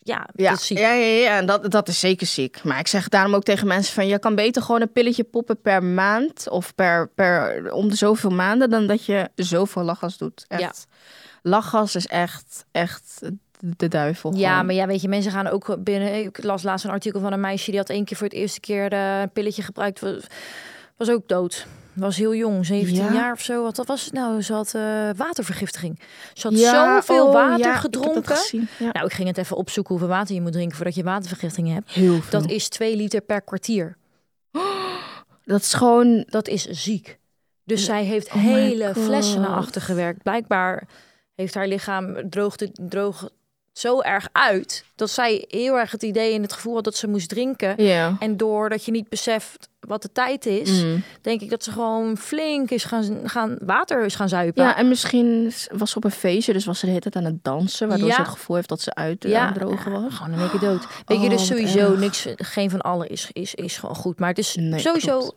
Ja, 0.10 0.28
ja, 0.36 0.50
dat 0.50 0.60
is 0.60 0.66
ziek. 0.66 0.78
ja, 0.78 0.94
ja, 0.94 1.06
ja, 1.06 1.38
en 1.38 1.46
dat, 1.46 1.72
dat 1.72 1.88
is 1.88 2.00
zeker 2.00 2.28
ziek. 2.28 2.64
Maar 2.64 2.80
ik 2.80 2.88
zeg 2.88 3.10
daarom 3.10 3.36
ook 3.36 3.44
tegen 3.44 3.68
mensen 3.68 3.94
van... 3.94 4.08
je 4.08 4.20
kan 4.20 4.36
beter 4.36 4.62
gewoon 4.62 4.82
een 4.82 4.92
pilletje 4.92 5.24
poppen 5.24 5.62
per 5.62 5.84
maand... 5.84 6.50
of 6.50 6.76
per, 6.76 7.10
per 7.16 7.72
om 7.72 7.90
de 7.90 7.96
zoveel 7.96 8.30
maanden... 8.30 8.70
dan 8.70 8.88
dat 8.88 9.06
je 9.06 9.30
zoveel 9.36 9.84
lachgas 9.84 10.18
doet. 10.18 10.46
Echt. 10.48 10.88
Lachgas 11.42 11.96
is 11.96 12.08
echt, 12.08 12.66
echt 12.72 13.22
de 13.60 13.88
duivel. 13.88 14.34
Ja, 14.36 14.50
gewoon. 14.50 14.66
maar 14.66 14.76
ja, 14.76 14.88
weet 14.88 15.02
je, 15.02 15.08
mensen 15.08 15.32
gaan 15.32 15.48
ook 15.48 15.84
binnen. 15.84 16.14
Ik 16.14 16.44
las 16.44 16.64
laatst 16.64 16.86
een 16.86 16.92
artikel 16.92 17.20
van 17.20 17.34
een 17.34 17.40
meisje 17.40 17.70
die 17.70 17.80
had 17.80 17.90
één 17.90 18.06
keer 18.06 18.18
voor 18.18 18.28
het 18.28 18.36
eerste 18.36 18.60
keer 18.60 18.92
eh, 18.92 19.20
een 19.22 19.32
pilletje 19.32 19.62
gebruikt. 19.62 20.02
Was 20.98 21.10
ook 21.10 21.28
dood. 21.28 21.66
Was 21.94 22.18
heel 22.18 22.36
jong, 22.36 22.66
17 22.66 22.96
Ja? 22.96 23.14
jaar 23.14 23.32
of 23.32 23.42
zo. 23.42 23.64
Wat 23.64 23.76
dat 23.76 23.88
was 23.88 24.06
het 24.06 24.14
nou? 24.14 24.42
Ze 24.42 24.54
had 24.54 24.74
eh, 24.74 25.10
watervergiftiging. 25.16 26.00
Ze 26.34 26.48
had 26.48 26.60
Ja, 26.60 27.02
zoveel 27.02 27.26
oh, 27.28 27.34
water 27.34 27.66
ja, 27.66 27.74
ik 27.74 27.80
gedronken. 27.80 28.38
Ja. 28.52 28.92
Nou, 28.92 29.06
ik 29.06 29.14
ging 29.14 29.28
het 29.28 29.38
even 29.38 29.58
opzoeken 29.58 29.92
hoeveel 29.96 30.16
water 30.16 30.36
je 30.36 30.42
moet 30.42 30.52
drinken 30.52 30.76
voordat 30.76 30.96
je 30.96 31.04
watervergiftiging 31.04 31.74
hebt. 31.74 31.92
Heel 31.92 32.22
veel. 32.22 32.40
Dat 32.40 32.50
is 32.50 32.70
2 32.70 32.96
liter 32.96 33.22
per 33.22 33.42
kwartier. 33.42 33.98
Dat 35.46 35.62
is 35.62 35.74
gewoon... 35.74 36.24
Dat 36.28 36.48
is 36.48 36.66
ziek. 36.66 37.20
Dus 37.64 37.86
zij 37.86 38.04
heeft 38.04 38.28
Oh 38.28 38.34
hele 38.34 38.94
flessen 38.96 39.42
naar 39.42 39.56
achter 39.56 39.82
gewerkt. 39.82 40.24
Blijkbaar 40.24 40.88
heeft 41.36 41.54
haar 41.54 41.68
lichaam 41.68 42.30
droogde, 42.30 42.70
droog 42.74 43.30
zo 43.80 44.02
erg 44.02 44.28
uit 44.32 44.86
dat 44.96 45.10
zij 45.10 45.46
heel 45.48 45.78
erg 45.80 45.92
het 45.92 46.04
idee 46.04 46.34
en 46.36 46.42
het 46.42 46.54
gevoel 46.54 46.76
had 46.76 46.84
dat 46.84 46.96
ze 46.96 47.08
moest 47.08 47.30
drinken. 47.30 47.84
Ja. 47.84 48.16
En 48.20 48.38
doordat 48.38 48.86
je 48.86 48.92
niet 48.92 49.10
beseft 49.10 49.70
wat 49.80 50.02
de 50.02 50.12
tijd 50.12 50.46
is, 50.46 50.84
Mm. 50.84 51.04
denk 51.22 51.42
ik 51.42 51.50
dat 51.50 51.64
ze 51.64 51.72
gewoon 51.72 52.18
flink 52.18 52.70
is 52.70 52.84
gaan, 52.84 53.20
gaan 53.24 53.58
water 53.62 54.06
is 54.06 54.16
gaan 54.16 54.30
zuipen. 54.30 54.64
Ja, 54.64 54.78
en 54.78 54.88
misschien 54.88 55.54
was 55.72 55.92
ze 55.92 55.98
op 55.98 56.04
een 56.04 56.12
feestje, 56.12 56.54
dus 56.54 56.66
was 56.66 56.80
ze 56.80 56.86
de 56.86 56.92
hele 56.92 57.02
tijd 57.04 57.16
aan 57.16 57.32
het 57.32 57.44
dansen, 57.44 57.88
waardoor 57.88 58.08
Ja. 58.08 58.14
ze 58.16 58.22
het 58.22 58.30
gevoel 58.30 58.56
heeft 58.56 58.70
dat 58.70 58.82
ze 58.82 58.94
uit 58.96 59.26
aan 59.26 59.46
het 59.46 59.56
drogen 59.56 59.92
was. 59.92 60.14
Gewoon 60.14 60.34
een 60.40 60.50
week 60.52 60.62
dood. 60.62 60.88
Weet 61.06 61.18
je, 61.20 61.24
Oh, 61.24 61.30
dus 61.30 61.46
sowieso 61.48 61.80
erg. 61.92 62.00
niks, 62.00 62.26
geen 62.36 62.70
van 62.70 62.82
allen 62.82 63.10
is, 63.10 63.30
is, 63.34 63.56
is 63.56 63.78
gewoon 63.78 63.96
goed. 63.96 64.20
Maar 64.20 64.30
het 64.30 64.38
is 64.38 64.56
Nee, 64.56 64.80
sowieso 64.80 65.20
klopt. 65.20 65.36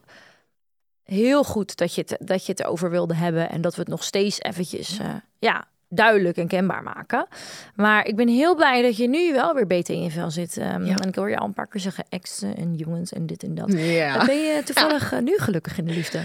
heel 1.04 1.44
goed 1.44 1.76
dat 1.76 1.94
je, 1.94 2.00
het, 2.06 2.16
dat 2.28 2.46
je 2.46 2.52
het 2.52 2.60
erover 2.60 2.90
wilde 2.90 3.14
hebben. 3.14 3.50
En 3.50 3.60
dat 3.60 3.74
we 3.74 3.80
het 3.80 3.90
nog 3.90 4.04
steeds 4.04 4.40
eventjes 4.40 4.98
eh, 4.98 5.06
ja, 5.38 5.64
duidelijk 5.94 6.36
en 6.36 6.48
kenbaar 6.48 6.82
maken. 6.82 7.26
Maar 7.74 8.06
ik 8.06 8.16
ben 8.16 8.28
heel 8.28 8.54
blij 8.54 8.82
dat 8.82 8.96
je 8.96 9.08
nu 9.08 9.32
wel 9.32 9.54
weer 9.54 9.66
beter 9.66 9.94
in 9.94 10.02
je 10.02 10.10
vel 10.10 10.30
zit. 10.30 10.56
Ehm, 10.56 10.84
Ja. 10.84 10.94
En 10.96 11.08
ik 11.08 11.14
hoor 11.14 11.30
je 11.30 11.36
al 11.38 11.46
een 11.46 11.54
paar 11.54 11.66
keer 11.66 11.80
zeggen 11.80 12.04
exen 12.08 12.56
en 12.56 12.74
jongens 12.74 13.12
en 13.12 13.26
dit 13.26 13.42
en 13.42 13.54
dat. 13.54 13.72
Ja. 13.72 14.24
Ben 14.24 14.36
je 14.42 14.62
toevallig 14.64 15.12
eh, 15.12 15.18
nu 15.18 15.38
gelukkig 15.38 15.78
in 15.78 15.84
de 15.84 15.92
liefde? 15.92 16.22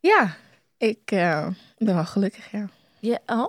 Ja, 0.00 0.34
ik 0.78 0.98
eh, 1.04 1.46
ben 1.78 1.94
wel 1.94 2.04
gelukkig, 2.04 2.50
ja. 2.52 2.68
Ja, 2.98 3.18
oh? 3.26 3.46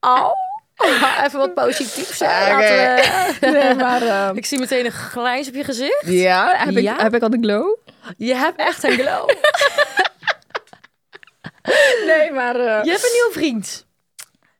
oh? 0.00 0.30
Even 1.24 1.38
wat 1.38 1.54
positiefs. 1.54 2.20
Nee, 2.20 3.74
maar... 3.74 4.02
ehm, 4.02 4.36
Ik 4.36 4.46
zie 4.46 4.58
meteen 4.58 4.84
een 4.84 4.90
grijns 4.92 5.48
op 5.48 5.54
je 5.54 5.64
gezicht. 5.64 6.02
ja, 6.06 6.54
heb 6.56 6.76
ik, 6.76 6.88
heb 6.96 7.14
ik 7.14 7.22
al 7.22 7.30
de 7.30 7.38
glow? 7.40 7.76
Je 8.16 8.34
hebt 8.34 8.58
echt 8.60 8.82
een 8.84 8.90
glow. 8.98 9.30
Nee, 12.16 12.30
maar... 12.32 12.56
eh, 12.56 12.84
Je 12.84 12.90
hebt 12.90 13.04
een 13.04 13.12
nieuwe 13.12 13.30
vriend. 13.32 13.86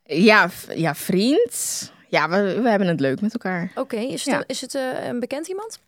ja, 0.03 0.49
ja, 0.75 0.95
vriend. 0.95 1.91
Ja, 2.07 2.29
we, 2.29 2.61
we 2.61 2.69
hebben 2.69 2.87
het 2.87 2.99
leuk 2.99 3.21
met 3.21 3.33
elkaar. 3.33 3.71
Oké, 3.75 3.95
is 3.97 4.25
het, 4.25 4.33
Ja. 4.33 4.43
is 4.47 4.61
het 4.61 4.75
eh, 4.75 5.05
een 5.07 5.19
bekend 5.19 5.47
iemand? 5.47 5.79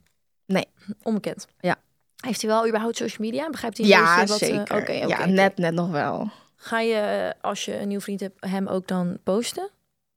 Nee. 0.45 0.65
Onbekend? 1.03 1.47
Ja. 1.60 1.75
Heeft 2.15 2.41
hij 2.41 2.49
wel 2.49 2.67
überhaupt 2.67 2.97
social 2.97 3.27
media? 3.27 3.49
Begrijpt 3.49 3.77
hij 3.77 3.88
Ja, 3.88 4.19
wat... 4.19 4.29
eh, 4.29 4.36
zeker. 4.47 4.62
Oké, 4.62 4.73
oké, 4.81 4.91
ja, 4.91 5.25
net, 5.25 5.57
net 5.57 5.73
nog 5.73 5.89
wel. 5.89 6.29
Ga 6.55 6.79
je, 6.79 7.34
als 7.41 7.65
je 7.65 7.79
een 7.79 7.88
nieuw 7.88 7.99
vriend 7.99 8.19
hebt, 8.19 8.45
hem 8.45 8.67
ook 8.67 8.88
dan 8.88 9.17
posten? 9.23 9.69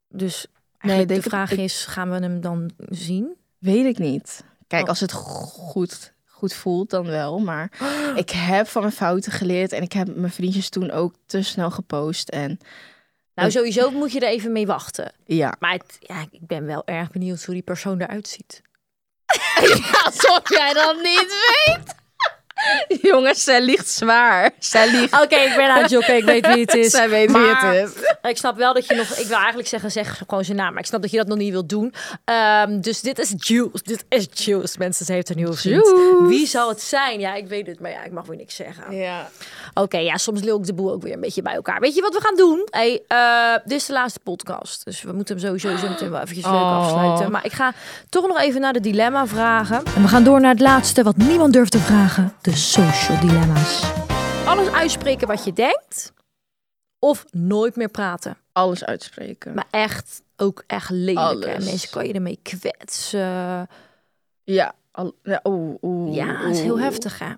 Dus 0.08 0.46
Nee, 0.80 1.06
de 1.06 1.22
vraag 1.22 1.50
ik- 1.50 1.58
is, 1.58 1.84
gaan 1.84 2.10
we 2.10 2.16
hem 2.18 2.40
dan 2.40 2.70
zien? 2.88 3.36
Weet 3.58 3.84
ik 3.86 3.98
niet. 3.98 4.44
Kijk, 4.66 4.82
Oh. 4.82 4.88
als 4.88 5.00
het 5.00 5.12
goed, 5.12 6.12
goed 6.44 6.54
voelt, 6.54 6.90
dan 6.90 7.06
wel. 7.06 7.38
Maar 7.38 7.70
ik 8.16 8.30
heb 8.30 8.68
van 8.68 8.82
mijn 8.82 8.94
fouten 8.94 9.32
geleerd. 9.32 9.72
En 9.72 9.82
ik 9.82 9.92
heb 9.92 10.16
mijn 10.16 10.32
vriendjes 10.32 10.68
toen 10.68 10.90
ook 10.90 11.14
te 11.26 11.42
snel 11.42 11.70
gepost. 11.70 12.28
En 12.28 12.58
Nou, 13.34 13.50
sowieso 13.50 13.90
moet 13.90 14.12
je 14.12 14.20
er 14.20 14.28
even 14.28 14.52
mee 14.52 14.66
wachten. 14.66 15.12
ja. 15.26 15.54
Maar 15.58 15.72
het- 15.72 15.96
ja, 16.00 16.20
ik 16.30 16.46
ben 16.46 16.66
wel 16.66 16.82
erg 16.86 17.10
benieuwd 17.10 17.44
hoe 17.44 17.54
die 17.54 17.62
persoon 17.62 18.00
eruit 18.00 18.28
ziet. 18.28 18.62
Alsof 20.04 20.48
jij 20.48 20.72
dat 20.72 20.96
niet 21.02 21.26
weet. 21.64 21.94
Jongens, 23.12 23.44
zij 23.44 23.60
ligt 23.62 23.88
zwaar. 23.90 24.50
Zij 24.58 24.90
ligt. 24.90 25.22
Oké, 25.22 25.36
ik 25.36 25.52
ben 25.56 25.68
aan 25.70 25.82
het 25.82 25.90
jokken. 25.90 26.16
Ik 26.16 26.24
weet 26.24 26.46
wie 26.46 26.60
het 26.60 26.74
is. 26.74 26.90
Zij 27.00 27.08
weet 27.08 27.30
Maar- 27.30 27.40
wie 27.62 27.70
het 27.78 27.88
is. 27.88 28.02
Ik 28.30 28.36
snap 28.36 28.56
wel 28.56 28.74
dat 28.74 28.86
je 28.86 28.94
nog... 28.94 29.06
Ik 29.06 29.26
wil 29.26 29.36
eigenlijk 29.36 29.68
zeggen, 29.68 29.90
zeg 29.90 30.22
gewoon 30.28 30.44
zijn 30.44 30.56
naam. 30.56 30.70
Maar 30.72 30.80
ik 30.80 30.86
snap 30.88 31.02
dat 31.02 31.10
je 31.10 31.16
dat 31.16 31.26
nog 31.26 31.38
niet 31.38 31.50
wilt 31.52 31.68
doen. 31.68 31.94
Ehm, 32.24 32.80
dus 32.80 33.00
dit 33.00 33.18
is 33.18 33.32
Jules. 33.36 33.82
Dit 33.82 34.04
is 34.08 34.26
Jules. 34.32 34.76
Mensen, 34.76 35.06
ze 35.06 35.12
heeft 35.12 35.28
een 35.30 35.36
nieuwe 35.36 35.52
vriend. 35.54 35.92
Wie 36.28 36.46
zou 36.46 36.68
het 36.70 36.80
zijn? 36.82 37.20
Ja, 37.20 37.34
ik 37.34 37.48
weet 37.48 37.66
het. 37.66 37.80
Maar 37.80 37.90
ja, 37.90 38.02
ik 38.04 38.12
mag 38.12 38.26
weer 38.26 38.36
niks 38.36 38.54
zeggen. 38.54 38.96
Ja. 38.96 39.28
Oké, 39.74 39.98
ja, 39.98 40.16
soms 40.16 40.42
lul 40.42 40.58
ik 40.58 40.66
de 40.66 40.74
boel 40.74 40.92
ook 40.92 41.02
weer 41.02 41.12
een 41.12 41.20
beetje 41.20 41.42
bij 41.42 41.54
elkaar. 41.54 41.80
Weet 41.80 41.94
je 41.94 42.00
wat 42.00 42.14
we 42.14 42.20
gaan 42.20 42.36
doen? 42.36 42.66
Hey, 42.70 43.02
eh, 43.08 43.54
dit 43.64 43.78
is 43.78 43.86
de 43.86 43.92
laatste 43.92 44.20
podcast. 44.22 44.84
Dus 44.84 45.02
we 45.02 45.12
moeten 45.12 45.36
hem 45.36 45.44
sowieso 45.44 45.76
zo 45.76 45.88
meteen 45.88 46.10
wel 46.10 46.20
eventjes 46.20 46.44
leuk 46.46 46.54
Oh. 46.54 46.78
afsluiten. 46.78 47.30
Maar 47.30 47.44
ik 47.44 47.52
ga 47.52 47.72
toch 48.08 48.26
nog 48.26 48.40
even 48.40 48.60
naar 48.60 48.72
de 48.72 48.80
dilemma 48.80 49.26
vragen. 49.26 49.82
En 49.96 50.02
we 50.02 50.08
gaan 50.08 50.24
door 50.24 50.40
naar 50.40 50.50
het 50.50 50.60
laatste 50.60 51.02
wat 51.02 51.16
niemand 51.16 51.52
durft 51.52 51.70
te 51.70 51.78
vragen. 51.78 52.32
De 52.42 52.53
social 52.56 53.20
dilemma's. 53.20 53.92
Alles 54.46 54.68
uitspreken 54.70 55.26
wat 55.26 55.44
je 55.44 55.52
denkt. 55.52 56.12
Of 56.98 57.24
nooit 57.30 57.76
meer 57.76 57.88
praten. 57.88 58.36
Alles 58.52 58.84
uitspreken. 58.84 59.54
Maar 59.54 59.66
echt, 59.70 60.22
ook 60.36 60.64
echt 60.66 60.90
lelijk. 60.90 61.18
Alles. 61.18 61.64
Mensen 61.64 61.90
kan 61.90 62.06
je 62.06 62.12
ermee 62.12 62.38
kwetsen. 62.42 63.68
ja. 64.44 64.74
Al, 64.90 65.14
ja, 65.22 65.40
Ja, 66.10 66.36
het 66.36 66.54
is 66.54 66.60
heel 66.60 66.78
heftig 66.78 67.18
hè. 67.18 67.32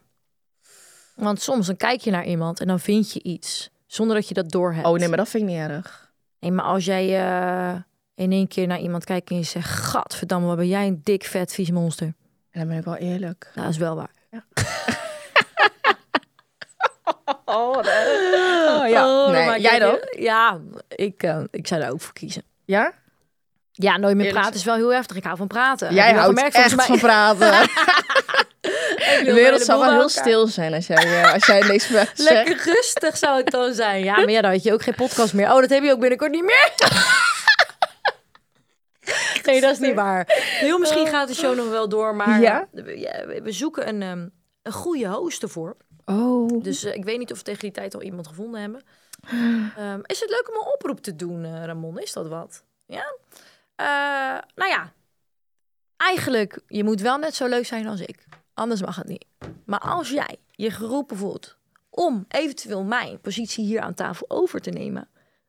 Want 1.14 1.40
soms 1.40 1.66
dan 1.66 1.76
kijk 1.76 2.00
je 2.00 2.10
naar 2.10 2.24
iemand 2.26 2.60
en 2.60 2.66
dan 2.66 2.80
vind 2.80 3.12
je 3.12 3.22
iets. 3.22 3.70
Zonder 3.86 4.16
dat 4.16 4.28
je 4.28 4.34
dat 4.34 4.50
doorhebt. 4.50 4.86
Oh 4.86 4.98
nee, 4.98 5.08
maar 5.08 5.16
dat 5.16 5.28
vind 5.28 5.42
ik 5.42 5.48
niet 5.48 5.58
erg. 5.58 6.12
Nee, 6.40 6.50
maar 6.50 6.64
als 6.64 6.84
jij 6.84 7.20
eh, 7.20 7.80
in 8.14 8.32
één 8.32 8.48
keer 8.48 8.66
naar 8.66 8.80
iemand 8.80 9.04
kijkt 9.04 9.30
en 9.30 9.36
je 9.36 9.42
zegt... 9.42 9.70
Gadverdamme, 9.70 10.46
wat 10.46 10.56
ben 10.56 10.68
jij 10.68 10.86
een 10.86 11.00
dik, 11.02 11.24
vet, 11.24 11.52
vies 11.52 11.70
monster. 11.70 12.06
En 12.50 12.60
dan 12.60 12.68
ben 12.68 12.78
ik 12.78 12.84
wel 12.84 12.96
eerlijk. 12.96 13.50
Dat 13.54 13.68
is 13.68 13.76
wel 13.76 13.94
waar. 13.96 14.14
Oh, 17.48 17.78
ja. 18.88 19.06
Oh, 19.24 19.30
nee, 19.30 19.46
maar 19.46 19.58
jij 19.60 19.78
dan? 19.78 19.98
Ja, 20.18 20.60
ik, 20.88 21.22
eh, 21.22 21.40
ik 21.50 21.66
zou 21.66 21.80
daar 21.80 21.90
ook 21.90 22.00
voor 22.00 22.12
kiezen. 22.12 22.42
Ja? 22.64 22.92
Ja, 23.72 23.96
nooit 23.96 24.14
meer 24.16 24.24
Eerlijk 24.26 24.40
praten 24.42 24.60
is 24.60 24.64
wel 24.66 24.74
heel 24.74 24.92
heftig. 24.92 25.16
Ik 25.16 25.24
hou 25.24 25.36
van 25.36 25.46
praten. 25.46 25.94
Jij 25.94 26.06
Heb 26.06 26.06
je 26.08 26.14
wel 26.14 26.22
houdt 26.22 26.38
gemerkt, 26.38 26.56
echt 26.56 26.72
volgens 26.72 27.00
van 27.00 27.08
mij- 27.08 27.34
praten. 27.36 27.62
Ik 29.18 29.24
De 29.24 29.32
wereld 29.32 29.62
zou 29.62 29.78
wel 29.78 29.88
heel 29.88 29.96
bij 29.98 30.06
elkaar. 30.06 30.24
stil 30.24 30.46
zijn 30.46 30.74
als 30.74 30.86
jij, 30.86 31.22
eh, 31.22 31.32
als 31.32 31.46
jij 31.46 31.60
niks 31.60 31.88
meer 31.88 32.10
zegt. 32.14 32.18
Lekker 32.46 32.72
rustig 32.74 33.16
zou 33.16 33.36
het 33.36 33.50
dan 33.50 33.74
zijn. 33.74 34.04
Ja, 34.04 34.14
maar 34.16 34.30
ja, 34.30 34.40
dan 34.40 34.50
had 34.50 34.62
je 34.62 34.72
ook 34.72 34.82
geen 34.82 34.94
podcast 34.94 35.32
meer. 35.34 35.52
Oh, 35.52 35.60
dat 35.60 35.70
heb 35.70 35.82
je 35.82 35.92
ook 35.92 36.00
binnenkort 36.00 36.30
niet 36.30 36.44
meer. 36.44 36.70
Nee, 39.44 39.60
dat 39.60 39.70
is 39.72 39.78
niet 39.78 39.94
waar. 39.94 40.24
Heel 40.36 40.78
misschien 40.78 41.06
gaat 41.06 41.28
de 41.28 41.34
show 41.34 41.56
nog 41.56 41.68
wel 41.68 41.88
door, 41.88 42.14
maar 42.14 42.40
Ja? 42.40 42.66
eh, 42.74 42.84
we, 42.84 42.98
ja, 42.98 43.26
we- 43.26 43.42
we 43.42 43.52
zoeken 43.52 43.88
een, 43.88 44.02
ehm, 44.02 44.26
een 44.62 44.72
goede 44.72 45.06
host 45.06 45.42
ervoor. 45.42 45.76
Oh. 46.06 46.62
Dus 46.62 46.84
eh, 46.84 46.94
ik 46.94 47.04
weet 47.04 47.18
niet 47.18 47.32
of 47.32 47.38
we 47.38 47.44
tegen 47.44 47.60
die 47.60 47.70
tijd 47.70 47.94
al 47.94 48.02
iemand 48.02 48.26
gevonden 48.26 48.60
hebben. 48.60 48.82
Ehm, 49.76 50.00
is 50.02 50.20
het 50.20 50.30
leuk 50.30 50.48
om 50.48 50.54
een 50.54 50.72
oproep 50.74 51.00
te 51.00 51.16
doen, 51.16 51.44
eh, 51.44 51.64
Ramon? 51.64 51.98
Is 51.98 52.12
dat 52.12 52.28
wat? 52.28 52.62
Ja? 52.86 53.14
Eh, 53.74 53.86
nou 54.54 54.70
ja, 54.70 54.92
eigenlijk, 55.96 56.60
je 56.66 56.84
moet 56.84 57.00
wel 57.00 57.18
net 57.18 57.34
zo 57.34 57.46
leuk 57.46 57.66
zijn 57.66 57.86
als 57.86 58.00
ik. 58.00 58.24
Anders 58.54 58.80
mag 58.80 58.96
het 58.96 59.06
niet. 59.06 59.24
Maar 59.64 59.78
als 59.80 60.10
jij 60.10 60.36
je 60.50 60.70
geroepen 60.70 61.16
voelt 61.16 61.56
om 61.90 62.24
eventueel 62.28 62.82
mijn 62.82 63.20
positie 63.20 63.64
hier 63.64 63.80
aan 63.80 63.94
tafel 63.94 64.26
over 64.30 64.60
te 64.60 64.70
nemen, 64.70 65.08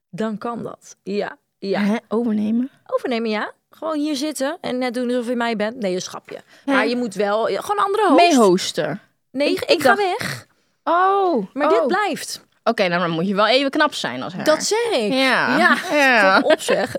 dan 0.09 0.37
kan 0.37 0.63
dat. 0.63 0.95
Ja, 1.03 1.37
ja. 1.59 1.79
Hè, 1.79 1.95
overnemen? 2.07 2.69
Overnemen, 2.85 3.29
ja. 3.29 3.51
Gewoon 3.69 3.97
hier 3.99 4.15
zitten 4.15 4.57
en 4.61 4.77
net 4.77 4.93
doen 4.93 5.07
alsof 5.07 5.27
je 5.27 5.35
mij 5.35 5.55
bent. 5.55 5.75
Nee, 5.75 5.93
een 5.93 6.01
schapje. 6.01 6.41
Maar 6.65 6.87
je 6.87 6.95
moet 6.95 7.13
wel, 7.13 7.43
gewoon 7.45 7.77
een 7.77 7.83
andere 7.83 8.07
host. 8.07 8.15
Meehosten. 8.29 9.01
Nee, 9.31 9.49
ik, 9.51 9.61
Ik- 9.61 9.69
ik 9.69 9.81
ga 9.81 9.95
dacht- 9.95 10.17
weg. 10.17 10.46
Oh. 10.87 11.45
Maar 11.53 11.71
oh. 11.71 11.79
dit 11.79 11.87
blijft. 11.87 12.45
Oké, 12.63 12.87
nou, 12.87 13.01
dan 13.01 13.09
moet 13.09 13.27
je 13.27 13.35
wel 13.35 13.47
even 13.47 13.69
knap 13.69 13.93
zijn 13.93 14.23
als 14.23 14.33
haar. 14.33 14.43
Dat 14.43 14.63
zeg 14.63 14.91
ik. 14.91 15.13
Ja. 15.13 15.57
Ja, 15.91 16.41
op 16.43 16.59
zeg. 16.59 16.93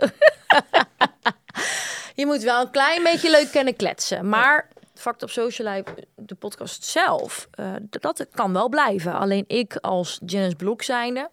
je 2.21 2.27
moet 2.27 2.43
wel 2.43 2.61
een 2.61 2.71
klein 2.71 3.03
beetje 3.03 3.31
leuk 3.31 3.51
kunnen 3.51 3.77
kletsen. 3.77 4.29
Maar 4.29 4.69
Fact 4.95 5.23
op 5.23 5.31
Social 5.31 5.73
Life, 5.73 6.07
de 6.17 6.35
podcast 6.35 6.85
zelf, 6.85 7.49
eh, 7.51 7.73
dat 7.91 8.27
kan 8.33 8.53
wel 8.53 8.69
blijven. 8.69 9.13
Alleen 9.13 9.45
ik 9.47 9.77
als 9.77 10.21
Janice 10.27 10.57
Blok 10.57 10.83
zijnde, 10.83 11.31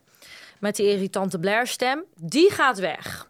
met 0.59 0.75
die 0.75 0.89
irritante 0.89 1.39
Blair 1.39 1.67
stem, 1.67 2.03
die 2.15 2.51
gaat 2.51 2.79
weg. 2.79 3.29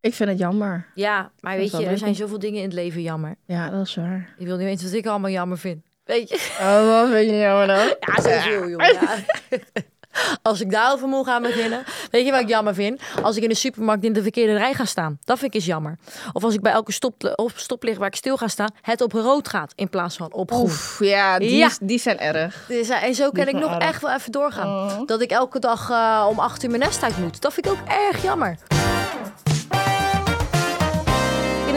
Ik 0.00 0.14
vind 0.14 0.28
het 0.28 0.38
jammer. 0.38 0.86
Ja, 0.94 1.30
maar 1.40 1.56
weet 1.56 1.70
je, 1.70 1.86
er 1.86 1.98
zijn 1.98 2.14
zoveel 2.14 2.38
dingen 2.38 2.58
in 2.58 2.64
het 2.64 2.74
leven 2.74 3.02
jammer. 3.02 3.36
Ja, 3.44 3.70
dat 3.70 3.86
is 3.86 3.94
waar. 3.94 4.34
Je 4.38 4.44
wil 4.44 4.56
niet 4.56 4.66
weten 4.66 4.84
wat 4.84 4.94
ik 4.94 5.06
allemaal 5.06 5.30
jammer 5.30 5.58
vind. 5.58 5.87
Weet 6.08 6.28
je? 6.28 6.48
Oh, 6.60 6.86
wat 7.00 7.10
vind 7.10 7.30
je 7.30 7.36
jammer 7.38 7.66
dan? 7.66 7.76
Ja, 8.00 8.22
sowieso, 8.22 8.68
joh. 8.68 8.86
Ja. 9.00 9.16
Als 10.42 10.60
ik 10.60 10.70
daarover 10.70 11.08
moet 11.08 11.26
gaan 11.26 11.42
beginnen. 11.42 11.84
Weet 12.10 12.24
je 12.24 12.30
wat 12.30 12.40
ik 12.40 12.48
jammer 12.48 12.74
vind? 12.74 13.00
Als 13.22 13.36
ik 13.36 13.42
in 13.42 13.48
de 13.48 13.54
supermarkt 13.54 14.04
in 14.04 14.12
de 14.12 14.22
verkeerde 14.22 14.56
rij 14.56 14.74
ga 14.74 14.84
staan. 14.84 15.18
Dat 15.24 15.38
vind 15.38 15.50
ik 15.50 15.56
eens 15.60 15.66
jammer. 15.68 15.98
Of 16.32 16.44
als 16.44 16.54
ik 16.54 16.60
bij 16.60 16.72
elke 16.72 16.92
stop, 16.92 17.32
op 17.36 17.52
stoplicht 17.54 17.98
waar 17.98 18.08
ik 18.08 18.14
stil 18.14 18.36
ga 18.36 18.48
staan, 18.48 18.70
het 18.80 19.00
op 19.00 19.12
rood 19.12 19.48
gaat 19.48 19.72
in 19.74 19.88
plaats 19.88 20.16
van 20.16 20.32
op 20.32 20.50
groen. 20.50 20.62
Oef, 20.62 20.96
ja, 21.00 21.38
die, 21.38 21.56
Ja. 21.56 21.68
die 21.80 21.98
zijn 21.98 22.18
erg. 22.18 22.70
En 23.02 23.14
zo 23.14 23.30
kan 23.30 23.44
Die 23.44 23.54
ik 23.54 23.60
nog 23.60 23.74
erg. 23.74 23.82
echt 23.88 24.02
wel 24.02 24.12
even 24.14 24.32
doorgaan. 24.32 24.66
Oh. 24.66 25.06
Dat 25.06 25.20
ik 25.20 25.30
elke 25.30 25.58
dag 25.58 25.90
eh, 25.90 26.26
om 26.30 26.38
acht 26.38 26.62
uur 26.62 26.70
mijn 26.70 26.82
nest 26.82 27.02
uit 27.02 27.18
moet. 27.18 27.40
Dat 27.40 27.52
vind 27.54 27.66
ik 27.66 27.72
ook 27.72 27.88
erg 28.08 28.22
jammer. 28.22 28.56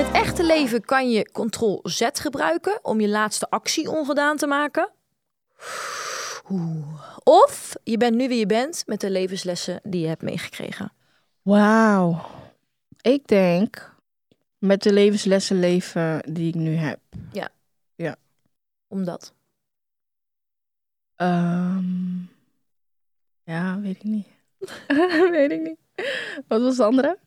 Het 0.01 0.15
echte 0.15 0.43
leven 0.43 0.85
kan 0.85 1.09
je 1.09 1.29
Ctrl-Z 1.31 2.09
gebruiken 2.13 2.79
om 2.85 2.99
je 2.99 3.09
laatste 3.09 3.49
actie 3.49 3.89
ongedaan 3.89 4.37
te 4.37 4.47
maken. 4.47 4.89
Oeh. 6.49 7.01
Of 7.23 7.73
je 7.83 7.97
bent 7.97 8.15
nu 8.15 8.27
wie 8.27 8.39
je 8.39 8.45
bent 8.45 8.83
met 8.85 9.01
de 9.01 9.09
levenslessen 9.09 9.79
die 9.83 10.01
je 10.01 10.07
hebt 10.07 10.21
meegekregen. 10.21 10.93
Wauw. 11.41 12.25
Ik 13.01 13.27
denk 13.27 13.95
met 14.57 14.83
de 14.83 14.93
levenslessen 14.93 15.59
leven 15.59 16.33
die 16.33 16.47
ik 16.47 16.55
nu 16.55 16.75
heb. 16.75 16.99
Omdat. 18.87 19.33
Ehm, 21.15 22.17
ja, 23.43 23.79
weet 23.79 23.95
ik 23.95 24.03
niet. 24.03 24.27
weet 25.37 25.51
ik 25.51 25.61
niet. 25.61 25.79
Wat 26.47 26.61
was 26.61 26.75
de 26.75 26.83
andere? 26.83 27.17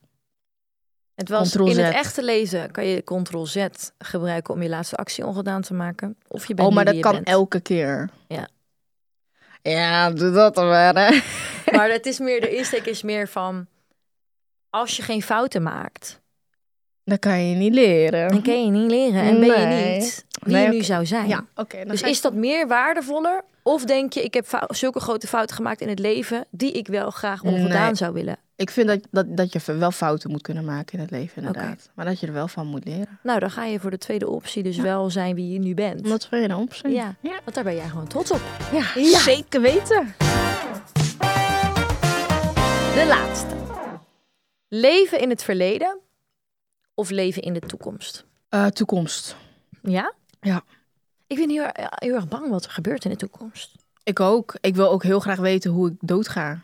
Het 1.14 1.28
was 1.28 1.56
in 1.56 1.78
het 1.78 1.94
echte 1.94 2.22
leven 2.24 2.70
kan 2.70 2.86
je 2.86 3.02
Ctrl-Z 3.04 3.66
gebruiken 3.98 4.54
om 4.54 4.62
je 4.62 4.68
laatste 4.68 4.96
actie 4.96 5.26
ongedaan 5.26 5.62
te 5.62 5.74
maken. 5.74 6.16
Of 6.28 6.46
je 6.46 6.54
bent 6.54 6.68
Oh, 6.68 6.74
maar 6.74 6.84
dat 6.84 6.98
kan 7.00 7.12
bent. 7.12 7.26
elke 7.26 7.60
keer. 7.60 8.10
Ja. 8.28 8.48
Ja, 9.62 10.10
doe 10.10 10.30
dat 10.32 10.54
dan 10.54 10.66
maar. 10.68 10.94
Hè. 10.94 11.20
Maar 11.76 11.90
het 11.90 12.06
is 12.06 12.18
meer, 12.18 12.40
de 12.40 12.56
insteek 12.56 12.84
is 12.86 13.02
meer 13.02 13.28
van... 13.28 13.66
Als 14.70 14.96
je 14.96 15.02
geen 15.02 15.22
fouten 15.22 15.62
maakt, 15.62 16.20
Dat 17.04 17.18
kan 17.18 17.44
je 17.48 17.54
niet 17.56 17.74
leren. 17.74 18.28
dan 18.28 18.42
kun 18.42 18.64
je 18.64 18.70
niet 18.70 18.90
leren. 18.90 19.22
En 19.22 19.40
ben 19.40 19.60
je 19.60 19.96
niet 19.96 20.24
wie 20.32 20.54
Nee, 20.54 20.64
je 20.64 20.70
nu 20.72 20.82
zou 20.82 21.06
zijn. 21.06 21.28
Ja, 21.28 21.44
oké. 21.54 21.76
dan 21.78 21.88
dus 21.88 22.00
ik- 22.02 22.06
is 22.08 22.20
dat 22.20 22.34
meer 22.34 22.66
waardevoller? 22.68 23.44
Of 23.66 23.84
denk 23.84 24.12
je, 24.12 24.22
ik 24.22 24.34
heb 24.34 24.66
zulke 24.68 25.00
grote 25.00 25.26
fouten 25.26 25.56
gemaakt 25.56 25.80
in 25.80 25.88
het 25.88 25.98
leven... 25.98 26.44
die 26.50 26.72
ik 26.72 26.86
wel 26.86 27.10
graag 27.10 27.42
ongedaan 27.42 27.84
Nee. 27.86 27.94
zou 27.94 28.12
willen? 28.12 28.36
Ik 28.56 28.70
vind 28.70 28.88
dat, 28.88 29.00
dat, 29.10 29.36
dat 29.36 29.52
je 29.52 29.74
wel 29.78 29.90
fouten 29.90 30.30
moet 30.30 30.42
kunnen 30.42 30.64
maken 30.64 30.94
in 30.94 31.00
het 31.00 31.10
leven, 31.10 31.36
inderdaad. 31.42 31.90
Maar 31.94 32.04
dat 32.04 32.20
je 32.20 32.26
er 32.26 32.32
wel 32.32 32.48
van 32.48 32.66
moet 32.66 32.84
leren. 32.84 33.18
Nou, 33.22 33.40
dan 33.40 33.50
ga 33.50 33.64
je 33.64 33.80
voor 33.80 33.90
de 33.90 33.98
tweede 33.98 34.28
optie 34.28 34.62
dus 34.62 34.76
wel 34.76 35.10
zijn 35.10 35.34
wie 35.34 35.52
je 35.52 35.58
nu 35.58 35.74
bent. 35.74 36.08
Wat 36.08 36.28
wil 36.28 36.40
je 36.40 36.48
dan 36.48 36.60
opzien? 36.60 36.90
Ja, 36.92 37.14
Ja. 37.20 37.40
want 37.44 37.54
daar 37.54 37.64
ben 37.64 37.74
jij 37.74 37.88
gewoon 37.88 38.06
trots 38.08 38.30
op. 38.30 38.40
Ja, 38.72 38.90
Ja. 38.94 39.18
zeker 39.18 39.60
weten. 39.60 40.14
De 42.94 43.04
laatste. 43.08 43.54
Leven 44.68 45.20
in 45.20 45.30
het 45.30 45.42
verleden 45.42 45.98
of 46.94 47.10
leven 47.10 47.42
in 47.42 47.52
de 47.52 47.60
toekomst? 47.60 48.24
Eh, 48.48 48.66
toekomst. 48.66 49.36
Ja? 49.82 50.12
Ja. 50.40 50.62
Ik 51.40 51.46
ben 51.46 51.50
heel, 51.50 51.66
heel 51.94 52.14
erg 52.14 52.28
bang 52.28 52.48
wat 52.50 52.64
er 52.64 52.70
gebeurt 52.70 53.04
in 53.04 53.10
de 53.10 53.16
toekomst. 53.16 53.70
Ik 54.02 54.20
ook. 54.20 54.54
Ik 54.60 54.74
wil 54.76 54.90
ook 54.90 55.02
heel 55.02 55.20
graag 55.20 55.38
weten 55.38 55.70
hoe 55.70 55.88
ik 55.88 55.94
doodga. 56.00 56.62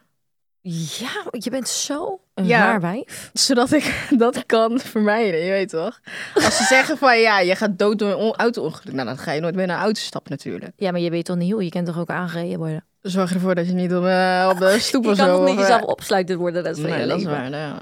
Ja, 0.99 1.25
je 1.31 1.51
bent 1.51 1.69
zo 1.69 2.21
een 2.35 2.47
Ja. 2.47 2.59
waar 2.67 2.81
wijf. 2.81 3.31
Zodat 3.33 3.73
ik 3.73 4.07
dat 4.19 4.47
kan 4.47 4.79
vermijden, 4.81 5.41
je 5.41 5.51
weet 5.51 5.69
toch? 5.69 6.01
Als 6.35 6.57
ze 6.57 6.65
zeggen 6.65 6.99
van 6.99 7.19
ja, 7.21 7.41
je 7.41 7.55
gaat 7.57 7.79
dood 7.79 7.99
door 7.99 8.11
een 8.11 8.17
on- 8.17 8.35
auto-ongeluk. 8.37 8.95
Nou, 8.95 9.07
dan 9.07 9.19
ga 9.19 9.33
je 9.33 9.41
nooit 9.41 9.55
meer 9.55 9.67
naar 9.67 9.77
een 9.77 9.83
auto 9.83 10.01
stappen 10.01 10.31
natuurlijk. 10.31 10.73
Ja, 10.77 10.91
maar 10.91 11.01
je 11.01 11.11
weet 11.11 11.25
toch 11.25 11.37
niet 11.37 11.53
hoe? 11.53 11.65
Je 11.65 11.71
kent 11.71 11.87
toch 11.87 11.99
ook 11.99 12.09
aangereden 12.11 12.59
worden? 12.59 12.85
Zorg 13.01 13.35
ervoor 13.35 13.55
dat 13.55 13.67
je 13.67 13.73
niet 13.73 13.95
op, 13.95 14.05
eh, 14.05 14.49
op 14.53 14.59
de 14.59 14.77
stoep 14.81 15.05
Je 15.05 15.11
of 15.11 15.17
kan 15.17 15.27
zo... 15.27 15.37
toch 15.37 15.45
niet 15.45 15.55
of, 15.55 15.61
eh, 15.63 15.69
jezelf 15.69 15.83
opsluiten 15.91 16.39
worden 16.39 16.63
de 16.63 16.69
rest 16.69 16.81
van 16.81 16.91
Nee, 16.91 17.01
je 17.01 17.07
dat 17.07 17.19
is 17.19 17.25
leven? 17.25 17.41
waar. 17.41 17.51
ja. 17.51 17.77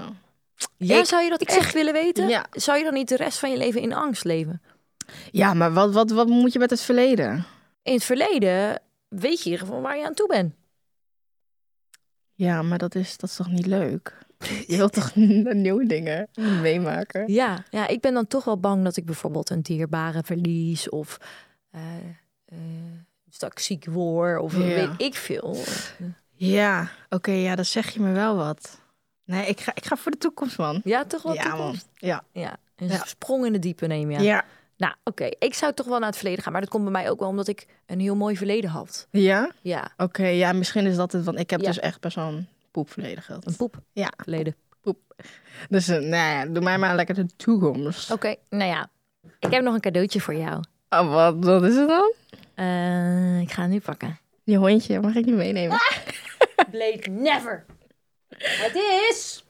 Ja, 0.77 0.97
Ik- 0.99 1.05
zou 1.05 1.23
je 1.23 1.29
dat 1.29 1.41
ik 1.41 1.47
echt 1.49 1.61
zeg- 1.63 1.71
willen 1.73 1.93
weten? 1.93 2.27
Ja. 2.27 2.45
Zou 2.51 2.77
je 2.77 2.83
dan 2.83 2.93
niet 2.93 3.09
de 3.09 3.15
rest 3.15 3.39
van 3.39 3.51
je 3.51 3.57
leven 3.57 3.81
in 3.81 3.93
angst 3.93 4.23
leven? 4.23 4.61
Ja, 5.31 5.53
maar 5.53 5.73
wat, 5.73 5.93
wat, 5.93 6.11
wat 6.11 6.27
moet 6.27 6.53
je 6.53 6.59
met 6.59 6.69
het 6.69 6.81
verleden? 6.81 7.45
In 7.83 7.93
het 7.93 8.03
verleden 8.03 8.81
weet 9.07 9.37
je 9.39 9.45
in 9.45 9.51
ieder 9.51 9.59
geval 9.67 9.81
waar 9.81 9.97
je 9.97 10.05
aan 10.05 10.13
toe 10.13 10.27
bent. 10.27 10.53
Ja, 12.33 12.61
maar 12.61 12.77
dat 12.77 12.95
is, 12.95 13.17
dat 13.17 13.29
is 13.29 13.35
toch 13.35 13.49
niet 13.51 13.65
leuk? 13.65 14.17
Je 14.67 14.77
wilt 14.77 14.93
toch 14.93 15.15
nieuwe 15.65 15.85
dingen 15.87 16.27
meemaken? 16.61 17.31
Ja, 17.33 17.63
ja, 17.69 17.87
ik 17.87 18.01
ben 18.01 18.13
dan 18.13 18.27
toch 18.27 18.43
wel 18.43 18.59
bang 18.59 18.83
dat 18.83 18.97
ik 18.97 19.05
bijvoorbeeld 19.05 19.49
een 19.49 19.61
dierbare 19.61 20.21
verlies 20.23 20.89
of 20.89 21.17
eh, 21.71 21.81
dat 23.37 23.51
ik 23.51 23.59
ziek 23.59 23.85
word 23.85 24.41
of 24.41 24.53
Ja. 24.57 24.59
weet 24.59 24.89
ik 24.97 25.15
veel. 25.15 25.57
Ja, 26.33 26.89
oké, 27.09 27.31
ja, 27.31 27.55
dan 27.55 27.65
zeg 27.65 27.89
je 27.89 27.99
me 27.99 28.11
wel 28.11 28.35
wat. 28.35 28.79
Nee, 29.25 29.47
ik 29.47 29.59
ga, 29.59 29.71
ik 29.75 29.85
ga 29.85 29.95
voor 29.97 30.11
de 30.11 30.17
toekomst, 30.17 30.57
man. 30.57 30.81
Ja, 30.83 31.05
toch 31.05 31.21
wel 31.21 31.33
ja, 31.33 31.43
man. 31.43 31.55
toekomst? 31.55 31.87
Ja. 31.93 32.23
Ja, 32.31 32.57
een 32.75 32.87
Ja. 32.87 33.03
sprong 33.05 33.45
in 33.45 33.51
de 33.53 33.59
diepe 33.59 33.87
neem 33.87 34.11
je. 34.11 34.19
Ja. 34.19 34.45
Nou, 34.79 34.93
oké, 35.03 35.29
ik 35.39 35.53
zou 35.53 35.73
toch 35.73 35.85
wel 35.87 35.99
naar 35.99 36.07
het 36.07 36.17
verleden 36.17 36.43
gaan, 36.43 36.51
maar 36.51 36.61
dat 36.61 36.69
komt 36.69 36.83
bij 36.83 36.91
mij 36.91 37.09
ook 37.09 37.19
wel 37.19 37.27
omdat 37.29 37.47
ik 37.47 37.67
een 37.85 37.99
heel 37.99 38.15
mooi 38.15 38.37
verleden 38.37 38.69
had. 38.69 39.07
Ja? 39.11 39.51
Ja, 39.61 39.91
Oké, 39.97 40.25
ja, 40.25 40.51
misschien 40.53 40.85
is 40.85 40.95
dat 40.95 41.11
het, 41.11 41.25
want 41.25 41.39
ik 41.39 41.49
heb 41.49 41.59
Ja. 41.61 41.67
dus 41.67 41.79
echt 41.79 41.99
best 42.01 42.15
wel 42.15 42.27
een 42.27 42.47
poep 42.71 42.89
verleden 42.91 43.23
gehad. 43.23 43.45
een 43.45 43.55
poep 43.55 43.81
Ja, 43.93 44.13
verleden. 44.17 44.55
dus 45.69 45.87
eh, 45.87 45.95
nou 45.97 46.07
ja, 46.37 46.45
doe 46.45 46.63
mij 46.63 46.77
maar 46.77 46.95
lekker 46.95 47.15
de 47.15 47.25
toekomst. 47.35 48.11
Oké, 48.11 48.35
nou 48.49 48.69
ja, 48.69 48.89
ik 49.39 49.51
heb 49.51 49.63
nog 49.63 49.73
een 49.73 49.79
cadeautje 49.79 50.21
voor 50.21 50.35
jou. 50.35 50.63
Oh, 50.89 51.13
wat, 51.13 51.35
wat 51.45 51.63
is 51.63 51.75
het 51.75 51.87
dan? 51.87 52.13
Eh, 52.55 53.39
ik 53.41 53.51
ga 53.51 53.61
het 53.61 53.71
nu 53.71 53.79
pakken. 53.79 54.19
Je 54.43 54.57
hondje, 54.57 54.99
mag 54.99 55.15
ik 55.15 55.25
niet 55.25 55.35
meenemen? 55.35 55.77
Blade 56.71 57.03
never. 57.09 57.65
Het 58.37 58.75
is 59.09 59.45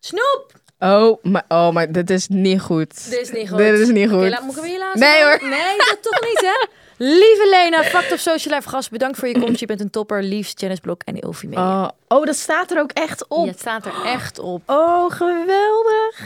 snoep. 0.00 0.52
Oh, 0.84 1.22
maar, 1.22 1.44
oh, 1.48 1.70
maar 1.70 1.92
dit 1.92 2.10
is 2.10 2.28
niet 2.28 2.60
goed. 2.60 3.10
Dit 3.10 3.20
is 3.20 3.30
niet 3.30 3.48
goed. 3.48 3.58
Dit 3.58 3.78
is 3.78 3.88
niet 3.88 4.10
goed. 4.10 4.28
laat, 4.28 4.42
moet 4.42 4.56
ik 4.56 4.62
hem 4.62 4.70
hier 4.70 4.78
laten? 4.78 5.00
Nee, 5.00 5.22
hoor. 5.22 5.38
Nee, 5.42 5.76
dat 5.78 5.98
toch 6.00 6.20
niet, 6.20 6.40
hè? 6.40 6.66
Lieve 6.96 7.48
Lena, 7.50 7.82
Fact 7.84 8.12
of 8.12 8.18
Social 8.18 8.54
Life 8.54 8.68
gast, 8.68 8.90
bedankt 8.90 9.18
voor 9.18 9.28
je 9.28 9.40
komst. 9.40 9.60
Je 9.60 9.66
bent 9.66 9.80
een 9.80 9.90
topper. 9.90 10.22
Liefst 10.22 10.60
Janice 10.60 10.80
Blok 10.80 11.02
en 11.04 11.20
Ilfie 11.20 11.48
Media. 11.48 11.82
Oh, 11.84 11.88
oh, 12.18 12.24
dat 12.26 12.36
staat 12.36 12.70
er 12.70 12.78
ook 12.80 12.92
echt 12.92 13.28
op. 13.28 13.44
Ja, 13.44 13.50
het 13.50 13.60
staat 13.60 13.86
er 13.86 13.92
echt 14.04 14.38
op. 14.38 14.62
Oh, 14.66 15.10
geweldig. 15.10 16.20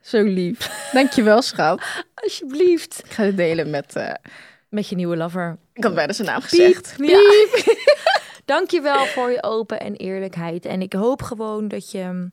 Zo 0.00 0.22
lief. 0.22 0.88
Dankjewel, 0.92 1.42
schat. 1.42 1.80
Alsjeblieft. 2.22 3.02
Ik 3.04 3.10
ga 3.12 3.22
dit 3.22 3.36
delen 3.36 3.70
met... 3.70 3.96
eh, 3.96 4.10
Met 4.68 4.88
je 4.88 4.96
nieuwe 4.96 5.16
lover. 5.16 5.56
ik 5.72 5.84
had 5.84 5.94
bijna 5.94 6.12
zijn 6.12 6.28
naam 6.28 6.40
gezegd. 6.40 6.94
Ja. 6.96 7.18
Dankjewel 8.44 9.06
voor 9.06 9.30
je 9.30 9.42
open 9.42 9.80
en 9.80 9.94
eerlijkheid. 9.96 10.64
En 10.66 10.82
ik 10.82 10.92
hoop 10.92 11.22
gewoon 11.22 11.68
dat 11.68 11.90
je, 11.90 12.30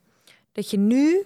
dat 0.52 0.70
je 0.70 0.78
nu 0.78 1.26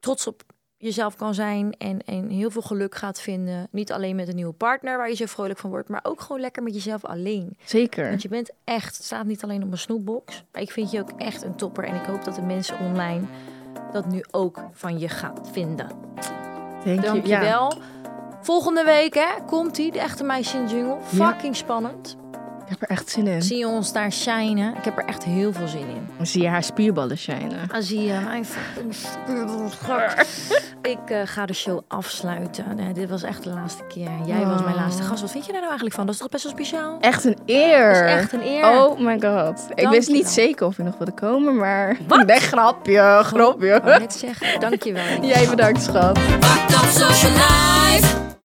trots 0.00 0.26
op 0.26 0.42
jezelf 0.76 1.16
kan 1.16 1.34
zijn 1.34 1.74
en, 1.78 2.04
en 2.04 2.28
heel 2.28 2.50
veel 2.50 2.62
geluk 2.62 2.94
gaat 2.94 3.20
vinden. 3.20 3.68
Niet 3.70 3.92
alleen 3.92 4.16
met 4.16 4.28
een 4.28 4.34
nieuwe 4.34 4.52
partner 4.52 4.96
waar 4.96 5.08
je 5.08 5.14
zo 5.14 5.26
vrolijk 5.26 5.58
van 5.58 5.70
wordt, 5.70 5.88
maar 5.88 6.00
ook 6.02 6.20
gewoon 6.20 6.40
lekker 6.40 6.62
met 6.62 6.74
jezelf 6.74 7.04
alleen. 7.04 7.56
Zeker. 7.64 8.08
Want 8.08 8.22
je 8.22 8.28
bent 8.28 8.50
echt, 8.64 8.96
het 8.96 9.04
staat 9.06 9.26
niet 9.26 9.42
alleen 9.42 9.62
op 9.62 9.72
een 9.72 9.78
snoepbox, 9.78 10.44
maar 10.52 10.62
ik 10.62 10.70
vind 10.70 10.90
je 10.90 11.00
ook 11.00 11.10
echt 11.16 11.42
een 11.42 11.56
topper. 11.56 11.84
En 11.84 11.94
ik 11.94 12.04
hoop 12.04 12.24
dat 12.24 12.34
de 12.34 12.42
mensen 12.42 12.78
online 12.78 13.24
dat 13.92 14.06
nu 14.06 14.24
ook 14.30 14.58
van 14.72 14.98
je 14.98 15.08
gaan 15.08 15.46
vinden. 15.52 15.88
Denk 16.84 16.84
je- 16.84 16.90
ja. 17.06 17.12
Dankjewel. 17.12 17.72
Volgende 18.42 18.84
week 18.84 19.14
hè, 19.14 19.44
komt 19.46 19.74
die, 19.74 19.92
de 19.92 19.98
echte 20.00 20.24
meisje 20.24 20.56
in 20.58 20.66
jungle. 20.68 20.96
Ja. 21.10 21.30
Fucking 21.32 21.56
spannend. 21.56 22.16
Ik 22.70 22.78
heb 22.78 22.90
er 22.90 22.96
echt 22.96 23.10
zin 23.10 23.26
in. 23.26 23.42
Zie 23.42 23.58
je 23.58 23.66
ons 23.66 23.92
daar 23.92 24.12
shinen? 24.12 24.76
Ik 24.76 24.84
heb 24.84 24.98
er 24.98 25.04
echt 25.04 25.24
heel 25.24 25.52
veel 25.52 25.68
zin 25.68 25.88
in. 25.88 26.08
Dan 26.16 26.26
zie 26.26 26.42
je 26.42 26.48
haar 26.48 26.62
spierballen 26.62 27.18
shinen. 27.18 27.68
Dan 27.68 27.82
zie 27.82 28.02
je 28.02 28.18
mijn. 28.24 28.46
Ik 30.82 31.10
eh, 31.10 31.20
ga 31.24 31.46
de 31.46 31.52
show 31.52 31.80
afsluiten. 31.88 32.76
Nee, 32.76 32.92
dit 32.92 33.10
was 33.10 33.22
echt 33.22 33.42
de 33.42 33.50
laatste 33.50 33.82
keer. 33.88 34.10
Jij 34.26 34.46
was 34.46 34.62
mijn 34.62 34.74
laatste 34.74 35.02
gast. 35.02 35.20
Wat 35.20 35.30
vind 35.30 35.46
je 35.46 35.52
daar 35.52 35.60
nou 35.60 35.68
eigenlijk 35.68 35.94
van? 35.94 36.06
Dat 36.06 36.14
is 36.14 36.20
toch 36.20 36.30
best 36.30 36.42
wel 36.42 36.52
speciaal? 36.52 36.96
Echt 37.00 37.24
een 37.24 37.38
eer. 37.46 37.92
Dat 37.92 38.02
is 38.04 38.10
echt 38.10 38.32
een 38.32 38.46
eer. 38.46 38.64
Oh 38.64 38.98
my 38.98 39.20
god. 39.20 39.66
Ik 39.74 39.88
wist 39.88 40.08
niet 40.08 40.28
zeker 40.28 40.66
of 40.66 40.76
je 40.76 40.82
nog 40.82 40.96
wilde 40.96 41.12
komen, 41.12 41.56
maar... 41.56 41.96
Wat? 42.06 42.26
Nee, 42.26 42.40
grapje, 42.40 43.20
grapje. 43.22 43.74
Ik 43.74 43.82
wou 43.82 43.98
net 43.98 44.14
zeggen, 44.14 44.60
dankjewel. 44.60 45.24
Jij 45.34 45.48
bedankt, 45.48 45.82
schat. 45.82 46.18
Fucked 46.18 46.82
up 46.82 46.90
social 46.90 47.32
life. 47.32 48.29